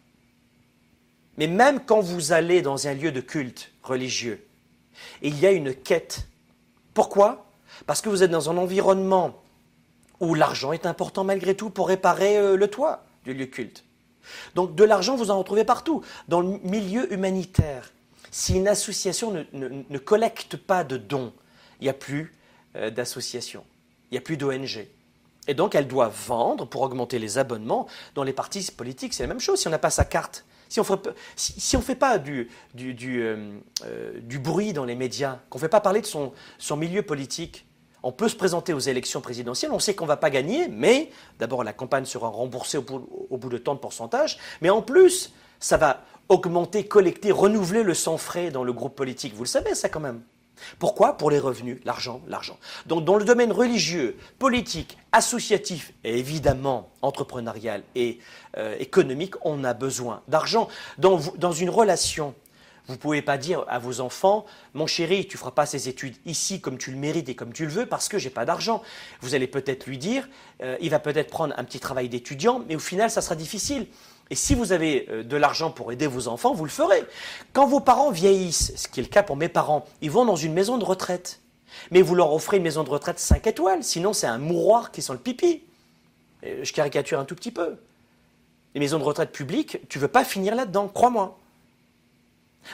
Mais 1.37 1.47
même 1.47 1.81
quand 1.85 1.99
vous 1.99 2.31
allez 2.31 2.61
dans 2.61 2.87
un 2.87 2.93
lieu 2.93 3.11
de 3.11 3.19
culte 3.19 3.71
religieux, 3.83 4.45
il 5.21 5.37
y 5.37 5.45
a 5.45 5.51
une 5.51 5.73
quête. 5.73 6.27
Pourquoi? 6.93 7.45
Parce 7.85 8.01
que 8.01 8.09
vous 8.09 8.23
êtes 8.23 8.31
dans 8.31 8.49
un 8.49 8.57
environnement 8.57 9.41
où 10.21 10.33
l'argent 10.33 10.71
est 10.71 10.85
important 10.85 11.25
malgré 11.25 11.55
tout 11.55 11.69
pour 11.69 11.89
réparer 11.89 12.37
euh, 12.37 12.55
le 12.55 12.69
toit 12.69 13.03
du 13.25 13.33
lieu 13.33 13.47
culte. 13.47 13.83
Donc 14.55 14.75
de 14.75 14.83
l'argent, 14.83 15.15
vous 15.15 15.31
en 15.31 15.37
retrouvez 15.37 15.63
partout. 15.63 16.01
Dans 16.27 16.41
le 16.41 16.59
milieu 16.63 17.11
humanitaire, 17.13 17.91
si 18.31 18.55
une 18.55 18.67
association 18.67 19.45
ne, 19.53 19.97
collecte 19.97 20.57
pas 20.57 20.83
de 20.83 20.97
dons, 20.97 21.33
il 21.79 21.85
n'y 21.85 21.89
a 21.89 21.93
plus 21.93 22.33
euh, 22.75 22.89
d'association, 22.89 23.63
il 24.11 24.15
n'y 24.15 24.17
a 24.17 24.21
plus 24.21 24.37
d'ONG. 24.37 24.87
Et 25.47 25.53
donc 25.53 25.75
elle 25.75 25.87
doit 25.87 26.09
vendre 26.09 26.65
pour 26.65 26.81
augmenter 26.81 27.19
les 27.19 27.37
abonnements. 27.37 27.87
Dans 28.15 28.23
les 28.23 28.33
partis 28.33 28.71
politiques, 28.75 29.13
c'est 29.13 29.23
la 29.23 29.27
même 29.27 29.39
chose. 29.39 29.59
Si 29.59 29.67
on 29.67 29.71
n'a 29.71 29.79
pas 29.79 29.89
sa 29.89 30.05
carte, 30.05 30.45
si 30.67 30.79
on 30.79 31.79
ne 31.79 31.83
fait 31.83 31.95
pas 31.95 32.17
du, 32.17 32.49
euh, 32.77 33.59
euh, 33.85 34.19
du, 34.19 34.39
bruit 34.39 34.73
dans 34.73 34.85
les 34.85 34.95
médias, 34.95 35.39
qu'on 35.49 35.59
ne 35.59 35.61
fait 35.61 35.69
pas 35.69 35.81
parler 35.81 36.01
de 36.01 36.07
son 36.07 36.77
milieu 36.77 37.03
politique, 37.03 37.65
on 38.05 38.11
peut 38.11 38.29
se 38.29 38.35
présenter 38.35 38.71
aux 38.71 38.79
élections 38.79 39.19
présidentielles, 39.19 39.71
on 39.71 39.79
sait 39.79 39.95
qu'on 39.95 40.05
ne 40.05 40.09
va 40.09 40.15
pas 40.15 40.29
gagner, 40.29 40.67
mais 40.67 41.09
d'abord 41.39 41.63
la 41.63 41.73
campagne 41.73 42.05
sera 42.05 42.27
remboursée 42.27 42.77
au 42.77 42.83
bout, 42.83 43.49
de 43.49 43.57
tant 43.57 43.73
de 43.73 43.79
pourcentage, 43.79 44.37
mais 44.61 44.69
en 44.69 44.83
plus, 44.83 45.33
ça 45.59 45.77
va 45.77 46.03
augmenter, 46.29 46.85
collecter, 46.85 47.31
renouveler 47.31 47.81
le 47.81 47.95
sang 47.95 48.17
frais 48.17 48.51
dans 48.51 48.63
le 48.63 48.73
groupe 48.73 48.95
politique. 48.95 49.33
Vous 49.33 49.43
le 49.43 49.49
savez, 49.49 49.73
ça 49.73 49.89
quand 49.89 49.99
même. 49.99 50.21
Pourquoi? 50.77 51.17
Pour 51.17 51.31
les 51.31 51.39
revenus, 51.39 51.79
l'argent, 51.83 52.21
l'argent. 52.27 52.57
Donc 52.85 53.05
dans 53.05 53.17
le 53.17 53.25
domaine 53.25 53.51
religieux, 53.51 54.17
politique, 54.37 54.99
associatif 55.11 55.91
et 56.03 56.19
évidemment 56.19 56.89
entrepreneurial 57.01 57.81
et 57.95 58.19
euh, 58.57 58.75
économique, 58.79 59.33
on 59.41 59.63
a 59.63 59.73
besoin 59.73 60.21
d'argent. 60.27 60.67
Dans, 60.99 61.19
dans 61.37 61.51
une 61.51 61.71
relation, 61.71 62.35
vous 62.87 62.93
ne 62.93 62.99
pouvez 62.99 63.21
pas 63.21 63.37
dire 63.37 63.65
à 63.67 63.79
vos 63.79 63.99
enfants, 63.99 64.45
mon 64.73 64.85
chéri, 64.85 65.27
tu 65.27 65.37
ne 65.37 65.39
feras 65.39 65.51
pas 65.51 65.65
ces 65.65 65.89
études 65.89 66.15
ici 66.25 66.61
comme 66.61 66.77
tu 66.77 66.91
le 66.91 66.97
mérites 66.97 67.29
et 67.29 67.35
comme 67.35 67.51
tu 67.51 67.65
le 67.65 67.71
veux 67.71 67.85
parce 67.85 68.07
que 68.09 68.19
j'ai 68.19 68.29
pas 68.29 68.45
d'argent. 68.45 68.83
Vous 69.21 69.33
allez 69.33 69.47
peut-être 69.47 69.87
lui 69.87 69.97
dire, 69.97 70.27
euh, 70.61 70.77
il 70.81 70.91
va 70.91 70.99
peut-être 70.99 71.29
prendre 71.29 71.53
un 71.57 71.63
petit 71.63 71.79
travail 71.79 72.09
d'étudiant, 72.09 72.63
mais 72.67 72.75
au 72.75 72.79
final, 72.79 73.09
ça 73.09 73.21
sera 73.21 73.35
difficile. 73.35 73.87
Et 74.29 74.35
si 74.35 74.53
vous 74.53 74.71
avez 74.71 75.07
euh, 75.09 75.23
de 75.23 75.35
l'argent 75.35 75.71
pour 75.71 75.91
aider 75.91 76.05
vos 76.05 76.27
enfants, 76.27 76.53
vous 76.53 76.63
le 76.63 76.69
ferez. 76.69 77.03
Quand 77.53 77.65
vos 77.65 77.79
parents 77.79 78.11
vieillissent, 78.11 78.73
ce 78.75 78.87
qui 78.87 78.99
est 78.99 79.03
le 79.03 79.09
cas 79.09 79.23
pour 79.23 79.35
mes 79.35 79.49
parents, 79.49 79.85
ils 80.01 80.11
vont 80.11 80.25
dans 80.25 80.35
une 80.35 80.53
maison 80.53 80.77
de 80.77 80.85
retraite. 80.85 81.41
Mais 81.89 82.03
vous 82.03 82.15
leur 82.15 82.31
offrez 82.33 82.57
une 82.57 82.63
maison 82.63 82.83
de 82.83 82.89
retraite 82.89 83.19
5 83.19 83.47
étoiles, 83.47 83.83
sinon 83.83 84.13
c'est 84.13 84.27
un 84.27 84.37
mouroir 84.37 84.91
qui 84.91 85.01
sent 85.01 85.13
le 85.13 85.19
pipi. 85.19 85.63
Je 86.43 86.71
caricature 86.71 87.19
un 87.19 87.25
tout 87.25 87.35
petit 87.35 87.51
peu. 87.51 87.77
Les 88.75 88.79
maisons 88.79 88.99
de 88.99 89.03
retraite 89.03 89.31
publiques, 89.31 89.79
tu 89.89 89.97
ne 89.97 90.01
veux 90.03 90.07
pas 90.07 90.23
finir 90.23 90.55
là-dedans, 90.55 90.87
crois-moi. 90.87 91.37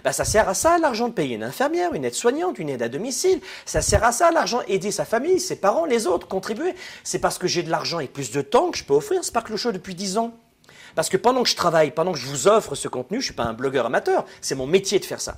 Ben, 0.04 0.12
ça 0.12 0.26
sert 0.26 0.48
à 0.48 0.54
ça 0.54 0.78
l'argent 0.78 1.10
de 1.10 1.14
payer 1.14 1.36
une 1.36 1.44
infirmière, 1.44 1.94
une 1.94 2.06
aide-soignante, 2.06 2.60
une 2.60 2.70
aide 2.70 2.82
à 2.82 2.90
domicile. 2.90 3.42
Ça 3.66 3.82
sert 3.82 4.04
à 4.04 4.12
ça 4.12 4.32
l'argent, 4.32 4.62
aider 4.68 4.92
sa 4.92 5.06
famille, 5.06 5.40
ses 5.40 5.58
parents, 5.58 5.86
les 5.86 6.08
autres, 6.08 6.28
contribuer. 6.28 6.76
C'est 7.04 7.20
parce 7.20 7.38
que 7.38 7.48
j'ai 7.48 7.64
de 7.64 7.70
l'argent 7.70 8.00
et 8.00 8.08
plus 8.08 8.32
de 8.32 8.42
temps 8.42 8.72
que 8.72 8.78
je 8.78 8.84
peux 8.84 8.94
offrir 8.94 9.24
Sparkle 9.24 9.56
Show 9.56 9.72
depuis 9.72 9.96
10 9.96 10.18
ans. 10.18 10.34
Parce 10.96 11.10
que 11.10 11.18
pendant 11.18 11.44
que 11.44 11.50
je 11.50 11.56
travaille, 11.56 11.92
pendant 11.92 12.12
que 12.12 12.18
je 12.18 12.28
vous 12.28 12.48
offre 12.48 12.76
ce 12.76 12.88
contenu, 12.88 13.18
je 13.18 13.24
ne 13.24 13.26
suis 13.26 13.34
pas 13.34 13.44
un 13.44 13.54
blogueur 13.54 13.86
amateur, 13.86 14.26
c'est 14.42 14.56
mon 14.56 14.68
métier 14.68 15.00
de 15.00 15.06
faire 15.06 15.22
ça. 15.22 15.38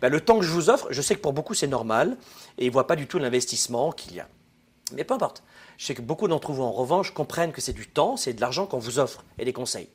Ben, 0.00 0.08
le 0.08 0.20
temps 0.20 0.38
que 0.38 0.44
je 0.44 0.50
vous 0.50 0.70
offre, 0.70 0.88
je 0.90 1.02
sais 1.02 1.14
que 1.14 1.20
pour 1.20 1.32
beaucoup 1.32 1.54
c'est 1.54 1.66
normal, 1.66 2.16
et 2.58 2.64
ils 2.64 2.68
ne 2.68 2.72
voient 2.72 2.86
pas 2.86 2.96
du 2.96 3.06
tout 3.06 3.18
l'investissement 3.18 3.92
qu'il 3.92 4.14
y 4.14 4.20
a. 4.20 4.28
Mais 4.92 5.04
peu 5.04 5.14
importe. 5.14 5.42
Je 5.76 5.86
sais 5.86 5.94
que 5.94 6.02
beaucoup 6.02 6.28
d'entre 6.28 6.52
vous, 6.52 6.62
en 6.62 6.72
revanche, 6.72 7.12
comprennent 7.12 7.52
que 7.52 7.60
c'est 7.60 7.72
du 7.72 7.86
temps, 7.86 8.16
c'est 8.16 8.32
de 8.32 8.40
l'argent 8.40 8.66
qu'on 8.66 8.78
vous 8.78 8.98
offre, 8.98 9.24
et 9.38 9.44
des 9.44 9.52
conseils. 9.52 9.88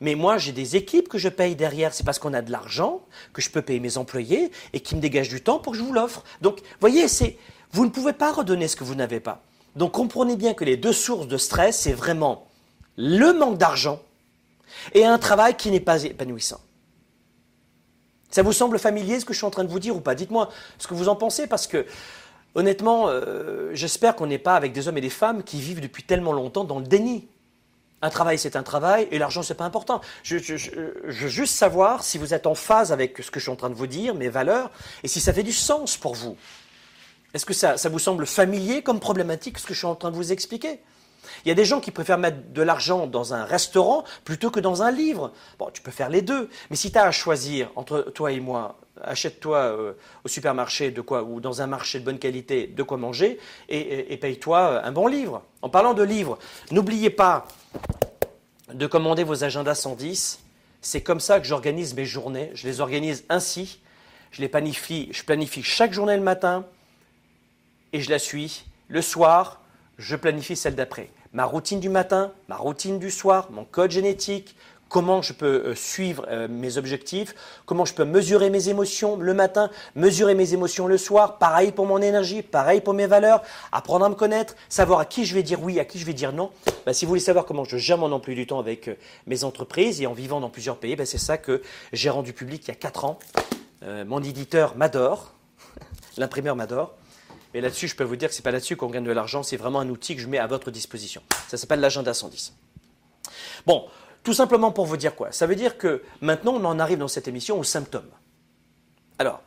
Mais 0.00 0.14
moi, 0.14 0.38
j'ai 0.38 0.52
des 0.52 0.76
équipes 0.76 1.08
que 1.08 1.18
je 1.18 1.28
paye 1.28 1.56
derrière. 1.56 1.92
C'est 1.92 2.04
parce 2.04 2.18
qu'on 2.18 2.34
a 2.34 2.42
de 2.42 2.52
l'argent 2.52 3.02
que 3.32 3.42
je 3.42 3.50
peux 3.50 3.62
payer 3.62 3.80
mes 3.80 3.98
employés 3.98 4.50
et 4.72 4.80
qui 4.80 4.94
me 4.94 5.00
dégagent 5.00 5.28
du 5.28 5.42
temps 5.42 5.58
pour 5.58 5.72
que 5.72 5.78
je 5.78 5.82
vous 5.82 5.92
l'offre. 5.92 6.24
Donc, 6.40 6.60
voyez, 6.80 7.08
c'est, 7.08 7.36
vous 7.72 7.84
ne 7.84 7.90
pouvez 7.90 8.12
pas 8.12 8.32
redonner 8.32 8.68
ce 8.68 8.76
que 8.76 8.84
vous 8.84 8.94
n'avez 8.94 9.20
pas. 9.20 9.42
Donc, 9.76 9.92
comprenez 9.92 10.36
bien 10.36 10.54
que 10.54 10.64
les 10.64 10.76
deux 10.76 10.92
sources 10.92 11.26
de 11.26 11.36
stress, 11.36 11.78
c'est 11.80 11.92
vraiment 11.92 12.46
le 12.96 13.32
manque 13.32 13.58
d'argent 13.58 14.00
et 14.94 15.04
un 15.04 15.18
travail 15.18 15.56
qui 15.56 15.70
n'est 15.70 15.80
pas 15.80 16.04
épanouissant. 16.04 16.60
Ça 18.30 18.42
vous 18.42 18.52
semble 18.52 18.78
familier 18.78 19.20
ce 19.20 19.24
que 19.24 19.32
je 19.32 19.38
suis 19.38 19.46
en 19.46 19.50
train 19.50 19.64
de 19.64 19.70
vous 19.70 19.78
dire 19.78 19.96
ou 19.96 20.00
pas? 20.00 20.14
Dites-moi 20.14 20.50
ce 20.78 20.86
que 20.86 20.94
vous 20.94 21.08
en 21.08 21.16
pensez 21.16 21.46
parce 21.46 21.66
que 21.66 21.86
honnêtement, 22.54 23.08
euh, 23.08 23.70
j'espère 23.72 24.16
qu'on 24.16 24.26
n'est 24.26 24.38
pas 24.38 24.54
avec 24.54 24.72
des 24.72 24.88
hommes 24.88 24.98
et 24.98 25.02
des 25.02 25.10
femmes 25.10 25.42
qui 25.42 25.60
vivent 25.60 25.80
depuis 25.80 26.02
tellement 26.02 26.32
longtemps 26.32 26.64
dans 26.64 26.78
le 26.78 26.86
déni. 26.86 27.28
Un 28.00 28.10
travail, 28.10 28.38
c'est 28.38 28.54
un 28.54 28.62
travail, 28.62 29.08
et 29.10 29.18
l'argent, 29.18 29.42
c'est 29.42 29.54
pas 29.54 29.64
important. 29.64 30.00
Je, 30.22 30.36
veux 30.36 31.28
juste 31.28 31.56
savoir 31.56 32.04
si 32.04 32.16
vous 32.16 32.32
êtes 32.32 32.46
en 32.46 32.54
phase 32.54 32.92
avec 32.92 33.18
ce 33.18 33.30
que 33.30 33.40
je 33.40 33.44
suis 33.44 33.52
en 33.52 33.56
train 33.56 33.70
de 33.70 33.74
vous 33.74 33.88
dire, 33.88 34.14
mes 34.14 34.28
valeurs, 34.28 34.70
et 35.02 35.08
si 35.08 35.20
ça 35.20 35.32
fait 35.32 35.42
du 35.42 35.52
sens 35.52 35.96
pour 35.96 36.14
vous. 36.14 36.36
Est-ce 37.34 37.44
que 37.44 37.54
ça, 37.54 37.76
ça 37.76 37.88
vous 37.88 37.98
semble 37.98 38.26
familier 38.26 38.82
comme 38.82 39.00
problématique, 39.00 39.58
ce 39.58 39.66
que 39.66 39.74
je 39.74 39.78
suis 39.78 39.86
en 39.86 39.96
train 39.96 40.10
de 40.10 40.16
vous 40.16 40.32
expliquer? 40.32 40.80
Il 41.44 41.48
y 41.48 41.52
a 41.52 41.54
des 41.54 41.64
gens 41.64 41.80
qui 41.80 41.90
préfèrent 41.90 42.18
mettre 42.18 42.52
de 42.52 42.62
l'argent 42.62 43.06
dans 43.06 43.34
un 43.34 43.44
restaurant 43.44 44.04
plutôt 44.24 44.50
que 44.50 44.60
dans 44.60 44.82
un 44.82 44.90
livre. 44.90 45.32
Bon, 45.58 45.70
tu 45.72 45.82
peux 45.82 45.90
faire 45.90 46.08
les 46.08 46.22
deux, 46.22 46.48
mais 46.70 46.76
si 46.76 46.90
tu 46.92 46.98
as 46.98 47.04
à 47.04 47.10
choisir 47.10 47.70
entre 47.76 48.00
toi 48.14 48.32
et 48.32 48.40
moi, 48.40 48.76
achète-toi 49.02 49.58
euh, 49.58 49.92
au 50.24 50.28
supermarché 50.28 50.90
de 50.90 51.00
quoi 51.00 51.22
ou 51.22 51.40
dans 51.40 51.62
un 51.62 51.66
marché 51.66 52.00
de 52.00 52.04
bonne 52.04 52.18
qualité 52.18 52.66
de 52.66 52.82
quoi 52.82 52.96
manger 52.96 53.38
et, 53.68 54.16
paye-toi 54.16 54.58
euh, 54.58 54.80
un 54.82 54.92
bon 54.92 55.06
livre. 55.06 55.42
En 55.62 55.68
parlant 55.68 55.94
de 55.94 56.02
livres, 56.02 56.38
n'oubliez 56.70 57.10
pas 57.10 57.46
de 58.72 58.86
commander 58.86 59.24
vos 59.24 59.44
agendas 59.44 59.74
110. 59.74 60.40
C'est 60.80 61.02
comme 61.02 61.20
ça 61.20 61.40
que 61.40 61.46
j'organise 61.46 61.94
mes 61.94 62.04
journées. 62.04 62.50
Je 62.54 62.66
les 62.66 62.80
organise 62.80 63.24
ainsi. 63.28 63.80
Je 64.30 64.42
les 64.42 64.48
planifie, 64.48 65.08
je 65.10 65.22
planifie 65.22 65.62
chaque 65.62 65.92
journée 65.92 66.16
le 66.16 66.22
matin 66.22 66.66
et 67.92 68.00
je 68.00 68.10
la 68.10 68.18
suis. 68.18 68.64
Le 68.88 69.02
soir, 69.02 69.62
je 69.98 70.16
planifie 70.16 70.56
celle 70.56 70.74
d'après. 70.74 71.10
Ma 71.32 71.44
routine 71.44 71.80
du 71.80 71.88
matin, 71.88 72.32
ma 72.48 72.56
routine 72.56 72.98
du 72.98 73.10
soir, 73.10 73.48
mon 73.50 73.64
code 73.64 73.90
génétique, 73.90 74.56
comment 74.88 75.22
je 75.22 75.32
peux 75.32 75.66
euh, 75.66 75.74
suivre 75.74 76.26
euh, 76.28 76.48
mes 76.48 76.78
objectifs, 76.78 77.34
comment 77.66 77.84
je 77.84 77.94
peux 77.94 78.04
mesurer 78.04 78.50
mes 78.50 78.68
émotions 78.68 79.16
le 79.16 79.34
matin, 79.34 79.70
mesurer 79.94 80.34
mes 80.34 80.54
émotions 80.54 80.86
le 80.86 80.96
soir, 80.96 81.38
pareil 81.38 81.72
pour 81.72 81.86
mon 81.86 82.00
énergie, 82.00 82.42
pareil 82.42 82.80
pour 82.80 82.94
mes 82.94 83.06
valeurs, 83.06 83.42
apprendre 83.72 84.06
à 84.06 84.08
me 84.08 84.14
connaître, 84.14 84.56
savoir 84.68 85.00
à 85.00 85.04
qui 85.04 85.24
je 85.24 85.34
vais 85.34 85.42
dire 85.42 85.62
oui, 85.62 85.78
à 85.78 85.84
qui 85.84 85.98
je 85.98 86.06
vais 86.06 86.14
dire 86.14 86.32
non. 86.32 86.50
Bah, 86.86 86.92
si 86.92 87.04
vous 87.04 87.10
voulez 87.10 87.20
savoir 87.20 87.44
comment 87.44 87.64
je 87.64 87.76
gère 87.76 87.98
mon 87.98 88.10
emploi 88.12 88.34
du 88.34 88.46
temps 88.46 88.58
avec 88.58 88.88
euh, 88.88 88.94
mes 89.26 89.44
entreprises 89.44 90.00
et 90.00 90.06
en 90.06 90.14
vivant 90.14 90.40
dans 90.40 90.50
plusieurs 90.50 90.76
pays, 90.76 90.96
bah, 90.96 91.06
c'est 91.06 91.18
ça 91.18 91.36
que 91.36 91.62
j'ai 91.92 92.10
rendu 92.10 92.32
public 92.32 92.62
il 92.66 92.68
y 92.68 92.72
a 92.72 92.76
4 92.76 93.04
ans. 93.04 93.18
mon 93.82 94.22
éditeur 94.22 94.76
m'adore, 94.76 95.34
l'imprimeur 96.16 96.56
m'adore. 96.56 96.94
Et 97.54 97.60
là-dessus, 97.60 97.88
je 97.88 97.96
peux 97.96 98.04
vous 98.04 98.16
dire 98.16 98.28
que 98.28 98.34
ce 98.34 98.40
n'est 98.40 98.44
pas 98.44 98.50
là-dessus 98.50 98.76
qu'on 98.76 98.88
gagne 98.88 99.04
de 99.04 99.12
l'argent, 99.12 99.42
c'est 99.42 99.56
vraiment 99.56 99.80
un 99.80 99.88
outil 99.88 100.14
que 100.14 100.20
je 100.20 100.26
mets 100.26 100.38
à 100.38 100.46
votre 100.46 100.70
disposition. 100.70 101.22
Ça 101.48 101.56
s'appelle 101.56 101.80
l'agenda 101.80 102.12
110. 102.12 102.54
Bon, 103.66 103.86
tout 104.22 104.34
simplement 104.34 104.70
pour 104.70 104.86
vous 104.86 104.96
dire 104.96 105.14
quoi 105.14 105.32
Ça 105.32 105.46
veut 105.46 105.56
dire 105.56 105.78
que 105.78 106.02
maintenant, 106.20 106.54
on 106.54 106.64
en 106.64 106.78
arrive 106.78 106.98
dans 106.98 107.08
cette 107.08 107.28
émission 107.28 107.58
aux 107.58 107.64
symptômes. 107.64 108.10
Alors, 109.18 109.42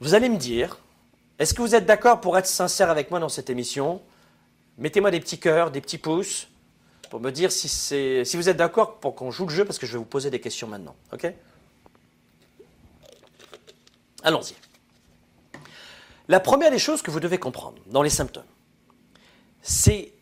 vous 0.00 0.14
allez 0.14 0.28
me 0.28 0.36
dire, 0.36 0.78
est-ce 1.38 1.54
que 1.54 1.62
vous 1.62 1.74
êtes 1.74 1.86
d'accord 1.86 2.20
pour 2.20 2.36
être 2.36 2.46
sincère 2.46 2.90
avec 2.90 3.10
moi 3.10 3.18
dans 3.18 3.28
cette 3.28 3.50
émission? 3.50 4.02
Mettez-moi 4.78 5.10
des 5.10 5.20
petits 5.20 5.38
cœurs, 5.38 5.70
des 5.70 5.80
petits 5.80 5.98
pouces, 5.98 6.48
pour 7.10 7.20
me 7.20 7.30
dire 7.30 7.50
si, 7.50 7.68
si 7.68 8.36
vous 8.36 8.48
êtes 8.48 8.56
d'accord 8.56 9.00
pour 9.00 9.14
qu'on 9.14 9.30
joue 9.30 9.46
le 9.46 9.54
jeu, 9.54 9.64
parce 9.64 9.78
que 9.78 9.86
je 9.86 9.92
vais 9.92 9.98
vous 9.98 10.04
poser 10.04 10.30
des 10.30 10.40
questions 10.40 10.68
maintenant. 10.68 10.94
OK? 11.12 11.32
Allons-y. 14.22 14.54
La 16.32 16.40
première 16.40 16.70
des 16.70 16.78
choses 16.78 17.02
que 17.02 17.10
vous 17.10 17.20
devez 17.20 17.36
comprendre 17.36 17.76
dans 17.88 18.00
les 18.00 18.08
symptômes, 18.08 18.46
c'est 19.60 20.14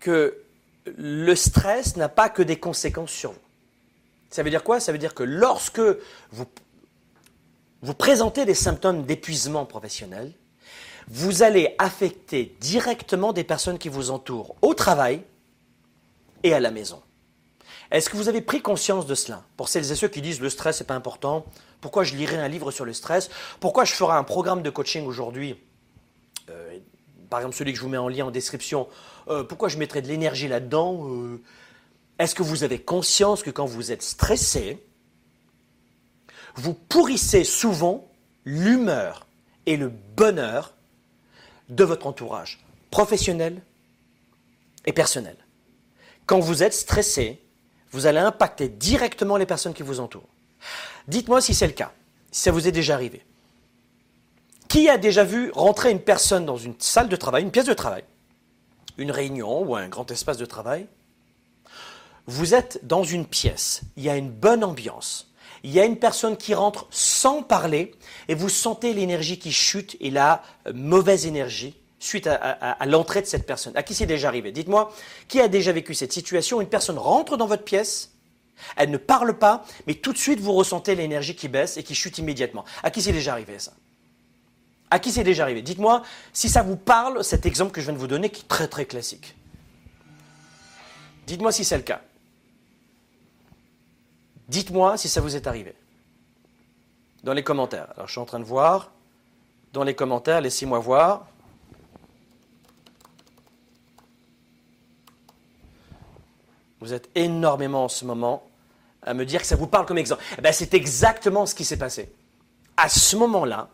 que 0.00 0.42
le 0.86 1.34
stress 1.34 1.96
n'a 1.96 2.08
pas 2.08 2.30
que 2.30 2.42
des 2.42 2.58
conséquences 2.58 3.10
sur 3.10 3.32
vous. 3.32 3.38
Ça 4.30 4.42
veut 4.42 4.48
dire 4.48 4.64
quoi? 4.64 4.80
Ça 4.80 4.92
veut 4.92 4.98
dire 4.98 5.12
que 5.12 5.24
lorsque 5.24 5.82
vous, 6.30 6.46
vous 7.82 7.92
présentez 7.92 8.46
des 8.46 8.54
symptômes 8.54 9.04
d'épuisement 9.04 9.66
professionnel, 9.66 10.32
vous 11.08 11.42
allez 11.42 11.74
affecter 11.76 12.56
directement 12.58 13.34
des 13.34 13.44
personnes 13.44 13.76
qui 13.76 13.90
vous 13.90 14.10
entourent 14.10 14.56
au 14.62 14.72
travail 14.72 15.22
et 16.44 16.54
à 16.54 16.60
la 16.60 16.70
maison. 16.70 17.02
Est-ce 17.90 18.10
que 18.10 18.16
vous 18.16 18.28
avez 18.28 18.40
pris 18.40 18.60
conscience 18.62 19.06
de 19.06 19.14
cela? 19.14 19.44
Pour 19.56 19.68
celles 19.68 19.90
et 19.90 19.94
ceux 19.94 20.08
qui 20.08 20.20
disent 20.20 20.40
le 20.40 20.50
stress 20.50 20.80
n'est 20.80 20.86
pas 20.86 20.94
important, 20.94 21.46
pourquoi 21.80 22.04
je 22.04 22.16
lirai 22.16 22.36
un 22.36 22.48
livre 22.48 22.70
sur 22.70 22.84
le 22.84 22.92
stress? 22.92 23.30
Pourquoi 23.60 23.84
je 23.84 23.92
ferai 23.92 24.14
un 24.14 24.24
programme 24.24 24.62
de 24.62 24.70
coaching 24.70 25.04
aujourd'hui? 25.06 25.56
Euh, 26.50 26.78
Par 27.30 27.40
exemple 27.40 27.56
celui 27.56 27.72
que 27.72 27.78
je 27.78 27.82
vous 27.82 27.88
mets 27.88 27.96
en 27.96 28.08
lien 28.08 28.26
en 28.26 28.30
description. 28.30 28.88
Euh, 29.28 29.44
pourquoi 29.44 29.68
je 29.68 29.78
mettrai 29.78 30.02
de 30.02 30.08
l'énergie 30.08 30.48
là-dedans? 30.48 31.08
Euh, 31.08 31.42
Est-ce 32.18 32.34
que 32.34 32.42
vous 32.42 32.64
avez 32.64 32.80
conscience 32.80 33.42
que 33.42 33.50
quand 33.50 33.66
vous 33.66 33.92
êtes 33.92 34.02
stressé, 34.02 34.82
vous 36.56 36.74
pourrissez 36.74 37.44
souvent 37.44 38.08
l'humeur 38.44 39.26
et 39.66 39.76
le 39.76 39.88
bonheur 39.88 40.74
de 41.68 41.84
votre 41.84 42.06
entourage, 42.06 42.64
professionnel 42.90 43.62
et 44.86 44.92
personnel? 44.92 45.36
Quand 46.26 46.40
vous 46.40 46.64
êtes 46.64 46.74
stressé, 46.74 47.40
vous 47.92 48.06
allez 48.06 48.18
impacter 48.18 48.68
directement 48.68 49.36
les 49.36 49.46
personnes 49.46 49.74
qui 49.74 49.82
vous 49.82 50.00
entourent. 50.00 50.28
Dites-moi 51.08 51.40
si 51.40 51.54
c'est 51.54 51.66
le 51.66 51.72
cas, 51.72 51.92
si 52.30 52.42
ça 52.42 52.50
vous 52.50 52.66
est 52.66 52.72
déjà 52.72 52.94
arrivé. 52.94 53.24
Qui 54.68 54.88
a 54.88 54.98
déjà 54.98 55.24
vu 55.24 55.50
rentrer 55.52 55.90
une 55.90 56.00
personne 56.00 56.44
dans 56.44 56.56
une 56.56 56.74
salle 56.78 57.08
de 57.08 57.16
travail, 57.16 57.42
une 57.42 57.50
pièce 57.50 57.66
de 57.66 57.74
travail, 57.74 58.04
une 58.98 59.10
réunion 59.10 59.62
ou 59.62 59.76
un 59.76 59.88
grand 59.88 60.10
espace 60.10 60.38
de 60.38 60.46
travail? 60.46 60.86
Vous 62.26 62.54
êtes 62.54 62.80
dans 62.82 63.04
une 63.04 63.24
pièce, 63.26 63.82
il 63.96 64.02
y 64.02 64.10
a 64.10 64.16
une 64.16 64.30
bonne 64.30 64.64
ambiance, 64.64 65.30
il 65.62 65.70
y 65.70 65.80
a 65.80 65.84
une 65.84 65.98
personne 65.98 66.36
qui 66.36 66.54
rentre 66.54 66.86
sans 66.90 67.42
parler 67.42 67.94
et 68.28 68.34
vous 68.34 68.48
sentez 68.48 68.92
l'énergie 68.92 69.38
qui 69.38 69.52
chute 69.52 69.96
et 70.00 70.10
la 70.10 70.42
mauvaise 70.74 71.26
énergie 71.26 71.76
suite 72.06 72.26
à, 72.26 72.86
l'entrée 72.86 73.20
de 73.20 73.26
cette 73.26 73.46
personne. 73.46 73.76
À 73.76 73.82
qui 73.82 73.94
c'est 73.94 74.06
déjà 74.06 74.28
arrivé? 74.28 74.52
Dites-moi, 74.52 74.92
qui 75.28 75.40
a 75.40 75.48
déjà 75.48 75.72
vécu 75.72 75.94
cette 75.94 76.12
situation? 76.12 76.60
Une 76.60 76.68
personne 76.68 76.98
rentre 76.98 77.36
dans 77.36 77.46
votre 77.46 77.64
pièce, 77.64 78.12
elle 78.76 78.90
ne 78.90 78.96
parle 78.96 79.38
pas, 79.38 79.64
mais 79.86 79.94
tout 79.94 80.12
de 80.12 80.18
suite 80.18 80.40
vous 80.40 80.52
ressentez 80.52 80.94
l'énergie 80.94 81.36
qui 81.36 81.48
baisse 81.48 81.76
et 81.76 81.82
qui 81.82 81.94
chute 81.94 82.18
immédiatement. 82.18 82.64
À 82.82 82.90
qui 82.90 83.02
c'est 83.02 83.12
déjà 83.12 83.32
arrivé 83.32 83.58
ça? 83.58 83.72
À 84.90 84.98
qui 84.98 85.10
c'est 85.10 85.24
déjà 85.24 85.42
arrivé? 85.42 85.62
Dites-moi 85.62 86.02
si 86.32 86.48
ça 86.48 86.62
vous 86.62 86.76
parle, 86.76 87.22
cet 87.24 87.44
exemple 87.44 87.72
que 87.72 87.80
je 87.80 87.86
viens 87.86 87.94
de 87.94 87.98
vous 87.98 88.06
donner, 88.06 88.30
qui 88.30 88.42
est 88.42 88.48
très 88.48 88.68
très 88.68 88.86
classique. 88.86 89.36
Dites-moi 91.26 91.52
si 91.52 91.64
c'est 91.64 91.76
le 91.76 91.82
cas. 91.82 92.00
Dites-moi 94.48 94.96
si 94.96 95.08
ça 95.08 95.20
vous 95.20 95.34
est 95.34 95.46
arrivé. 95.46 95.74
Dans 97.24 97.32
les 97.32 97.42
commentaires. 97.42 97.88
Alors 97.96 98.06
je 98.06 98.12
suis 98.12 98.20
en 98.20 98.26
train 98.26 98.38
de 98.38 98.44
voir. 98.44 98.92
Dans 99.72 99.82
les 99.82 99.94
commentaires, 99.94 100.40
laissez-moi 100.40 100.78
voir. 100.78 101.26
Vous 106.86 106.92
êtes 106.92 107.10
énormément 107.16 107.86
en 107.86 107.88
ce 107.88 108.04
moment 108.04 108.48
à 109.02 109.12
me 109.12 109.26
dire 109.26 109.40
que 109.40 109.46
ça 109.48 109.56
vous 109.56 109.66
parle 109.66 109.86
comme 109.86 109.98
exemple. 109.98 110.22
Eh 110.38 110.40
ben, 110.40 110.52
c'est 110.52 110.72
exactement 110.72 111.44
ce 111.44 111.52
qui 111.52 111.64
s'est 111.64 111.78
passé. 111.78 112.12
À 112.76 112.88
ce 112.88 113.16
moment-là, 113.16 113.70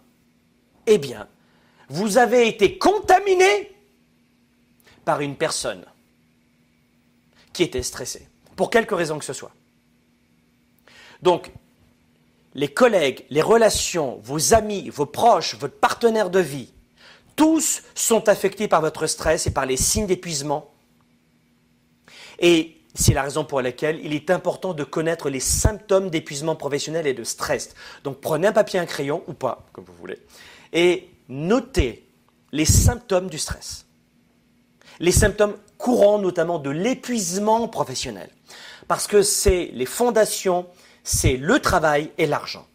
eh 0.87 0.97
bien, 0.97 1.29
vous 1.91 2.17
avez 2.17 2.49
été 2.49 2.79
contaminé 2.79 3.77
par 5.05 5.21
une 5.21 5.37
personne 5.37 5.85
qui 7.53 7.65
était 7.65 7.83
stressée, 7.83 8.27
pour 8.57 8.71
quelque 8.71 8.95
raison 8.95 9.19
que 9.19 9.27
ce 9.27 9.35
soit. 9.35 9.53
Donc, 11.21 11.53
les 12.55 12.73
collègues, 12.73 13.27
les 13.29 13.43
relations, 13.43 14.21
vos 14.23 14.55
amis, 14.55 14.89
vos 14.89 15.05
proches, 15.05 15.55
votre 15.57 15.77
partenaire 15.77 16.31
de 16.31 16.41
vie, 16.41 16.73
tous 17.37 17.83
sont 17.95 18.31
affectés 18.31 18.69
par 18.69 18.81
votre 18.81 19.07
stress 19.07 19.47
et 19.47 19.51
par 19.51 19.67
les 19.67 19.77
signes 19.77 20.07
d'épuisement. 20.07 20.71
Et 22.39 22.79
c'est 22.95 23.15
la 23.15 23.23
raison 23.23 23.45
pour 23.45 23.63
laquelle 23.63 24.01
il 24.05 24.13
est 24.13 24.31
important 24.31 24.75
de 24.75 24.85
connaître 24.85 25.31
les 25.31 25.41
symptômes 25.41 26.11
d'épuisement 26.11 26.57
professionnel 26.57 27.07
et 27.07 27.15
de 27.15 27.25
stress. 27.25 27.75
Donc 28.05 28.21
prenez 28.21 28.49
un 28.49 28.53
papier, 28.53 28.79
un 28.79 28.87
crayon, 28.87 29.23
ou 29.27 29.33
pas, 29.33 29.67
comme 29.73 29.85
vous 29.85 29.95
voulez, 29.95 30.19
et 30.73 31.09
notez 31.29 32.07
les 32.53 32.65
symptômes 32.65 33.29
du 33.29 33.39
stress. 33.39 33.87
Les 35.01 35.13
symptômes 35.13 35.57
courants 35.79 36.19
notamment 36.19 36.59
de 36.59 36.71
l'épuisement 36.71 37.67
professionnel. 37.69 38.31
Parce 38.89 39.07
que 39.07 39.23
c'est 39.23 39.71
les 39.73 39.87
fondations, 39.87 40.67
c'est 41.03 41.37
le 41.37 41.59
travail 41.61 42.11
et 42.19 42.27
l'argent. 42.27 42.67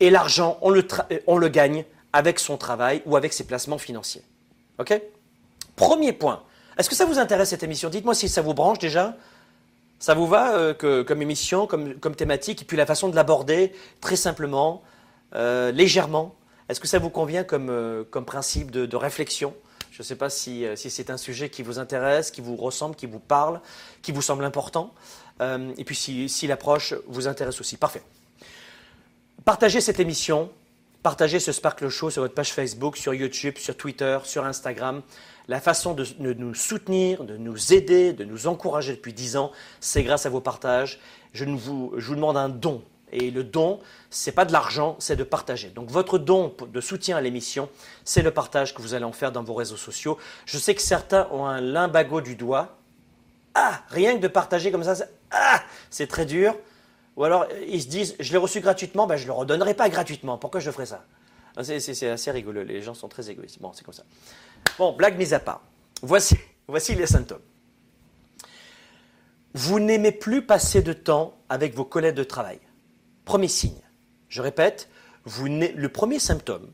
Et 0.00 0.10
l'argent, 0.10 0.58
on 0.60 0.70
le, 0.70 0.86
on 1.26 1.38
le 1.38 1.48
gagne 1.48 1.84
avec 2.12 2.38
son 2.38 2.56
travail 2.56 3.02
ou 3.06 3.16
avec 3.16 3.32
ses 3.32 3.44
placements 3.44 3.78
financiers. 3.78 4.22
OK? 4.78 5.00
Premier 5.74 6.12
point. 6.12 6.42
Est-ce 6.76 6.88
que 6.88 6.94
ça 6.94 7.04
vous 7.04 7.18
intéresse 7.18 7.48
cette 7.50 7.62
émission? 7.62 7.88
Dites-moi 7.88 8.14
si 8.14 8.28
ça 8.28 8.42
vous 8.42 8.54
branche 8.54 8.78
déjà. 8.78 9.16
Ça 9.98 10.14
vous 10.14 10.26
va 10.26 10.54
euh, 10.54 11.04
comme 11.04 11.22
émission, 11.22 11.66
comme, 11.66 12.14
thématique, 12.14 12.62
et 12.62 12.64
puis 12.64 12.76
la 12.76 12.86
façon 12.86 13.08
de 13.08 13.16
l'aborder 13.16 13.72
très 14.00 14.16
simplement, 14.16 14.82
euh, 15.34 15.72
légèrement? 15.72 16.34
Est-ce 16.68 16.80
que 16.80 16.86
ça 16.86 16.98
vous 16.98 17.10
convient 17.10 17.44
comme, 17.44 17.68
euh, 17.70 18.04
principe 18.26 18.70
de, 18.70 18.96
réflexion? 18.96 19.54
Je 19.90 20.02
ne 20.02 20.04
sais 20.04 20.16
pas 20.16 20.30
si, 20.30 20.64
c'est 20.76 21.10
un 21.10 21.16
sujet 21.16 21.48
qui 21.48 21.64
vous 21.64 21.80
intéresse, 21.80 22.30
qui 22.30 22.40
vous 22.40 22.54
ressemble, 22.54 22.94
qui 22.94 23.06
vous 23.06 23.18
parle, 23.18 23.60
qui 24.00 24.12
vous 24.12 24.22
semble 24.22 24.44
important, 24.44 24.94
et 25.40 25.84
puis 25.84 25.96
si, 25.96 26.28
si 26.28 26.46
l'approche 26.46 26.94
vous 27.08 27.26
intéresse 27.26 27.58
aussi. 27.60 27.76
Parfait. 27.76 28.02
Partagez 29.44 29.80
cette 29.80 29.98
émission, 29.98 30.52
partagez 31.02 31.40
ce 31.40 31.50
Sparkle 31.50 31.88
Show 31.88 32.10
sur 32.10 32.22
votre 32.22 32.34
page 32.34 32.52
Facebook, 32.52 32.96
sur 32.96 33.12
YouTube, 33.12 33.58
sur 33.58 33.76
Twitter, 33.76 34.18
sur 34.22 34.44
Instagram. 34.44 35.02
La 35.48 35.60
façon 35.60 35.94
de, 35.94 36.04
nous 36.18 36.54
soutenir, 36.54 37.24
de 37.24 37.38
nous 37.38 37.72
aider, 37.72 38.12
de 38.12 38.24
nous 38.24 38.46
encourager 38.48 38.94
depuis 38.94 39.14
10 39.14 39.38
ans, 39.38 39.50
c'est 39.80 40.02
grâce 40.02 40.26
à 40.26 40.30
vos 40.30 40.42
partages. 40.42 41.00
Je, 41.32 41.46
vous, 41.46 41.94
demande 41.96 42.36
un 42.36 42.50
don. 42.50 42.82
Et 43.12 43.30
le 43.30 43.42
don, 43.42 43.80
ce 44.10 44.28
n'est 44.28 44.34
pas 44.34 44.44
de 44.44 44.52
l'argent, 44.52 44.96
c'est 44.98 45.16
de 45.16 45.24
partager. 45.24 45.70
Donc 45.70 45.90
votre 45.90 46.18
don 46.18 46.54
de 46.70 46.80
soutien 46.82 47.16
à 47.16 47.22
l'émission, 47.22 47.70
c'est 48.04 48.20
le 48.20 48.30
partage 48.30 48.74
que 48.74 48.82
vous 48.82 48.92
allez 48.92 49.06
en 49.06 49.12
faire 49.12 49.32
dans 49.32 49.42
vos 49.42 49.54
réseaux 49.54 49.78
sociaux. 49.78 50.18
Je 50.44 50.58
sais 50.58 50.74
que 50.74 50.82
certains 50.82 51.26
ont 51.30 51.46
un 51.46 51.62
limbago 51.62 52.20
du 52.20 52.36
doigt. 52.36 52.76
Ah, 53.54 53.80
rien 53.88 54.16
que 54.16 54.20
de 54.20 54.28
partager 54.28 54.70
comme 54.70 54.84
ça, 54.84 55.06
ah, 55.30 55.62
c'est 55.88 56.06
très 56.06 56.26
dur. 56.26 56.54
Ou 57.16 57.24
alors 57.24 57.46
ils 57.66 57.82
se 57.82 57.88
disent, 57.88 58.14
je 58.20 58.30
l'ai 58.32 58.38
reçu 58.38 58.60
gratuitement, 58.60 59.06
ben, 59.06 59.16
je 59.16 59.22
ne 59.22 59.28
le 59.28 59.32
redonnerai 59.32 59.72
pas 59.72 59.88
gratuitement. 59.88 60.36
Pourquoi 60.36 60.60
je 60.60 60.70
ferais 60.70 60.86
ça? 60.86 61.02
C'est, 61.62 62.08
assez 62.08 62.30
rigolo, 62.30 62.62
les 62.62 62.82
gens 62.82 62.94
sont 62.94 63.08
très 63.08 63.30
égoïstes. 63.30 63.60
Bon, 63.60 63.72
c'est 63.72 63.82
comme 63.84 63.94
ça. 63.94 64.04
Bon, 64.78 64.92
blague 64.92 65.18
mise 65.18 65.34
à 65.34 65.40
part. 65.40 65.62
Voici, 66.02 66.36
voici 66.68 66.94
les 66.94 67.06
symptômes. 67.06 67.42
Vous 69.52 69.80
n'aimez 69.80 70.12
plus 70.12 70.46
passer 70.46 70.82
de 70.82 70.92
temps 70.92 71.34
avec 71.48 71.74
vos 71.74 71.84
collègues 71.84 72.14
de 72.14 72.22
travail. 72.22 72.60
Premier 73.24 73.48
signe. 73.48 73.80
Je 74.28 74.40
répète, 74.40 74.88
le 75.26 75.86
premier 75.88 76.20
symptôme, 76.20 76.70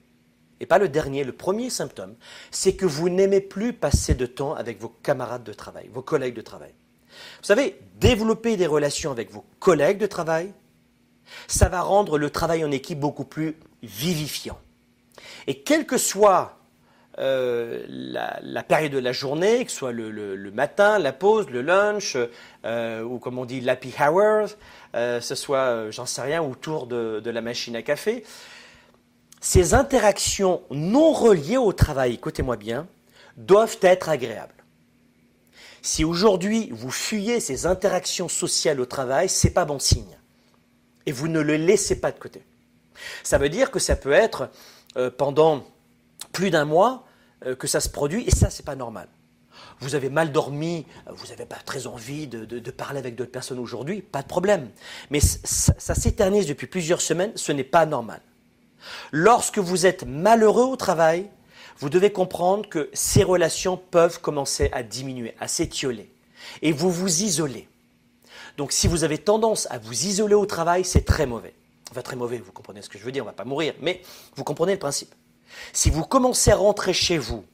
et 0.61 0.67
pas 0.67 0.79
le 0.79 0.89
dernier, 0.89 1.25
le 1.25 1.33
premier 1.33 1.71
symptôme, 1.71 2.15
c'est 2.51 2.77
que 2.77 2.85
vous 2.85 3.09
n'aimez 3.09 3.41
plus 3.41 3.73
passer 3.73 4.15
de 4.15 4.27
temps 4.27 4.55
avec 4.55 4.81
vos 4.81 4.89
camarades 4.89 5.45
de 5.45 5.53
travail, 5.53 5.89
vos 5.89 6.03
collègues 6.03 6.35
de 6.35 6.43
travail. 6.43 6.75
Vous 7.09 7.47
savez, 7.47 7.81
développer 7.97 8.57
des 8.57 8.67
relations 8.67 9.13
avec 9.13 9.31
vos 9.31 9.45
collègues 9.61 9.99
de 9.99 10.07
travail, 10.07 10.53
ça 11.47 11.69
va 11.71 11.81
rendre 11.81 12.19
le 12.19 12.29
travail 12.29 12.65
en 12.65 12.71
équipe 12.71 13.01
beaucoup 13.01 13.25
plus 13.25 13.57
vivifiant. 13.83 14.59
Et 15.47 15.63
quelle 15.63 15.87
que 15.87 15.97
soit 15.97 16.59
euh, 17.19 17.85
la, 17.89 18.63
période 18.63 18.93
de 18.93 18.99
la 18.99 19.13
journée, 19.13 19.65
que 19.65 19.71
ce 19.71 19.77
soit 19.77 19.93
le, 19.93 20.51
matin, 20.51 20.99
la 20.99 21.13
pause, 21.13 21.49
le 21.51 21.63
lunch, 21.63 22.17
euh, 22.65 23.03
ou 23.03 23.19
comme 23.19 23.39
on 23.39 23.45
dit 23.45 23.61
l'happy 23.61 23.93
hour, 24.01 24.49
euh, 24.95 25.21
ce 25.21 25.35
soit, 25.35 25.91
j'en 25.91 26.07
sais 26.07 26.23
rien, 26.23 26.43
autour 26.43 26.87
de, 26.87 27.21
de, 27.21 27.31
la 27.31 27.41
machine 27.41 27.77
à 27.77 27.83
café, 27.83 28.25
ces 29.41 29.75
interactions 29.75 30.63
non 30.71 31.13
reliées 31.13 31.59
au 31.59 31.73
travail, 31.73 32.15
écoutez-moi 32.15 32.57
bien, 32.57 32.87
doivent 33.37 33.79
être 33.83 34.09
agréables. 34.09 34.55
Si 35.83 36.03
aujourd'hui 36.03 36.71
vous 36.73 36.91
fuyez 36.91 37.41
ces 37.41 37.67
interactions 37.67 38.29
sociales 38.29 38.81
au 38.81 38.87
travail, 38.87 39.29
c'est 39.29 39.51
pas 39.51 39.67
bon 39.67 39.79
signe. 39.79 40.17
Et 41.05 41.13
vous 41.13 41.29
ne 41.29 41.41
le 41.41 41.57
laissez 41.57 42.01
pas 42.01 42.11
de 42.11 42.19
côté. 42.19 42.43
Ça 43.23 43.37
veut 43.37 43.51
dire 43.51 43.71
que 43.71 43.79
ça 43.79 43.95
peut 43.95 44.13
être 44.13 44.49
euh, 44.97 45.11
pendant 45.11 45.65
plus 46.33 46.51
d'un 46.51 46.65
mois 46.65 47.05
euh, 47.47 47.55
que 47.55 47.67
ça 47.67 47.81
se 47.81 47.89
produit, 47.89 48.25
et 48.27 48.31
ça, 48.31 48.51
c'est 48.51 48.65
pas 48.65 48.77
normal. 48.77 49.09
Vous 49.81 49.95
avez 49.95 50.09
mal 50.09 50.33
dormi, 50.33 50.87
vous 51.07 51.27
n'avez 51.29 51.47
pas 51.47 51.59
très 51.65 51.87
envie 51.87 52.27
de, 52.27 52.71
parler 52.71 52.99
avec 52.99 53.17
d'autres 53.17 53.31
personnes 53.31 53.59
aujourd'hui, 53.59 54.03
pas 54.03 54.23
de 54.23 54.29
problème. 54.29 54.71
Mais 55.11 55.21
ça, 55.21 55.75
ça 55.79 55.95
s'éternise 55.95 56.47
depuis 56.47 56.67
plusieurs 56.67 57.01
semaines, 57.01 57.33
ce 57.37 57.53
n'est 57.53 57.65
pas 57.65 57.87
normal. 57.87 58.21
Lorsque 59.13 59.59
vous 59.59 59.87
êtes 59.87 60.05
malheureux 60.05 60.65
au 60.65 60.77
travail, 60.77 61.29
vous 61.79 61.89
devez 61.89 62.13
comprendre 62.13 62.69
que 62.69 62.91
ces 62.93 63.23
relations 63.23 63.77
peuvent 63.77 64.21
commencer 64.21 64.71
à 64.73 64.83
diminuer, 64.83 65.35
à 65.41 65.49
s'étioler. 65.49 66.11
Et 66.63 66.73
vous 66.73 66.91
vous 66.91 67.23
isolez. 67.23 67.69
Donc 68.57 68.73
si 68.73 68.87
vous 68.87 69.05
avez 69.05 69.19
tendance 69.19 69.67
à 69.71 69.79
vous 69.79 70.07
isoler 70.07 70.35
au 70.35 70.47
travail, 70.47 70.85
c'est 70.85 71.05
très 71.05 71.27
mauvais. 71.27 71.55
Enfin, 71.91 72.03
très 72.03 72.17
mauvais, 72.17 72.39
vous 72.39 72.53
comprenez 72.53 72.83
ce 72.83 72.89
que 72.89 72.99
je 72.99 73.05
veux 73.05 73.13
dire, 73.13 73.25
on 73.25 73.27
ne 73.27 73.31
va 73.31 73.37
pas 73.37 73.45
mourir, 73.45 73.75
mais 73.81 74.03
vous 74.37 74.45
comprenez 74.45 74.73
le 74.73 74.79
principe. 74.79 75.15
Si 75.73 75.91
vous 75.91 76.05
commencez 76.05 76.51
à 76.51 76.57
rentrer 76.57 76.93
chez 76.93 77.19
vous 77.19 77.45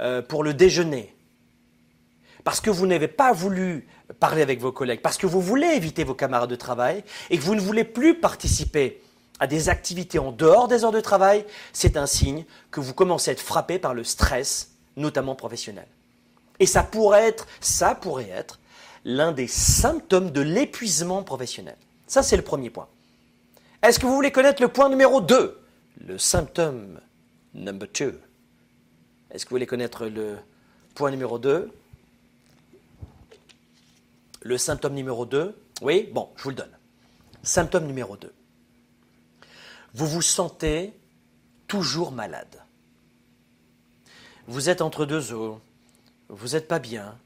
euh, 0.00 0.22
pour 0.22 0.44
le 0.44 0.54
déjeuner, 0.54 1.14
parce 2.44 2.60
que 2.60 2.70
vous 2.70 2.86
n'avez 2.86 3.08
pas 3.08 3.32
voulu 3.32 3.86
parler 4.18 4.42
avec 4.42 4.60
vos 4.60 4.72
collègues, 4.72 5.02
parce 5.02 5.18
que 5.18 5.26
vous 5.26 5.40
voulez 5.40 5.68
éviter 5.68 6.04
vos 6.04 6.14
camarades 6.14 6.50
de 6.50 6.56
travail 6.56 7.04
et 7.28 7.38
que 7.38 7.42
vous 7.42 7.54
ne 7.54 7.60
voulez 7.60 7.84
plus 7.84 8.18
participer 8.18 9.02
à 9.38 9.46
des 9.46 9.68
activités 9.68 10.18
en 10.18 10.32
dehors 10.32 10.68
des 10.68 10.84
heures 10.84 10.92
de 10.92 11.00
travail, 11.00 11.46
c'est 11.72 11.96
un 11.96 12.06
signe 12.06 12.44
que 12.70 12.80
vous 12.80 12.92
commencez 12.92 13.30
à 13.30 13.32
être 13.32 13.40
frappé 13.40 13.78
par 13.78 13.94
le 13.94 14.04
stress, 14.04 14.72
notamment 14.96 15.34
professionnel. 15.34 15.86
Et 16.58 16.66
ça 16.66 16.82
pourrait 16.82 17.26
être, 17.26 17.46
ça 17.60 17.94
pourrait 17.94 18.28
être 18.28 18.60
l'un 19.04 19.32
des 19.32 19.46
symptômes 19.46 20.30
de 20.30 20.42
l'épuisement 20.42 21.22
professionnel. 21.22 21.76
Ça, 22.06 22.22
c'est 22.22 22.36
le 22.36 22.42
premier 22.42 22.68
point. 22.68 22.88
Est-ce 23.82 23.98
que 23.98 24.06
vous 24.06 24.14
voulez 24.14 24.30
connaître 24.30 24.60
le 24.60 24.68
point 24.68 24.90
numéro 24.90 25.22
2 25.22 25.59
Le 26.00 26.18
symptôme 26.18 27.00
number 27.54 27.88
2. 27.92 28.20
Est-ce 29.30 29.44
que 29.44 29.50
vous 29.50 29.54
voulez 29.54 29.66
connaître 29.66 30.06
le 30.06 30.38
point 30.94 31.10
numéro 31.10 31.38
2 31.38 31.70
Le 34.42 34.58
symptôme 34.58 34.94
numéro 34.94 35.26
2 35.26 35.56
Oui? 35.82 36.08
Bon, 36.12 36.30
je 36.36 36.42
vous 36.42 36.50
le 36.50 36.56
donne. 36.56 36.76
Symptôme 37.42 37.86
numéro 37.86 38.16
2. 38.16 38.32
Vous 39.94 40.06
vous 40.06 40.22
sentez 40.22 40.92
toujours 41.68 42.12
malade. 42.12 42.62
Vous 44.46 44.68
êtes 44.68 44.80
entre 44.82 45.06
deux 45.06 45.32
eaux. 45.32 45.60
Vous 46.28 46.48
n'êtes 46.48 46.66
pas 46.66 46.78
bien. 46.78 47.18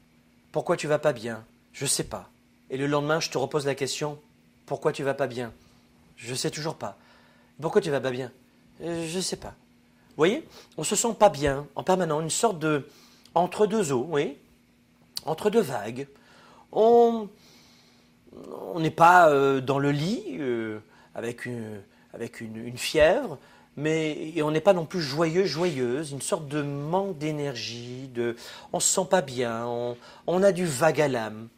Pourquoi 0.51 0.77
tu 0.77 0.87
vas 0.87 0.99
pas 0.99 1.13
bien? 1.13 1.45
Je 1.71 1.85
ne 1.85 1.89
sais 1.89 2.03
pas. 2.03 2.29
Et 2.69 2.77
le 2.77 2.87
lendemain, 2.87 3.19
je 3.19 3.29
te 3.29 3.37
repose 3.37 3.65
la 3.65 3.75
question 3.75 4.19
pourquoi 4.65 4.91
tu 4.91 5.03
vas 5.03 5.13
pas 5.13 5.27
bien? 5.27 5.53
Je 6.15 6.33
sais 6.33 6.49
toujours 6.49 6.75
pas. 6.75 6.97
Pourquoi 7.61 7.81
tu 7.81 7.91
vas 7.91 8.01
pas 8.01 8.11
bien? 8.11 8.31
Euh, 8.81 9.07
Je 9.07 9.17
ne 9.17 9.21
sais 9.21 9.37
pas. 9.37 9.53
Vous 10.09 10.21
voyez 10.21 10.47
On 10.77 10.83
se 10.83 10.95
sent 10.95 11.13
pas 11.19 11.29
bien 11.29 11.67
en 11.75 11.83
permanence, 11.83 12.23
une 12.23 12.29
sorte 12.29 12.59
de 12.59 12.87
entre 13.33 13.67
deux 13.67 13.91
eaux, 13.91 14.07
oui, 14.09 14.37
entre 15.25 15.49
deux 15.49 15.61
vagues. 15.61 16.07
On 16.71 17.29
n'est 18.77 18.91
pas 18.91 19.29
euh, 19.29 19.61
dans 19.61 19.79
le 19.79 19.91
lit 19.91 20.23
euh, 20.39 20.79
avec, 21.13 21.45
une, 21.45 21.81
avec 22.13 22.41
une, 22.41 22.77
fièvre, 22.77 23.37
mais 23.77 24.33
on 24.41 24.51
n'est 24.51 24.61
pas 24.61 24.73
non 24.73 24.85
plus 24.85 25.01
joyeux, 25.01 25.45
joyeuse, 25.45 26.11
une 26.11 26.21
sorte 26.21 26.47
de 26.47 26.61
manque 26.61 27.17
d'énergie, 27.17 28.09
de, 28.13 28.35
on 28.73 28.79
se 28.79 28.93
sent 28.93 29.07
pas 29.09 29.21
bien, 29.21 29.65
on, 29.65 29.97
on 30.27 30.43
a 30.43 30.51
du 30.51 30.65
vague 30.65 31.01
à 31.01 31.07
l'âme. 31.07 31.49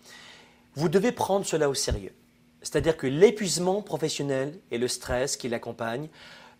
Vous 0.76 0.90
devez 0.90 1.12
prendre 1.12 1.46
cela 1.46 1.70
au 1.70 1.74
sérieux. 1.74 2.14
C'est-à-dire 2.62 2.98
que 2.98 3.08
l'épuisement 3.08 3.82
professionnel 3.82 4.60
et 4.72 4.78
le 4.78 4.88
stress 4.88 5.38
qui 5.38 5.48
l'accompagnent 5.48 6.10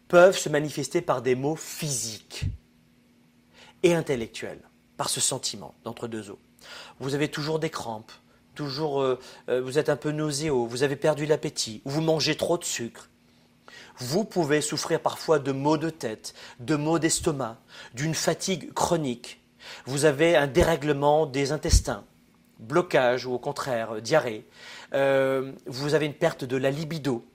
peuvent 0.08 0.38
se 0.38 0.50
manifester 0.50 1.02
par 1.02 1.22
des 1.22 1.36
maux 1.36 1.56
physiques 1.56 2.46
et 3.84 3.94
intellectuels, 3.94 4.62
par 4.96 5.10
ce 5.10 5.20
sentiment 5.20 5.76
d'entre 5.84 6.08
deux 6.08 6.32
eaux. 6.32 6.40
Vous 7.00 7.14
avez 7.14 7.28
toujours 7.30 7.60
des 7.60 7.70
crampes, 7.70 8.12
toujours 8.56 9.02
euh, 9.02 9.20
euh, 9.50 9.62
vous 9.62 9.78
êtes 9.78 9.90
un 9.90 9.96
peu 9.96 10.12
nauséeux, 10.12 10.52
vous 10.52 10.84
avez 10.84 10.96
perdu 10.96 11.26
l'appétit, 11.26 11.82
vous 11.86 12.02
mangez 12.02 12.36
trop 12.36 12.58
de 12.58 12.64
sucre. 12.64 13.10
Vous 14.00 14.24
pouvez 14.24 14.62
souffrir 14.62 15.00
parfois 15.00 15.40
de 15.40 15.52
maux 15.52 15.78
de 15.78 15.90
tête, 15.90 16.34
de 16.60 16.76
maux 16.76 17.00
d'estomac, 17.00 17.58
d'une 17.94 18.14
fatigue 18.14 18.74
chronique. 18.74 19.42
Vous 19.86 20.06
avez 20.06 20.36
un 20.36 20.48
dérèglement 20.48 21.26
des 21.26 21.52
intestins, 21.52 22.04
blocage 22.60 23.26
ou 23.26 23.34
au 23.34 23.40
contraire 23.40 24.02
diarrhée. 24.02 24.46
Euh, 24.94 25.52
vous 25.66 25.94
avez 25.94 26.06
une 26.06 26.14
perte 26.14 26.44
de 26.44 26.58
la 26.58 26.72
libido, 26.72 27.26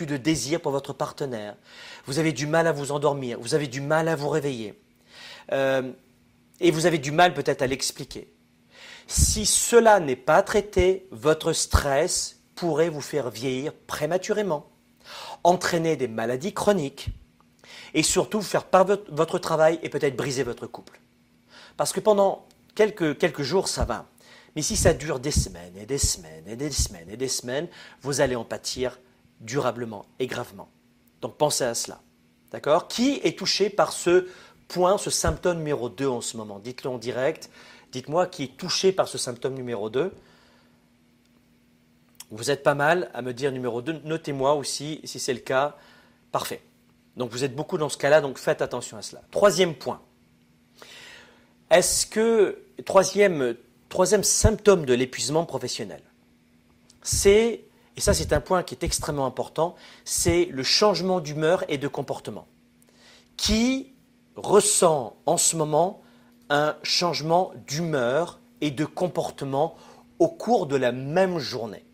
plus 0.00 0.06
de 0.06 0.16
désir 0.16 0.62
pour 0.62 0.72
votre 0.72 0.94
partenaire. 0.94 1.56
Vous 2.06 2.18
avez 2.18 2.32
du 2.32 2.46
mal 2.46 2.66
à 2.66 2.72
vous 2.72 2.90
endormir, 2.90 3.38
vous 3.38 3.54
avez 3.54 3.66
du 3.66 3.82
mal 3.82 4.08
à 4.08 4.16
vous 4.16 4.30
réveiller. 4.30 4.80
Euh, 5.52 5.92
et 6.58 6.70
vous 6.70 6.86
avez 6.86 6.96
du 6.96 7.10
mal 7.10 7.34
peut-être 7.34 7.60
à 7.60 7.66
l'expliquer. 7.66 8.32
Si 9.06 9.44
cela 9.44 10.00
n'est 10.00 10.16
pas 10.16 10.42
traité, 10.42 11.06
votre 11.10 11.52
stress 11.52 12.40
pourrait 12.54 12.88
vous 12.88 13.02
faire 13.02 13.28
vieillir 13.28 13.74
prématurément, 13.74 14.70
entraîner 15.44 15.96
des 15.96 16.08
maladies 16.08 16.54
chroniques 16.54 17.08
et 17.92 18.02
surtout 18.02 18.40
faire 18.40 18.64
perdre 18.64 19.04
votre 19.10 19.38
travail 19.38 19.78
et 19.82 19.90
peut-être 19.90 20.16
briser 20.16 20.44
votre 20.44 20.66
couple. 20.66 20.98
Parce 21.76 21.92
que 21.92 22.00
pendant 22.00 22.46
quelques, 22.74 23.18
quelques 23.18 23.42
jours, 23.42 23.68
ça 23.68 23.84
va. 23.84 24.06
Mais 24.56 24.62
si 24.62 24.78
ça 24.78 24.94
dure 24.94 25.20
des 25.20 25.30
semaines 25.30 25.76
et 25.76 25.84
des 25.84 25.98
semaines 25.98 26.48
et 26.48 26.56
des 26.56 26.70
semaines 26.70 27.10
et 27.10 27.18
des 27.18 27.28
semaines, 27.28 27.68
vous 28.00 28.22
allez 28.22 28.34
en 28.34 28.46
pâtir 28.46 28.98
durablement 29.40 30.06
et 30.18 30.26
gravement. 30.26 30.68
Donc 31.20 31.36
pensez 31.36 31.64
à 31.64 31.74
cela. 31.74 32.00
D'accord? 32.52 32.88
Qui 32.88 33.20
est 33.22 33.38
touché 33.38 33.70
par 33.70 33.92
ce 33.92 34.28
point, 34.68 34.98
ce 34.98 35.10
symptôme 35.10 35.58
numéro 35.58 35.88
2 35.88 36.06
en 36.06 36.20
ce 36.20 36.36
moment? 36.36 36.58
Dites-le 36.58 36.90
en 36.90 36.98
direct. 36.98 37.50
Dites-moi 37.92 38.26
qui 38.26 38.44
est 38.44 38.56
touché 38.56 38.92
par 38.92 39.08
ce 39.08 39.18
symptôme 39.18 39.54
numéro 39.54 39.90
2. 39.90 40.12
Vous 42.30 42.50
êtes 42.50 42.62
pas 42.62 42.74
mal 42.74 43.10
à 43.14 43.22
me 43.22 43.32
dire 43.32 43.52
numéro 43.52 43.82
2. 43.82 44.02
Notez-moi 44.04 44.54
aussi 44.54 45.00
si 45.04 45.18
c'est 45.18 45.34
le 45.34 45.40
cas. 45.40 45.76
Parfait. 46.32 46.62
Donc 47.16 47.30
vous 47.32 47.44
êtes 47.44 47.54
beaucoup 47.54 47.78
dans 47.78 47.88
ce 47.88 47.98
cas-là, 47.98 48.20
donc 48.20 48.38
faites 48.38 48.62
attention 48.62 48.96
à 48.96 49.02
cela. 49.02 49.22
Troisième 49.30 49.74
point. 49.74 50.00
Est-ce 51.70 52.06
que, 52.06 52.62
troisième 52.84 53.56
Troisième 53.90 54.22
symptôme 54.22 54.86
de 54.86 54.94
l'épuisement 54.94 55.44
professionnel, 55.44 56.00
c'est 57.02 57.64
et 57.96 58.00
ça 58.00 58.14
c'est 58.14 58.32
un 58.32 58.40
point 58.40 58.62
qui 58.62 58.74
est 58.74 58.84
extrêmement 58.84 59.26
important, 59.26 59.74
c'est 60.04 60.46
le 60.46 60.62
changement 60.62 61.20
d'humeur 61.20 61.64
et 61.68 61.78
de 61.78 61.88
comportement. 61.88 62.46
Qui 63.36 63.92
ressent 64.36 65.16
en 65.26 65.36
ce 65.36 65.56
moment 65.56 66.02
un 66.48 66.76
changement 66.82 67.52
d'humeur 67.66 68.38
et 68.60 68.70
de 68.70 68.84
comportement 68.84 69.76
au 70.18 70.28
cours 70.28 70.66
de 70.66 70.76
la 70.76 70.92
même 70.92 71.38
journée? 71.38 71.84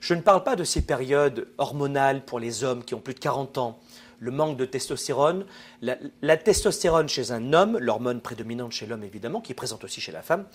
Je 0.00 0.14
ne 0.14 0.20
parle 0.20 0.42
pas 0.42 0.56
de 0.56 0.64
ces 0.64 0.82
périodes 0.82 1.48
hormonales 1.58 2.24
pour 2.24 2.38
les 2.38 2.64
hommes 2.64 2.84
qui 2.84 2.94
ont 2.94 3.00
plus 3.00 3.14
de 3.14 3.20
40 3.20 3.58
ans, 3.58 3.78
le 4.18 4.30
manque 4.30 4.56
de 4.56 4.64
testostérone. 4.64 5.44
La, 5.80 6.36
testostérone 6.36 7.08
chez 7.08 7.32
un 7.32 7.52
homme, 7.52 7.78
l'hormone 7.78 8.20
prédominante 8.20 8.72
chez 8.72 8.86
l'homme 8.86 9.04
évidemment, 9.04 9.40
qui 9.40 9.52
est 9.52 9.56
présente 9.56 9.84
aussi 9.84 10.00
chez 10.00 10.12
la 10.12 10.22
femme, 10.22 10.46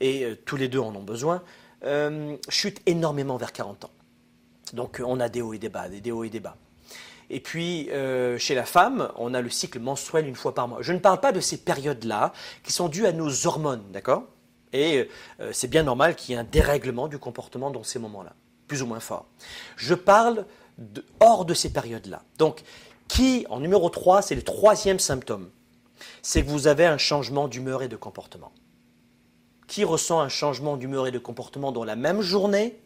et 0.00 0.24
euh, 0.24 0.36
tous 0.44 0.56
les 0.56 0.68
deux 0.68 0.78
en 0.78 0.94
ont 0.94 1.02
besoin, 1.02 1.42
euh, 1.84 2.36
chute 2.48 2.80
énormément 2.86 3.36
vers 3.36 3.52
40 3.52 3.86
ans. 3.86 3.90
Donc 4.72 5.02
on 5.04 5.20
a 5.20 5.28
des 5.28 5.42
hauts 5.42 5.54
et 5.54 5.58
des 5.58 5.68
bas, 5.68 5.88
des 5.88 6.12
hauts 6.12 6.24
et 6.24 6.30
des 6.30 6.40
bas. 6.40 6.56
Et 7.28 7.40
puis, 7.40 7.90
euh, 7.90 8.38
chez 8.38 8.54
la 8.54 8.64
femme, 8.64 9.10
on 9.16 9.34
a 9.34 9.40
le 9.40 9.50
cycle 9.50 9.80
menstruel 9.80 10.28
une 10.28 10.36
fois 10.36 10.54
par 10.54 10.68
mois. 10.68 10.78
Je 10.80 10.92
ne 10.92 10.98
parle 10.98 11.20
pas 11.20 11.32
de 11.32 11.40
ces 11.40 11.56
périodes-là 11.56 12.32
qui 12.62 12.72
sont 12.72 12.88
dues 12.88 13.06
à 13.06 13.12
nos 13.12 13.46
hormones, 13.46 13.82
d'accord? 13.92 14.24
Et 14.72 15.08
c'est 15.52 15.68
bien 15.68 15.82
normal 15.82 16.14
qu'il 16.14 16.34
y 16.34 16.36
ait 16.36 16.40
un 16.40 16.44
dérèglement 16.44 17.08
du 17.08 17.18
comportement 17.18 17.70
dans 17.70 17.82
ces 17.82 17.98
moments-là, 17.98 18.34
plus 18.68 18.82
ou 18.82 18.86
moins 18.86 19.00
fort. 19.00 19.26
Je 19.76 19.94
parle 19.94 20.44
hors 21.20 21.44
de 21.44 21.54
ces 21.54 21.72
périodes-là. 21.72 22.22
Donc, 22.38 22.62
qui, 23.08 23.46
en 23.48 23.60
numéro 23.60 23.88
3, 23.88 24.22
c'est 24.22 24.34
le 24.34 24.42
troisième 24.42 24.98
symptôme, 24.98 25.50
c'est 26.22 26.44
que 26.44 26.50
vous 26.50 26.66
avez 26.66 26.84
un 26.84 26.98
changement 26.98 27.48
d'humeur 27.48 27.82
et 27.82 27.88
de 27.88 27.96
comportement 27.96 28.52
qui 29.66 29.84
ressent 29.84 30.20
un 30.20 30.28
changement 30.28 30.76
d'humeur 30.76 31.06
et 31.06 31.10
de 31.10 31.18
comportement 31.18 31.72
dans 31.72 31.84
la 31.84 31.96
même 31.96 32.20
journée? 32.20 32.80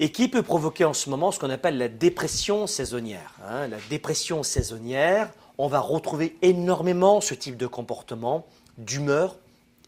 Et 0.00 0.10
qui 0.10 0.28
peut 0.28 0.42
provoquer 0.42 0.86
en 0.86 0.94
ce 0.94 1.10
moment 1.10 1.30
ce 1.30 1.38
qu'on 1.38 1.50
appelle 1.50 1.76
la 1.76 1.88
dépression 1.88 2.66
saisonnière. 2.66 3.34
Hein. 3.46 3.68
la 3.68 3.76
dépression 3.90 4.42
saisonnière, 4.42 5.30
on 5.58 5.68
va 5.68 5.78
retrouver 5.78 6.36
énormément 6.40 7.20
ce 7.20 7.34
type 7.34 7.58
de 7.58 7.66
comportement, 7.66 8.46
d'humeur 8.78 9.36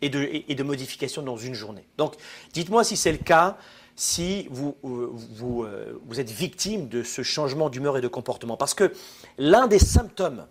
et 0.03 0.11
de, 0.11 0.63
modification 0.63 1.23
dans 1.23 1.39
une 1.39 1.55
journée. 1.55 1.87
Donc, 1.97 2.15
dites-moi 2.53 2.85
si 2.85 2.97
c'est 2.97 3.13
le 3.13 3.19
cas, 3.19 3.57
si 3.97 4.49
vous, 4.51 4.77
euh, 4.85 5.13
euh, 5.43 6.01
vous 6.07 6.21
êtes 6.21 6.31
victime 6.31 6.89
de 6.89 7.03
ce 7.03 7.23
changement 7.23 7.71
d'humeur 7.71 7.97
et 7.97 8.01
de 8.01 8.09
comportement. 8.09 8.57
Parce 8.57 8.75
que 8.75 8.93
l'un 9.39 9.67
des 9.67 9.79
symptômes 9.79 10.45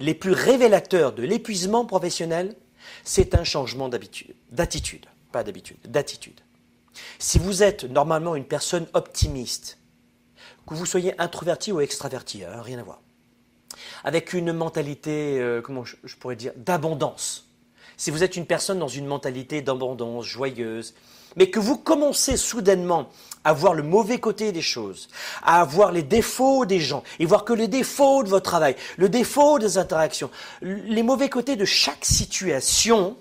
les 0.00 0.14
plus 0.14 0.32
révélateurs 0.32 1.12
de 1.12 1.22
l'épuisement 1.22 1.84
professionnel, 1.84 2.56
c'est 3.04 3.36
un 3.36 3.44
changement 3.44 3.88
d'attitude, 3.88 5.06
pas 5.30 5.44
d'habitude, 5.44 5.76
d'attitude. 5.84 6.40
Si 7.18 7.38
vous 7.38 7.62
êtes 7.62 7.84
normalement 7.84 8.34
une 8.34 8.44
personne 8.44 8.86
optimiste, 8.94 9.78
que 10.66 10.74
vous 10.74 10.86
soyez 10.86 11.20
introverti 11.20 11.72
ou 11.72 11.80
extraverti, 11.80 12.44
hein, 12.44 12.62
rien 12.62 12.78
à 12.78 12.82
voir, 12.82 13.00
avec 14.04 14.32
une 14.32 14.52
mentalité, 14.52 15.40
euh, 15.40 15.60
comment 15.60 15.84
je, 15.84 16.16
pourrais 16.16 16.36
dire, 16.36 16.52
d'abondance, 16.56 17.48
si 17.96 18.10
vous 18.10 18.22
êtes 18.22 18.36
une 18.36 18.46
personne 18.46 18.78
dans 18.78 18.88
une 18.88 19.06
mentalité 19.06 19.62
d'abondance, 19.62 20.24
joyeuse, 20.24 20.94
mais 21.36 21.50
que 21.50 21.60
vous 21.60 21.78
commencez 21.78 22.36
soudainement 22.36 23.08
à 23.44 23.52
voir 23.52 23.74
le 23.74 23.82
mauvais 23.82 24.18
côté 24.18 24.52
des 24.52 24.62
choses, 24.62 25.08
à 25.42 25.64
voir 25.64 25.92
les 25.92 26.02
défauts 26.02 26.66
des 26.66 26.80
gens, 26.80 27.02
et 27.18 27.26
voir 27.26 27.44
que 27.44 27.52
les 27.52 27.68
défauts 27.68 28.22
de 28.22 28.28
votre 28.28 28.44
travail, 28.50 28.76
le 28.98 29.08
défaut 29.08 29.58
des 29.58 29.78
interactions, 29.78 30.30
les 30.60 31.02
mauvais 31.02 31.28
côtés 31.28 31.56
de 31.56 31.64
chaque 31.64 32.04
situation, 32.04 33.16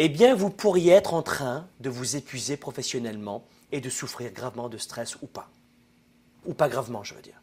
eh 0.00 0.08
bien, 0.08 0.34
vous 0.34 0.48
pourriez 0.48 0.92
être 0.92 1.12
en 1.12 1.22
train 1.22 1.66
de 1.80 1.90
vous 1.90 2.14
épuiser 2.14 2.56
professionnellement 2.56 3.44
et 3.72 3.80
de 3.80 3.90
souffrir 3.90 4.32
gravement 4.32 4.68
de 4.68 4.78
stress 4.78 5.16
ou 5.22 5.26
pas. 5.26 5.50
Ou 6.46 6.54
pas 6.54 6.68
gravement, 6.68 7.02
je 7.02 7.14
veux 7.14 7.20
dire. 7.20 7.42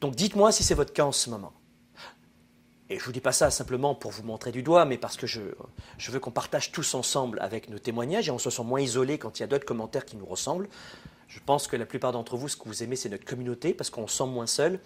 Donc 0.00 0.16
dites-moi 0.16 0.50
si 0.50 0.64
c'est 0.64 0.74
votre 0.74 0.92
cas 0.92 1.04
en 1.04 1.12
ce 1.12 1.30
moment. 1.30 1.52
Et 2.88 2.96
je 2.96 3.02
ne 3.02 3.04
vous 3.04 3.12
dis 3.12 3.20
pas 3.20 3.30
ça 3.30 3.52
simplement 3.52 3.94
pour 3.94 4.10
vous 4.10 4.24
montrer 4.24 4.50
du 4.50 4.64
doigt, 4.64 4.84
mais 4.84 4.98
parce 4.98 5.16
que 5.16 5.28
je, 5.28 5.40
veux 6.08 6.18
qu'on 6.18 6.32
partage 6.32 6.72
tous 6.72 6.94
ensemble 6.94 7.38
avec 7.40 7.70
nos 7.70 7.78
témoignages 7.78 8.26
et 8.26 8.32
on 8.32 8.38
se 8.40 8.50
sent 8.50 8.64
moins 8.64 8.80
isolé 8.80 9.16
quand 9.16 9.38
il 9.38 9.42
y 9.42 9.44
a 9.44 9.46
d'autres 9.46 9.64
commentaires 9.64 10.04
qui 10.04 10.16
nous 10.16 10.26
ressemblent. 10.26 10.68
Je 11.28 11.38
pense 11.46 11.68
que 11.68 11.76
la 11.76 11.86
plupart 11.86 12.10
d'entre 12.10 12.36
vous, 12.36 12.48
ce 12.48 12.56
que 12.56 12.64
vous 12.64 12.82
aimez, 12.82 12.96
c'est 12.96 13.08
notre 13.08 13.24
communauté 13.24 13.72
parce 13.72 13.90
qu'on 13.90 14.08
se 14.08 14.16
sent 14.16 14.26
moins 14.26 14.48
seul. 14.48 14.80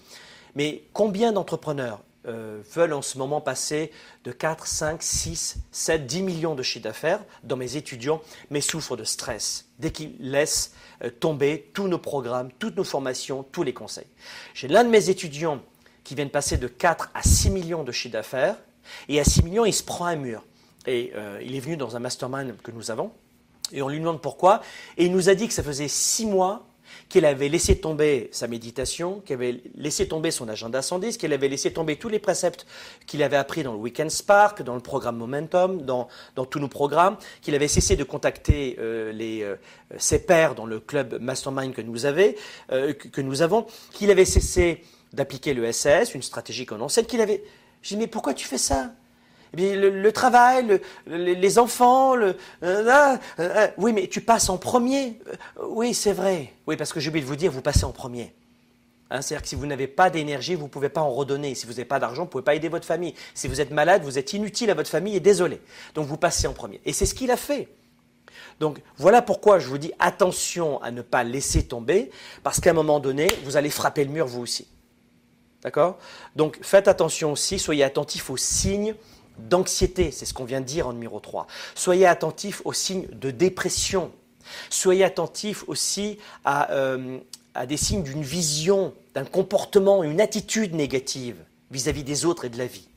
Mais 0.55 0.85
combien 0.93 1.33
d'entrepreneurs 1.33 2.03
euh, 2.27 2.61
veulent 2.73 2.95
en 2.95 3.03
ce 3.03 3.19
moment 3.19 3.41
passer 3.41 3.91
de 4.25 4.33
4, 4.33 4.67
5, 4.67 5.03
6, 5.03 5.57
7, 5.71 6.07
10 6.07 6.23
millions 6.23 6.55
de 6.55 6.63
chiffres 6.63 6.85
d'affaires 6.85 7.21
dans 7.43 7.57
mes 7.57 7.77
étudiants, 7.77 8.23
mais 8.51 8.61
souffrent 8.61 8.97
de 8.97 9.05
stress 9.05 9.67
dès 9.79 9.91
qu'ils 9.91 10.17
laissent 10.19 10.73
euh, 11.03 11.11
tomber 11.11 11.71
tous 11.75 11.89
nos 11.89 11.99
programmes, 11.99 12.51
toutes 12.59 12.77
nos 12.77 12.85
formations, 12.85 13.43
tous 13.43 13.63
les 13.63 13.75
conseils. 13.75 14.07
J'ai 14.55 14.69
l'un 14.69 14.85
de 14.85 14.89
mes 14.89 15.11
étudiants 15.11 15.61
qui 16.05 16.15
viennent 16.15 16.31
passer 16.31 16.59
de 16.59 16.69
4 16.69 17.11
à 17.15 17.23
6 17.23 17.51
millions 17.51 17.83
de 17.83 17.93
chiffre 17.93 18.13
d'affaires. 18.13 18.57
Et 19.09 19.19
à 19.19 19.25
6 19.25 19.43
millions, 19.43 19.65
il 19.65 19.73
se 19.73 19.83
prend 19.83 20.07
un 20.07 20.17
mur. 20.17 20.45
Et 20.87 21.13
euh, 21.17 21.41
il 21.43 21.57
est 21.57 21.61
venu 21.61 21.77
dans 21.77 21.97
un 21.97 21.99
mastermind 21.99 22.55
que 22.63 22.71
nous 22.71 22.91
avons. 22.91 23.11
Et 23.73 23.83
on 23.83 23.89
lui 23.89 23.99
demande 23.99 24.21
pourquoi. 24.21 24.63
Et 24.99 25.07
il 25.07 25.13
nous 25.13 25.31
a 25.31 25.35
dit 25.35 25.49
que 25.49 25.55
ça 25.55 25.63
faisait 25.63 25.89
6 25.89 26.27
mois 26.27 26.67
qu'il 27.09 27.25
avait 27.25 27.49
laissé 27.49 27.77
tomber 27.77 28.29
sa 28.33 28.49
méditation, 28.49 29.21
qu'il 29.21 29.35
avait 29.35 29.63
laissé 29.77 30.09
tomber 30.09 30.31
son 30.31 30.49
agenda 30.49 30.83
110, 30.83 31.17
qu'il 31.17 31.33
avait 31.33 31.49
laissé 31.49 31.73
tomber 31.73 31.97
tous 31.97 32.09
les 32.09 32.19
préceptes 32.19 32.67
qu'il 33.07 33.23
avait 33.23 33.37
appris 33.37 33.63
dans 33.63 33.73
le 33.73 33.79
Weekend 33.79 34.11
Spark, 34.11 34.63
dans 34.63 34.75
le 34.75 34.81
programme 34.81 35.17
Momentum, 35.17 35.83
dans, 35.83 36.09
dans 36.37 36.45
tous 36.45 36.59
nos 36.59 36.69
programmes, 36.69 37.17
qu'il 37.43 37.55
avait 37.55 37.69
cessé 37.69 37.97
de 37.97 38.05
contacter 38.05 38.77
euh, 38.79 39.13
euh, 39.21 39.57
ses 39.99 40.21
pairs 40.21 40.55
dans 40.55 40.67
le 40.67 40.81
club 40.81 41.19
Mastermind 41.21 41.75
que 41.75 41.83
nous, 41.83 42.05
nous 43.23 43.43
avons, 43.43 43.67
qu'il 43.93 44.11
avait 44.11 44.25
cessé 44.25 44.83
d'appliquer 45.13 45.55
le 45.55 45.71
SS, 45.71 46.15
une 46.15 46.23
stratégie 46.23 46.67
qu'on 46.67 46.81
enseigne, 46.81 47.07
qu'il 47.07 47.21
avait. 47.21 47.43
Je 47.83 47.91
dis, 47.91 47.97
mais 47.97 48.07
pourquoi 48.07 48.35
tu 48.35 48.47
fais 48.47 48.59
ça? 48.59 48.93
Eh 49.57 49.77
le, 49.77 50.13
travail, 50.13 50.81
les 51.07 51.59
enfants, 51.59 52.15
le, 52.15 52.37
euh, 52.63 52.85
euh, 52.89 53.17
euh, 53.39 53.69
oui, 53.79 53.93
mais 53.93 54.07
tu 54.09 54.21
passes 54.21 54.49
en 54.49 54.59
premier. 54.59 55.19
oui, 55.69 55.95
c'est 55.95 56.13
vrai. 56.13 56.53
Oui, 56.67 56.77
parce 56.77 56.93
que 56.93 57.01
j'ai 57.01 57.09
oublié 57.09 57.23
de 57.23 57.29
vous 57.29 57.37
dire, 57.37 57.51
vous 57.51 57.63
passez 57.63 57.85
en 57.85 57.93
premier. 57.93 58.35
Hein, 59.11 59.21
C'est-à-dire 59.23 59.43
que 59.43 59.49
si 59.49 59.55
vous 59.55 59.67
n'avez 59.67 59.87
pas 59.87 60.11
d'énergie, 60.11 60.55
vous 60.55 60.65
ne 60.65 60.69
pouvez 60.69 60.89
pas 60.89 61.03
en 61.03 61.11
redonner. 61.11 61.55
Si 61.55 61.67
vous 61.67 61.73
n'avez 61.73 61.85
pas 61.85 61.99
d'argent, 61.99 62.23
vous 62.23 62.29
ne 62.29 62.31
pouvez 62.31 62.45
pas 62.45 62.55
aider 62.55 62.69
votre 62.69 62.87
famille. 62.87 63.15
Si 63.35 63.49
vous 63.49 63.61
êtes 63.61 63.71
malade, 63.71 64.03
vous 64.03 64.19
êtes 64.19 64.33
inutile 64.33 64.71
à 64.71 64.75
votre 64.75 64.91
famille 64.91 65.17
et 65.17 65.21
désolé. 65.21 65.61
Donc 65.95 66.07
vous 66.07 66.17
passez 66.17 66.47
en 66.47 66.53
premier. 66.53 66.81
Et 66.85 66.93
c'est 66.93 67.07
ce 67.07 67.15
qu'il 67.15 67.31
a 67.31 67.37
fait. 67.37 67.69
Donc 68.61 68.81
voilà 68.97 69.23
pourquoi 69.23 69.59
je 69.59 69.69
vous 69.69 69.79
dis 69.79 69.93
attention 69.99 70.81
à 70.83 70.91
ne 70.91 71.03
pas 71.03 71.25
laisser 71.25 71.67
tomber, 71.67 72.11
parce 72.43 72.61
qu'à 72.61 72.71
un 72.71 72.75
moment 72.75 73.01
donné, 73.01 73.27
vous 73.45 73.57
allez 73.57 73.71
frapper 73.71 74.05
le 74.05 74.11
mur 74.11 74.27
vous 74.27 74.43
aussi. 74.43 74.69
D'accord? 75.63 75.99
Donc 76.37 76.59
faites 76.63 76.89
attention 76.89 77.33
aussi, 77.33 77.59
soyez 77.59 77.85
attentifs 77.85 78.31
aux 78.31 78.37
signes 78.37 78.95
d'anxiété, 79.39 80.11
c'est 80.11 80.25
ce 80.25 80.35
qu'on 80.35 80.45
vient 80.45 80.61
de 80.61 80.67
dire 80.67 80.89
en 80.89 80.93
numéro 80.93 81.21
3. 81.21 81.47
Soyez 81.75 82.07
attentifs 82.07 82.63
aux 82.65 82.73
signes 82.73 83.07
de 83.13 83.31
dépression. 83.31 84.13
Soyez 84.71 85.05
attentifs 85.05 85.65
aussi 85.69 86.19
à, 86.45 86.71
euh, 86.73 87.19
à 87.55 87.67
des 87.67 87.77
signes 87.77 88.03
d'une 88.03 88.23
vision, 88.23 88.95
d'un 89.15 89.25
comportement, 89.25 90.03
une 90.05 90.21
attitude 90.21 90.75
négative 90.75 91.37
vis-à-vis 91.71 92.03
-vis 92.03 92.05
des 92.05 92.25
autres 92.25 92.45
et 92.45 92.51
de 92.51 92.59
la 92.59 92.67
vie. 92.67 92.89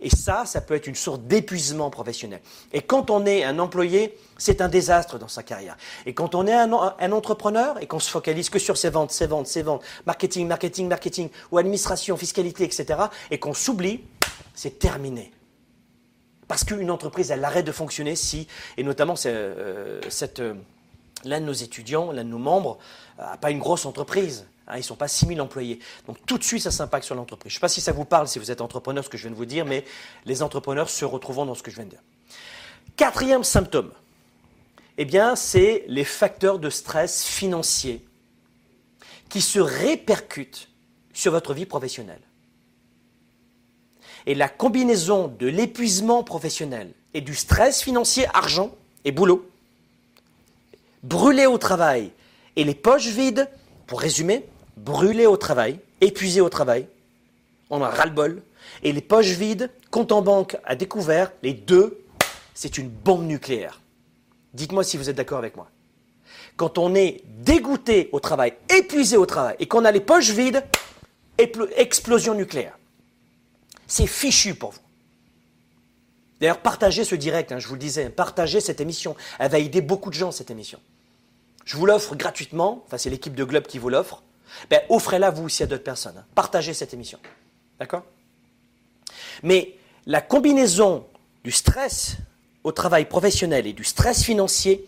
Et 0.00 0.10
ça, 0.10 0.44
ça 0.44 0.60
peut 0.60 0.74
être 0.74 0.86
une 0.86 0.94
source 0.94 1.20
d'épuisement 1.20 1.88
professionnel. 1.90 2.40
Et 2.72 2.82
quand 2.82 3.10
on 3.10 3.24
est 3.24 3.44
un 3.44 3.58
employé, 3.58 4.16
c'est 4.36 4.60
un 4.60 4.68
désastre 4.68 5.18
dans 5.18 5.28
sa 5.28 5.42
carrière. 5.42 5.76
Et 6.04 6.12
quand 6.12 6.34
on 6.34 6.46
est 6.46 6.52
un, 6.52 6.72
entrepreneur 7.12 7.80
et 7.80 7.86
qu'on 7.86 7.98
se 7.98 8.10
focalise 8.10 8.50
que 8.50 8.58
sur 8.58 8.76
ses 8.76 8.90
ventes, 8.90 9.10
ses 9.10 9.26
ventes, 9.26 9.46
ses 9.46 9.62
ventes, 9.62 9.82
marketing, 10.04 10.46
marketing, 10.46 10.88
marketing, 10.88 11.30
ou 11.50 11.58
administration, 11.58 12.16
fiscalité, 12.16 12.64
etc., 12.64 13.00
et 13.30 13.38
qu'on 13.38 13.54
s'oublie, 13.54 14.02
c'est 14.56 14.80
terminé. 14.80 15.32
Parce 16.48 16.64
qu'une 16.64 16.90
entreprise, 16.90 17.30
elle 17.30 17.44
arrête 17.44 17.66
de 17.66 17.72
fonctionner 17.72 18.16
si, 18.16 18.48
et 18.76 18.82
notamment 18.82 19.14
euh, 19.26 20.00
euh, 20.38 20.54
l'un 21.24 21.40
de 21.40 21.46
nos 21.46 21.52
étudiants, 21.52 22.10
l'un 22.10 22.24
de 22.24 22.30
nos 22.30 22.38
membres, 22.38 22.78
n'a 23.18 23.36
pas 23.36 23.50
une 23.50 23.58
grosse 23.58 23.86
entreprise. 23.86 24.46
Hein, 24.66 24.74
ils 24.74 24.78
ne 24.78 24.84
sont 24.84 24.96
pas 24.96 25.08
6 25.08 25.26
000 25.26 25.40
employés. 25.40 25.78
Donc 26.06 26.18
tout 26.26 26.38
de 26.38 26.44
suite, 26.44 26.62
ça 26.62 26.70
s'impacte 26.70 27.04
sur 27.04 27.14
l'entreprise. 27.14 27.52
Je 27.52 27.56
ne 27.56 27.58
sais 27.58 27.60
pas 27.60 27.68
si 27.68 27.80
ça 27.80 27.92
vous 27.92 28.04
parle, 28.04 28.26
si 28.26 28.38
vous 28.38 28.50
êtes 28.50 28.60
entrepreneur, 28.60 29.04
ce 29.04 29.08
que 29.08 29.16
je 29.16 29.22
viens 29.22 29.30
de 29.30 29.36
vous 29.36 29.44
dire, 29.44 29.64
mais 29.64 29.84
les 30.24 30.42
entrepreneurs 30.42 30.90
se 30.90 31.04
retrouvent 31.04 31.46
dans 31.46 31.54
ce 31.54 31.62
que 31.62 31.70
je 31.70 31.76
viens 31.76 31.84
de 31.84 31.90
dire. 31.90 32.02
Quatrième 32.96 33.44
symptôme, 33.44 33.92
eh 34.98 35.04
bien, 35.04 35.36
c'est 35.36 35.84
les 35.88 36.04
facteurs 36.04 36.58
de 36.58 36.70
stress 36.70 37.24
financier 37.24 38.06
qui 39.28 39.42
se 39.42 39.58
répercutent 39.58 40.68
sur 41.12 41.32
votre 41.32 41.52
vie 41.52 41.66
professionnelle. 41.66 42.20
Et 44.24 44.34
la 44.34 44.48
combinaison 44.48 45.28
de 45.28 45.46
l'épuisement 45.46 46.22
professionnel 46.24 46.90
et 47.14 47.20
du 47.20 47.34
stress 47.34 47.82
financier, 47.82 48.26
argent 48.32 48.74
et 49.04 49.12
boulot, 49.12 49.48
brûlé 51.02 51.46
au 51.46 51.58
travail 51.58 52.10
et 52.56 52.64
les 52.64 52.74
poches 52.74 53.08
vides, 53.08 53.48
pour 53.86 54.00
résumer, 54.00 54.44
brûlé 54.76 55.26
au 55.26 55.36
travail, 55.36 55.78
épuisé 56.00 56.40
au 56.40 56.48
travail, 56.48 56.86
on 57.70 57.82
a 57.82 57.88
ras-le-bol, 57.88 58.42
et 58.82 58.92
les 58.92 59.00
poches 59.00 59.26
vides, 59.26 59.70
compte 59.90 60.12
en 60.12 60.22
banque 60.22 60.56
à 60.64 60.74
découvert, 60.74 61.32
les 61.42 61.52
deux, 61.52 62.04
c'est 62.54 62.78
une 62.78 62.88
bombe 62.88 63.26
nucléaire. 63.26 63.80
Dites-moi 64.54 64.84
si 64.84 64.96
vous 64.96 65.10
êtes 65.10 65.16
d'accord 65.16 65.38
avec 65.38 65.56
moi. 65.56 65.68
Quand 66.56 66.78
on 66.78 66.94
est 66.94 67.22
dégoûté 67.38 68.08
au 68.12 68.20
travail, 68.20 68.54
épuisé 68.74 69.16
au 69.16 69.26
travail, 69.26 69.56
et 69.58 69.66
qu'on 69.66 69.84
a 69.84 69.92
les 69.92 70.00
poches 70.00 70.30
vides, 70.30 70.64
explosion 71.76 72.34
nucléaire. 72.34 72.78
C'est 73.86 74.06
fichu 74.06 74.54
pour 74.54 74.70
vous. 74.72 74.80
D'ailleurs, 76.40 76.60
partagez 76.60 77.04
ce 77.04 77.14
direct, 77.14 77.52
hein, 77.52 77.58
je 77.58 77.66
vous 77.66 77.74
le 77.74 77.80
disais, 77.80 78.10
partagez 78.10 78.60
cette 78.60 78.80
émission. 78.80 79.16
Elle 79.38 79.50
va 79.50 79.58
aider 79.58 79.80
beaucoup 79.80 80.10
de 80.10 80.14
gens, 80.14 80.32
cette 80.32 80.50
émission. 80.50 80.78
Je 81.64 81.76
vous 81.76 81.86
l'offre 81.86 82.14
gratuitement, 82.14 82.82
enfin 82.86 82.98
c'est 82.98 83.10
l'équipe 83.10 83.34
de 83.34 83.44
Globe 83.44 83.66
qui 83.66 83.78
vous 83.78 83.88
l'offre. 83.88 84.22
Ben, 84.70 84.80
offrez-la 84.88 85.30
vous 85.30 85.44
aussi 85.44 85.62
à 85.62 85.66
d'autres 85.66 85.82
personnes. 85.82 86.16
Hein. 86.18 86.24
Partagez 86.34 86.74
cette 86.74 86.94
émission. 86.94 87.18
D'accord? 87.80 88.04
Mais 89.42 89.74
la 90.06 90.20
combinaison 90.20 91.06
du 91.42 91.50
stress 91.50 92.16
au 92.64 92.72
travail 92.72 93.06
professionnel 93.06 93.66
et 93.66 93.72
du 93.72 93.84
stress 93.84 94.22
financier, 94.22 94.86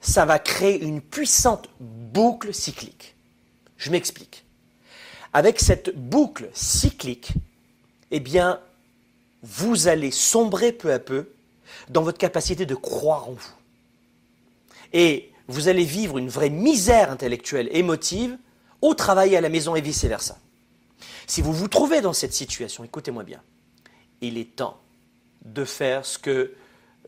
ça 0.00 0.24
va 0.24 0.38
créer 0.38 0.82
une 0.82 1.00
puissante 1.00 1.68
boucle 1.78 2.52
cyclique. 2.52 3.14
Je 3.76 3.90
m'explique. 3.90 4.44
Avec 5.32 5.60
cette 5.60 5.94
boucle 5.94 6.48
cyclique, 6.52 7.32
eh 8.10 8.20
bien, 8.20 8.60
vous 9.42 9.88
allez 9.88 10.10
sombrer 10.10 10.72
peu 10.72 10.92
à 10.92 10.98
peu 10.98 11.30
dans 11.88 12.02
votre 12.02 12.18
capacité 12.18 12.66
de 12.66 12.74
croire 12.74 13.28
en 13.28 13.32
vous. 13.32 13.54
Et 14.92 15.32
vous 15.48 15.68
allez 15.68 15.84
vivre 15.84 16.18
une 16.18 16.28
vraie 16.28 16.50
misère 16.50 17.10
intellectuelle, 17.10 17.68
émotive, 17.72 18.36
au 18.82 18.94
travail 18.94 19.36
à 19.36 19.40
la 19.40 19.48
maison 19.48 19.74
et 19.74 19.80
vice-versa. 19.80 20.38
Si 21.26 21.42
vous 21.42 21.52
vous 21.52 21.68
trouvez 21.68 22.00
dans 22.00 22.12
cette 22.12 22.32
situation, 22.32 22.84
écoutez-moi 22.84 23.24
bien, 23.24 23.42
il 24.20 24.38
est 24.38 24.56
temps 24.56 24.80
de 25.44 25.64
faire 25.64 26.04
ce 26.04 26.18
que 26.18 26.54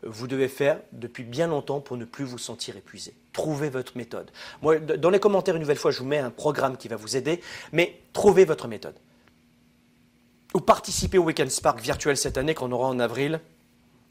vous 0.05 0.27
devez 0.27 0.47
faire 0.47 0.79
depuis 0.91 1.23
bien 1.23 1.47
longtemps 1.47 1.79
pour 1.79 1.97
ne 1.97 2.05
plus 2.05 2.25
vous 2.25 2.37
sentir 2.37 2.75
épuisé. 2.75 3.13
Trouvez 3.31 3.69
votre 3.69 3.97
méthode. 3.97 4.31
Dans 4.61 5.09
les 5.09 5.19
commentaires, 5.19 5.55
une 5.55 5.61
nouvelle 5.61 5.77
fois, 5.77 5.91
je 5.91 5.99
vous 5.99 6.05
mets 6.05 6.17
un 6.17 6.29
programme 6.29 6.77
qui 6.77 6.87
va 6.87 6.95
vous 6.95 7.15
aider, 7.15 7.41
mais 7.71 8.01
trouvez 8.11 8.45
votre 8.45 8.67
méthode. 8.67 8.95
Ou 10.53 10.59
participez 10.59 11.17
au 11.17 11.23
Weekend 11.23 11.49
Spark 11.49 11.79
virtuel 11.79 12.15
cette 12.15 12.37
année 12.37 12.53
qu'on 12.53 12.71
aura 12.71 12.87
en 12.87 12.99
avril. 12.99 13.39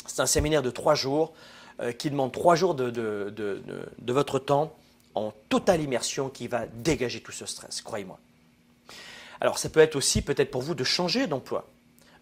C'est 0.07 0.21
un 0.21 0.27
séminaire 0.27 0.63
de 0.63 0.71
trois 0.71 0.95
jours 0.95 1.33
euh, 1.81 1.93
qui 1.93 2.11
demande 2.11 2.33
trois 2.33 2.57
jours 2.57 2.75
de, 2.75 2.91
de, 2.91 4.13
votre 4.13 4.39
temps 4.39 4.75
en 5.15 5.33
totale 5.49 5.81
immersion 5.81 6.29
qui 6.29 6.49
va 6.49 6.67
dégager 6.67 7.21
tout 7.21 7.33
ce 7.33 7.47
stress, 7.47 7.81
croyez-moi. 7.81 8.19
Alors 9.41 9.59
ça 9.59 9.69
peut 9.69 9.81
être 9.81 9.97
aussi 9.97 10.23
peut-être 10.23 10.51
pour 10.51 10.63
vous 10.63 10.75
de 10.75 10.85
changer 10.85 11.27
d'emploi, 11.27 11.69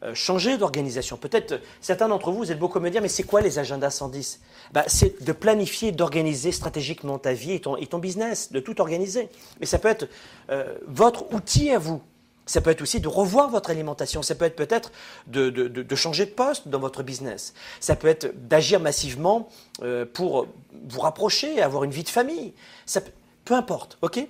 euh, 0.03 0.15
changer 0.15 0.57
d'organisation. 0.59 1.17
Peut-être 1.17 1.61
certains 1.81 2.09
d'entre 2.09 2.31
vous, 2.31 2.39
vous 2.39 2.53
êtes 2.53 2.61
me 2.61 2.91
dire, 2.91 3.03
mais 3.03 3.09
c'est 3.09 3.23
quoi 3.23 3.41
les 3.41 3.59
agendas 3.59 3.91
110 3.91 4.41
bah, 4.73 4.85
C'est 4.87 5.23
de 5.23 5.33
planifier, 5.33 5.93
d'organiser 5.93 6.53
stratégiquement 6.53 7.19
ta 7.19 7.33
vie 7.33 7.53
et 7.53 7.61
ton, 7.61 7.77
et 7.77 7.87
ton, 7.87 7.99
business, 7.99 8.53
de 8.53 8.61
tout 8.61 8.81
organiser. 8.81 9.29
Mais 9.61 9.67
ça 9.67 9.79
peut 9.79 9.89
être 9.89 10.09
euh, 10.51 10.79
votre 10.87 11.33
outil 11.35 11.71
à 11.71 11.79
vous. 11.79 12.03
Ça 12.51 12.61
peut 12.61 12.71
être 12.71 12.83
aussi 12.83 12.99
de 12.99 13.07
revoir 13.07 13.49
votre 13.49 13.71
alimentation. 13.71 14.25
Ça 14.25 14.35
peut 14.35 14.45
être 14.45 14.57
peut-être 14.57 14.91
de, 15.29 15.95
changer 15.95 16.27
de 16.27 16.33
poste 16.33 16.67
dans 16.67 16.81
votre 16.81 17.05
business. 17.05 17.55
Ça 17.79 17.95
peut 17.95 18.09
être 18.09 18.35
d'agir 18.49 18.81
massivement 18.81 19.49
euh, 19.85 20.05
pour 20.05 20.49
vous 20.89 20.99
rapprocher, 20.99 21.63
avoir 21.63 21.85
une 21.85 21.93
vie 21.93 22.03
de 22.03 22.09
famille. 22.09 22.53
Ça, 22.87 23.03
peu 23.45 23.55
importe, 23.55 23.99
ok? 24.03 24.27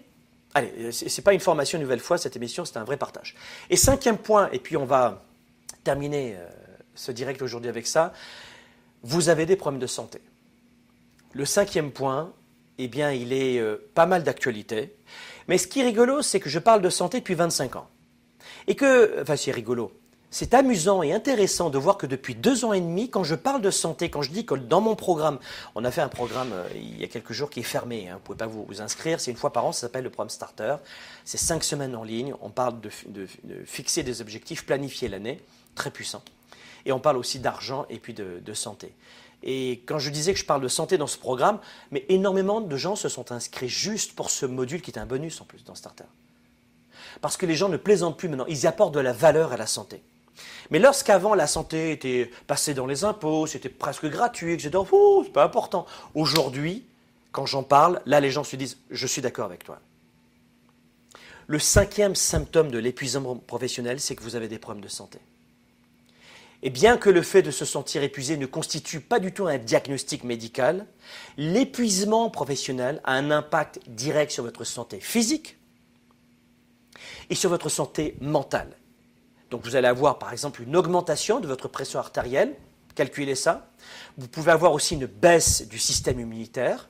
Allez, 0.52 0.92
ce 0.92 1.04
n'est 1.04 1.24
pas 1.24 1.32
une 1.32 1.40
formation 1.40 1.78
une 1.78 1.82
nouvelle 1.82 2.00
fois, 2.00 2.18
cette 2.18 2.36
émission, 2.36 2.66
c'est 2.66 2.76
un 2.76 2.84
vrai 2.84 2.98
partage. 2.98 3.36
Et 3.70 3.76
cinquième 3.76 4.18
point, 4.18 4.50
et 4.52 4.58
puis 4.58 4.76
on 4.76 4.84
va 4.84 5.24
terminer 5.82 6.34
euh, 6.36 6.46
ce 6.94 7.12
direct 7.12 7.40
aujourd'hui 7.40 7.70
avec 7.70 7.86
ça, 7.86 8.12
vous 9.02 9.30
avez 9.30 9.46
des 9.46 9.56
problèmes 9.56 9.80
de 9.80 9.86
santé. 9.86 10.20
Le 11.32 11.46
cinquième 11.46 11.90
point, 11.90 12.34
eh 12.76 12.88
bien, 12.88 13.12
il 13.12 13.32
est 13.32 13.58
euh, 13.58 13.76
pas 13.94 14.04
mal 14.04 14.24
d'actualité. 14.24 14.94
Mais 15.48 15.56
ce 15.56 15.66
qui 15.66 15.80
est 15.80 15.84
rigolo, 15.84 16.20
c'est 16.20 16.38
que 16.38 16.50
je 16.50 16.58
parle 16.58 16.82
de 16.82 16.90
santé 16.90 17.20
depuis 17.20 17.34
25 17.34 17.76
ans. 17.76 17.88
Et 18.70 18.76
que, 18.76 19.24
c'est 19.34 19.50
rigolo, 19.50 19.90
c'est 20.30 20.54
amusant 20.54 21.02
et 21.02 21.12
intéressant 21.12 21.70
de 21.70 21.78
voir 21.78 21.98
que 21.98 22.06
depuis 22.06 22.36
deux 22.36 22.64
ans 22.64 22.72
et 22.72 22.80
demi, 22.80 23.10
quand 23.10 23.24
je 23.24 23.34
parle 23.34 23.62
de 23.62 23.70
santé, 23.72 24.10
quand 24.10 24.22
je 24.22 24.30
dis 24.30 24.46
que 24.46 24.54
dans 24.54 24.80
mon 24.80 24.94
programme, 24.94 25.40
on 25.74 25.84
a 25.84 25.90
fait 25.90 26.02
un 26.02 26.08
programme 26.08 26.52
euh, 26.52 26.68
il 26.76 27.00
y 27.00 27.02
a 27.02 27.08
quelques 27.08 27.32
jours 27.32 27.50
qui 27.50 27.58
est 27.58 27.64
fermé, 27.64 28.08
hein, 28.08 28.12
vous 28.12 28.18
ne 28.18 28.22
pouvez 28.22 28.38
pas 28.38 28.46
vous, 28.46 28.80
inscrire, 28.80 29.18
c'est 29.18 29.32
une 29.32 29.36
fois 29.36 29.52
par 29.52 29.64
an, 29.64 29.72
ça 29.72 29.80
s'appelle 29.80 30.04
le 30.04 30.10
programme 30.10 30.30
Starter, 30.30 30.76
c'est 31.24 31.36
cinq 31.36 31.64
semaines 31.64 31.96
en 31.96 32.04
ligne, 32.04 32.32
on 32.42 32.50
parle 32.50 32.76
de, 32.80 33.26
fixer 33.64 34.04
des 34.04 34.20
objectifs, 34.20 34.64
planifier 34.64 35.08
l'année, 35.08 35.42
très 35.74 35.90
puissant. 35.90 36.22
Et 36.86 36.92
on 36.92 37.00
parle 37.00 37.16
aussi 37.16 37.40
d'argent 37.40 37.86
et 37.90 37.98
puis 37.98 38.14
de, 38.14 38.40
de 38.40 38.54
santé. 38.54 38.94
Et 39.42 39.82
quand 39.84 39.98
je 39.98 40.10
disais 40.10 40.32
que 40.32 40.38
je 40.38 40.46
parle 40.46 40.62
de 40.62 40.68
santé 40.68 40.96
dans 40.96 41.08
ce 41.08 41.18
programme, 41.18 41.58
mais 41.90 42.06
énormément 42.08 42.60
de 42.60 42.76
gens 42.76 42.94
se 42.94 43.08
sont 43.08 43.32
inscrits 43.32 43.68
juste 43.68 44.12
pour 44.12 44.30
ce 44.30 44.46
module 44.46 44.80
qui 44.80 44.92
est 44.92 44.98
un 45.00 45.06
bonus 45.06 45.40
en 45.40 45.44
plus 45.44 45.64
dans 45.64 45.74
Starter. 45.74 46.04
Parce 47.20 47.36
que 47.36 47.46
les 47.46 47.54
gens 47.54 47.68
ne 47.68 47.76
plaisantent 47.76 48.18
plus 48.18 48.28
maintenant, 48.28 48.46
ils 48.48 48.66
apportent 48.66 48.94
de 48.94 49.00
la 49.00 49.12
valeur 49.12 49.52
à 49.52 49.56
la 49.56 49.66
santé. 49.66 50.02
Mais 50.70 50.78
lorsqu'avant 50.78 51.34
la 51.34 51.46
santé 51.46 51.90
était 51.90 52.30
passée 52.46 52.74
dans 52.74 52.86
les 52.86 53.04
impôts, 53.04 53.46
c'était 53.46 53.68
presque 53.68 54.06
gratuit, 54.06 54.54
etc., 54.54 54.70
c'est 55.24 55.32
pas 55.32 55.44
important. 55.44 55.86
Aujourd'hui, 56.14 56.86
quand 57.32 57.46
j'en 57.46 57.62
parle, 57.62 58.00
là 58.06 58.20
les 58.20 58.30
gens 58.30 58.44
se 58.44 58.56
disent 58.56 58.78
je 58.90 59.06
suis 59.06 59.22
d'accord 59.22 59.46
avec 59.46 59.64
toi. 59.64 59.80
Le 61.46 61.58
cinquième 61.58 62.14
symptôme 62.14 62.70
de 62.70 62.78
l'épuisement 62.78 63.34
professionnel, 63.36 63.98
c'est 64.00 64.14
que 64.14 64.22
vous 64.22 64.36
avez 64.36 64.46
des 64.46 64.58
problèmes 64.58 64.84
de 64.84 64.88
santé. 64.88 65.18
Et 66.62 66.70
bien 66.70 66.96
que 66.96 67.10
le 67.10 67.22
fait 67.22 67.42
de 67.42 67.50
se 67.50 67.64
sentir 67.64 68.02
épuisé 68.02 68.36
ne 68.36 68.46
constitue 68.46 69.00
pas 69.00 69.18
du 69.18 69.32
tout 69.32 69.46
un 69.46 69.58
diagnostic 69.58 70.24
médical, 70.24 70.86
l'épuisement 71.38 72.28
professionnel 72.30 73.00
a 73.04 73.14
un 73.14 73.30
impact 73.30 73.80
direct 73.88 74.30
sur 74.30 74.44
votre 74.44 74.64
santé 74.64 75.00
physique, 75.00 75.56
et 77.28 77.34
sur 77.34 77.50
votre 77.50 77.68
santé 77.68 78.16
mentale. 78.20 78.76
Donc 79.50 79.64
vous 79.64 79.76
allez 79.76 79.88
avoir 79.88 80.18
par 80.18 80.32
exemple 80.32 80.62
une 80.62 80.76
augmentation 80.76 81.40
de 81.40 81.46
votre 81.46 81.68
pression 81.68 81.98
artérielle, 81.98 82.54
calculez 82.94 83.34
ça. 83.34 83.66
Vous 84.16 84.28
pouvez 84.28 84.52
avoir 84.52 84.72
aussi 84.72 84.94
une 84.94 85.06
baisse 85.06 85.66
du 85.66 85.78
système 85.78 86.20
immunitaire. 86.20 86.88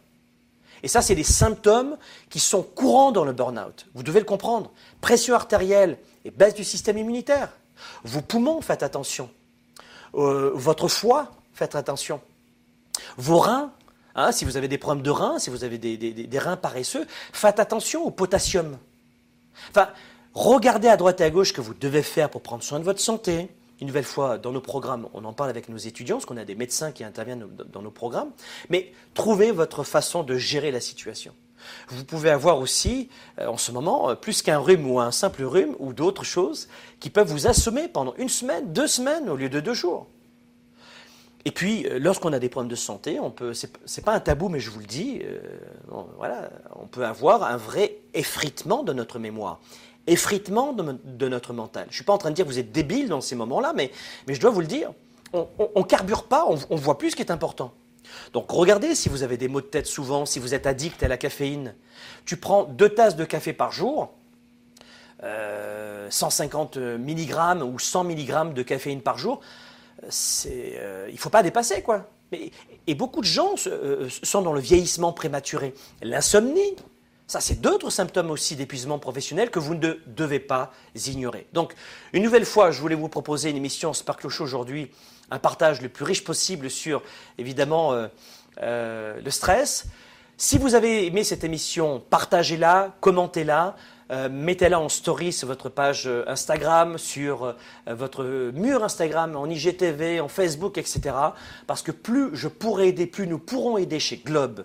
Et 0.83 0.89
ça, 0.89 1.03
c'est 1.03 1.15
des 1.15 1.25
symptômes 1.25 1.97
qui 2.31 2.41
sont 2.41 2.63
courants 2.63 3.13
dans 3.13 3.25
le 3.25 3.33
burn-out. 3.33 3.87
Vous 3.95 4.03
devez 4.03 4.21
le 4.21 4.27
comprendre. 4.27 4.73
Pression 5.01 5.35
artérielle 5.35 5.99
et 6.25 6.31
baisse 6.31 6.55
du 6.55 6.65
système 6.65 6.99
immunitaire. 6.99 7.51
Vos 8.05 8.23
poumons, 8.23 8.61
faites 8.61 8.83
attention. 8.83 9.31
Euh, 10.15 10.51
votre 10.55 10.89
foie, 10.89 11.33
faites 11.53 11.75
attention. 11.75 12.21
Vos 13.17 13.39
reins, 13.39 13.73
hein, 14.15 14.33
si 14.33 14.45
vous 14.45 14.57
avez 14.57 14.69
des 14.69 14.79
problèmes 14.79 15.05
de 15.05 15.11
reins, 15.11 15.39
si 15.39 15.51
vous 15.51 15.65
avez 15.65 15.79
des, 15.79 15.97
des 15.97 16.39
reins 16.39 16.57
paresseux, 16.57 17.07
faites 17.33 17.61
attention 17.61 18.05
au 18.05 18.11
potassium. 18.11 18.79
Enfin, 19.71 19.89
Regardez 20.35 20.87
à 20.87 20.97
droite 20.97 21.21
et 21.21 21.25
à 21.25 21.31
gauche 21.31 21.49
ce 21.49 21.53
que 21.53 21.61
vous 21.61 21.75
devez 21.75 22.03
faire 22.03 22.31
pour 22.31 22.43
prendre 22.43 22.63
soin 22.63 22.79
de 22.79 22.85
votre 22.85 23.01
santé. 23.01 23.49
Une 23.81 23.89
nouvelle 23.89 24.05
fois, 24.05 24.39
dans 24.39 24.53
nos 24.53 24.61
programmes, 24.61 25.09
on 25.13 25.25
en 25.25 25.33
parle 25.33 25.51
avec 25.51 25.69
nos 25.69 25.77
étudiants, 25.77 26.17
parce 26.17 26.27
qu'on 26.27 26.37
a 26.37 26.45
des 26.45 26.55
médecins 26.55 26.93
qui 26.93 27.03
interviennent 27.03 27.47
dans 27.73 27.83
nos 27.83 27.91
programmes. 27.91 28.31
Mais 28.69 28.93
trouvez 29.15 29.51
votre 29.51 29.83
façon 29.83 30.23
de 30.23 30.37
gérer 30.37 30.71
la 30.71 30.81
situation. 30.81 31.35
Vous 31.89 32.05
pouvez 32.05 32.31
avoir 32.31 32.59
aussi, 32.59 33.09
euh, 33.39 33.49
en 33.49 33.59
ce 33.59 33.73
moment, 33.73 34.11
euh, 34.11 34.15
plus 34.15 34.41
qu'un 34.41 34.59
rhume 34.59 34.89
ou 34.91 35.01
un 35.01 35.11
simple 35.11 35.43
rhume 35.43 35.75
ou 35.79 35.93
d'autres 35.93 36.25
choses 36.25 36.69
qui 37.01 37.11
peuvent 37.11 37.29
vous 37.29 37.47
assommer 37.47 37.89
pendant 37.89 38.15
une 38.17 38.31
semaine, 38.31 38.73
deux 38.73 38.87
semaines 38.87 39.29
au 39.29 39.37
lieu 39.37 39.51
de 39.51 39.61
deux 39.61 39.75
jours. 39.75 40.07
Et 41.45 41.51
puis, 41.51 41.87
euh, 41.87 41.99
lorsqu'on 41.99 42.33
a 42.33 42.39
des 42.39 42.49
problèmes 42.49 42.71
de 42.71 42.77
santé, 42.77 43.19
on 43.21 43.31
peut, 43.31 43.53
c'est 43.55 44.05
pas 44.05 44.13
un 44.13 44.21
tabou, 44.21 44.49
mais 44.49 44.61
je 44.61 44.71
vous 44.71 44.81
le 44.81 44.87
dis, 44.87 45.23
voilà, 46.17 46.51
on 46.77 46.87
peut 46.87 47.05
avoir 47.05 47.43
un 47.45 47.57
vrai 47.57 47.97
effritement 48.15 48.83
de 48.83 48.93
notre 48.93 49.19
mémoire 49.19 49.61
effritement 50.07 50.73
de, 50.73 51.29
notre 51.29 51.53
mental. 51.53 51.87
Je 51.91 51.95
suis 51.95 52.05
pas 52.05 52.13
en 52.13 52.19
train 52.19 52.31
de 52.31 52.35
dire 52.35 52.45
que 52.45 52.51
vous 52.51 52.59
êtes 52.59 52.73
débile 52.73 53.09
dans 53.09 53.21
ces 53.21 53.37
moments-là, 53.37 53.73
mais, 53.77 53.93
je 54.27 54.41
dois 54.41 54.51
vous 54.51 54.61
le 54.61 54.67
dire, 54.67 54.91
on 55.33 55.47
ne 55.77 55.83
carbure 55.83 56.25
pas, 56.25 56.47
on 56.49 56.75
ne 56.75 56.81
voit 56.81 56.99
plus 56.99 57.11
ce 57.11 57.17
qui 57.17 57.23
est 57.23 57.31
important. 57.31 57.73
Donc 58.33 58.51
regardez 58.51 58.95
si 58.95 59.09
vous 59.09 59.23
avez 59.23 59.37
des 59.37 59.49
maux 59.49 59.61
de 59.61 59.67
tête 59.67 59.87
souvent, 59.87 60.27
si 60.27 60.39
vous 60.39 60.55
êtes 60.55 60.67
addict 60.67 61.03
à 61.03 61.09
la 61.09 61.17
caféine. 61.17 61.75
Tu 62.25 62.37
prends 62.37 62.65
deux 62.65 62.89
tasses 62.89 63.17
de 63.17 63.25
café 63.25 63.53
par 63.53 63.73
jour, 63.73 64.13
150 65.23 66.77
euh, 66.77 66.99
mg 66.99 67.63
ou 67.63 67.79
100 67.79 68.05
mg 68.05 68.55
de 68.55 68.63
caféine 68.63 69.03
par 69.03 69.19
jour, 69.19 69.41
euh, 70.03 71.07
il 71.09 71.15
ne 71.15 71.19
faut 71.19 71.31
pas 71.31 71.43
dépasser 71.43 71.83
quoi. 71.83 72.09
et 72.33 72.95
beaucoup 72.95 73.21
de 73.21 73.27
gens 73.27 73.55
euh, 73.67 74.09
sont 74.23 74.43
dans 74.43 74.53
le 74.53 74.61
vieillissement 74.61 75.13
prématuré. 75.13 75.75
L'insomnie, 76.03 76.77
ça, 77.27 77.41
c'est 77.41 77.61
d'autres 77.61 77.91
symptômes 77.91 78.31
aussi 78.31 78.57
d'épuisement 78.57 78.99
professionnel 78.99 79.51
que 79.51 79.59
vous 79.59 79.75
ne 79.75 79.95
devez 80.07 80.41
pas 80.41 80.73
ignorer. 81.07 81.47
Donc, 81.53 81.75
une 82.13 82.23
nouvelle 82.25 82.45
fois, 82.45 82.73
je 82.73 82.81
voulais 82.81 82.97
vous 82.97 83.09
proposer 83.09 83.51
une 83.51 83.57
émission 83.57 83.93
Sparkle 83.93 84.29
Show 84.29 84.45
aujourd'hui, 84.45 84.91
un 85.31 85.39
partage 85.39 85.81
le 85.81 85.89
plus 85.89 86.05
riche 86.05 86.25
possible 86.25 86.71
sur, 86.71 87.03
évidemment, 87.39 87.93
euh, 88.63 89.21
le 89.23 89.31
stress. 89.31 89.87
Si 90.37 90.59
vous 90.59 90.75
avez 90.75 91.07
aimé 91.07 91.23
cette 91.23 91.45
émission, 91.45 92.03
partagez-la, 92.11 92.97
commentez-la, 93.01 93.77
Euh, 94.11 94.29
Mettez-la 94.31 94.81
en 94.81 94.89
story 94.89 95.33
sur 95.33 95.47
votre 95.47 95.69
page 95.69 96.07
euh, 96.07 96.25
Instagram, 96.27 96.99
sur 96.99 97.45
euh, 97.45 97.55
votre 97.87 98.25
mur 98.53 98.83
Instagram, 98.83 99.37
en 99.37 99.47
IGTV, 99.47 100.21
en 100.21 100.29
Facebook, 100.29 100.79
etc. 100.79 101.15
Parce 101.67 101.83
que 101.83 101.93
plus 101.93 102.31
je 102.35 102.49
pourrai 102.49 102.89
aider, 102.89 103.07
plus 103.07 103.29
nous 103.29 103.39
pourrons 103.39 103.79
aider 103.79 104.01
chez 104.01 104.17
Globe 104.17 104.65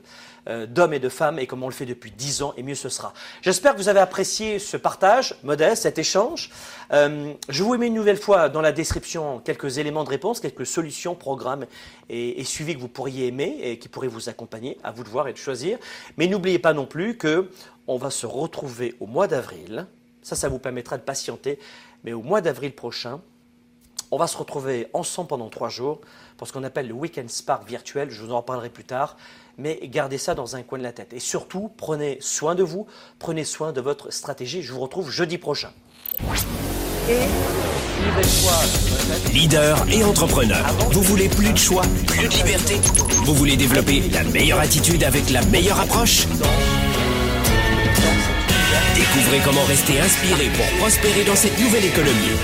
d'hommes 0.68 0.94
et 0.94 1.00
de 1.00 1.10
femmes, 1.10 1.40
et 1.40 1.48
comme 1.48 1.64
on 1.64 1.68
le 1.68 1.74
fait 1.74 1.88
depuis 1.88 2.12
10 2.12 2.44
ans, 2.44 2.54
et 2.56 2.62
mieux 2.62 2.76
ce 2.76 2.88
sera. 2.88 3.14
J'espère 3.42 3.74
que 3.74 3.80
vous 3.80 3.90
avez 3.90 4.00
apprécié 4.00 4.60
ce 4.60 4.78
partage 4.78 5.34
modeste, 5.42 5.82
cet 5.82 5.98
échange. 5.98 6.52
Je 6.92 7.64
vous 7.64 7.76
mets 7.78 7.88
une 7.88 7.96
nouvelle 7.96 8.18
fois 8.18 8.48
dans 8.48 8.62
la 8.62 8.72
description 8.72 9.40
quelques 9.40 9.80
éléments 9.80 10.04
de 10.04 10.10
réponse, 10.10 10.40
quelques 10.40 10.68
solutions, 10.68 11.16
programmes 11.16 11.66
et, 12.10 12.40
et 12.40 12.44
suivis 12.44 12.76
que 12.76 12.80
vous 12.80 12.88
pourriez 12.88 13.26
aimer 13.26 13.58
et 13.64 13.80
qui 13.80 13.88
pourraient 13.88 14.08
vous 14.08 14.30
accompagner. 14.30 14.78
À 14.84 14.92
vous 14.92 15.04
de 15.04 15.10
voir 15.10 15.28
et 15.28 15.34
de 15.34 15.38
choisir. 15.40 15.80
Mais 16.16 16.28
n'oubliez 16.28 16.60
pas 16.60 16.74
non 16.74 16.86
plus 16.86 17.18
que 17.18 17.50
on 17.88 17.98
va 17.98 18.10
se 18.10 18.26
retrouver 18.26 18.96
au 19.00 19.06
mois 19.06 19.28
d'avril. 19.28 19.88
Ça, 20.22 20.36
ça 20.36 20.50
vous 20.50 20.60
permettra 20.60 20.98
de 20.98 21.04
patienter. 21.04 21.60
Mais 22.04 22.14
au 22.14 22.22
mois 22.22 22.42
d'avril 22.42 22.74
prochain, 22.74 23.22
on 24.12 24.18
va 24.18 24.28
se 24.28 24.38
retrouver 24.38 24.88
ensemble 24.94 25.30
pendant 25.30 25.50
trois 25.50 25.70
jours 25.70 26.02
pour 26.38 26.48
ce 26.48 26.54
qu'on 26.54 26.64
appelle 26.64 26.88
le 26.88 26.94
Weekend 26.94 27.30
Spark 27.30 27.68
virtuel. 27.68 28.10
Je 28.12 28.24
vous 28.24 28.32
en 28.32 28.38
reparlerai 28.38 28.70
plus 28.70 28.84
tard. 28.84 29.18
Mais 29.58 29.80
gardez 29.84 30.18
ça 30.18 30.36
dans 30.36 30.56
un 30.56 30.64
coin 30.64 30.78
de 30.78 30.84
la 30.84 30.92
tête. 30.92 31.14
Et 31.14 31.20
surtout, 31.20 31.72
prenez 31.78 32.18
soin 32.22 32.56
de 32.56 32.64
vous, 32.64 32.88
prenez 33.20 33.46
soin 33.46 33.72
de 33.72 33.82
votre 33.82 34.12
stratégie. 34.12 34.62
Je 34.62 34.74
vous 34.74 34.82
retrouve 34.82 35.10
jeudi 35.10 35.38
prochain. 35.38 35.72
Et 37.10 37.28
Leader 39.34 39.78
et 39.90 40.04
entrepreneur, 40.04 40.66
vous 40.92 41.02
voulez 41.02 41.30
plus 41.30 41.52
de 41.52 41.58
choix, 41.58 41.84
plus 42.06 42.28
de 42.28 42.34
liberté? 42.34 42.76
Vous 43.24 43.34
voulez 43.34 43.58
développer 43.58 44.02
la 44.10 44.24
meilleure 44.24 44.60
attitude 44.60 45.04
avec 45.04 45.30
la 45.30 45.44
meilleure 45.46 45.80
approche? 45.80 46.28
Découvrez 49.16 49.40
comment 49.46 49.64
rester 49.64 49.98
inspiré 50.02 50.50
pour 50.50 50.66
prospérer 50.78 51.24
dans 51.24 51.36
cette 51.36 51.58
nouvelle 51.58 51.86
économie. 51.86 52.36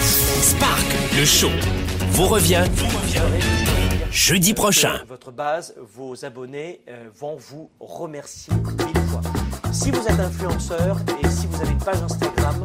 Spark, 0.00 0.86
le 1.18 1.24
show, 1.24 1.50
vous 2.12 2.28
revient 2.28 2.64
jeudi 4.12 4.54
prochain. 4.54 5.00
votre 5.08 5.32
base, 5.32 5.74
vos 5.96 6.24
abonnés 6.24 6.82
euh, 6.88 7.08
vont 7.18 7.36
vous 7.36 7.68
remercier 7.80 8.54
mille 8.54 9.02
fois. 9.08 9.22
Si 9.72 9.90
vous 9.90 10.06
êtes 10.06 10.20
influenceur 10.20 10.98
et 11.20 11.28
si 11.28 11.48
vous 11.48 11.60
avez 11.60 11.72
une 11.72 11.78
page 11.78 12.00
Instagram, 12.00 12.64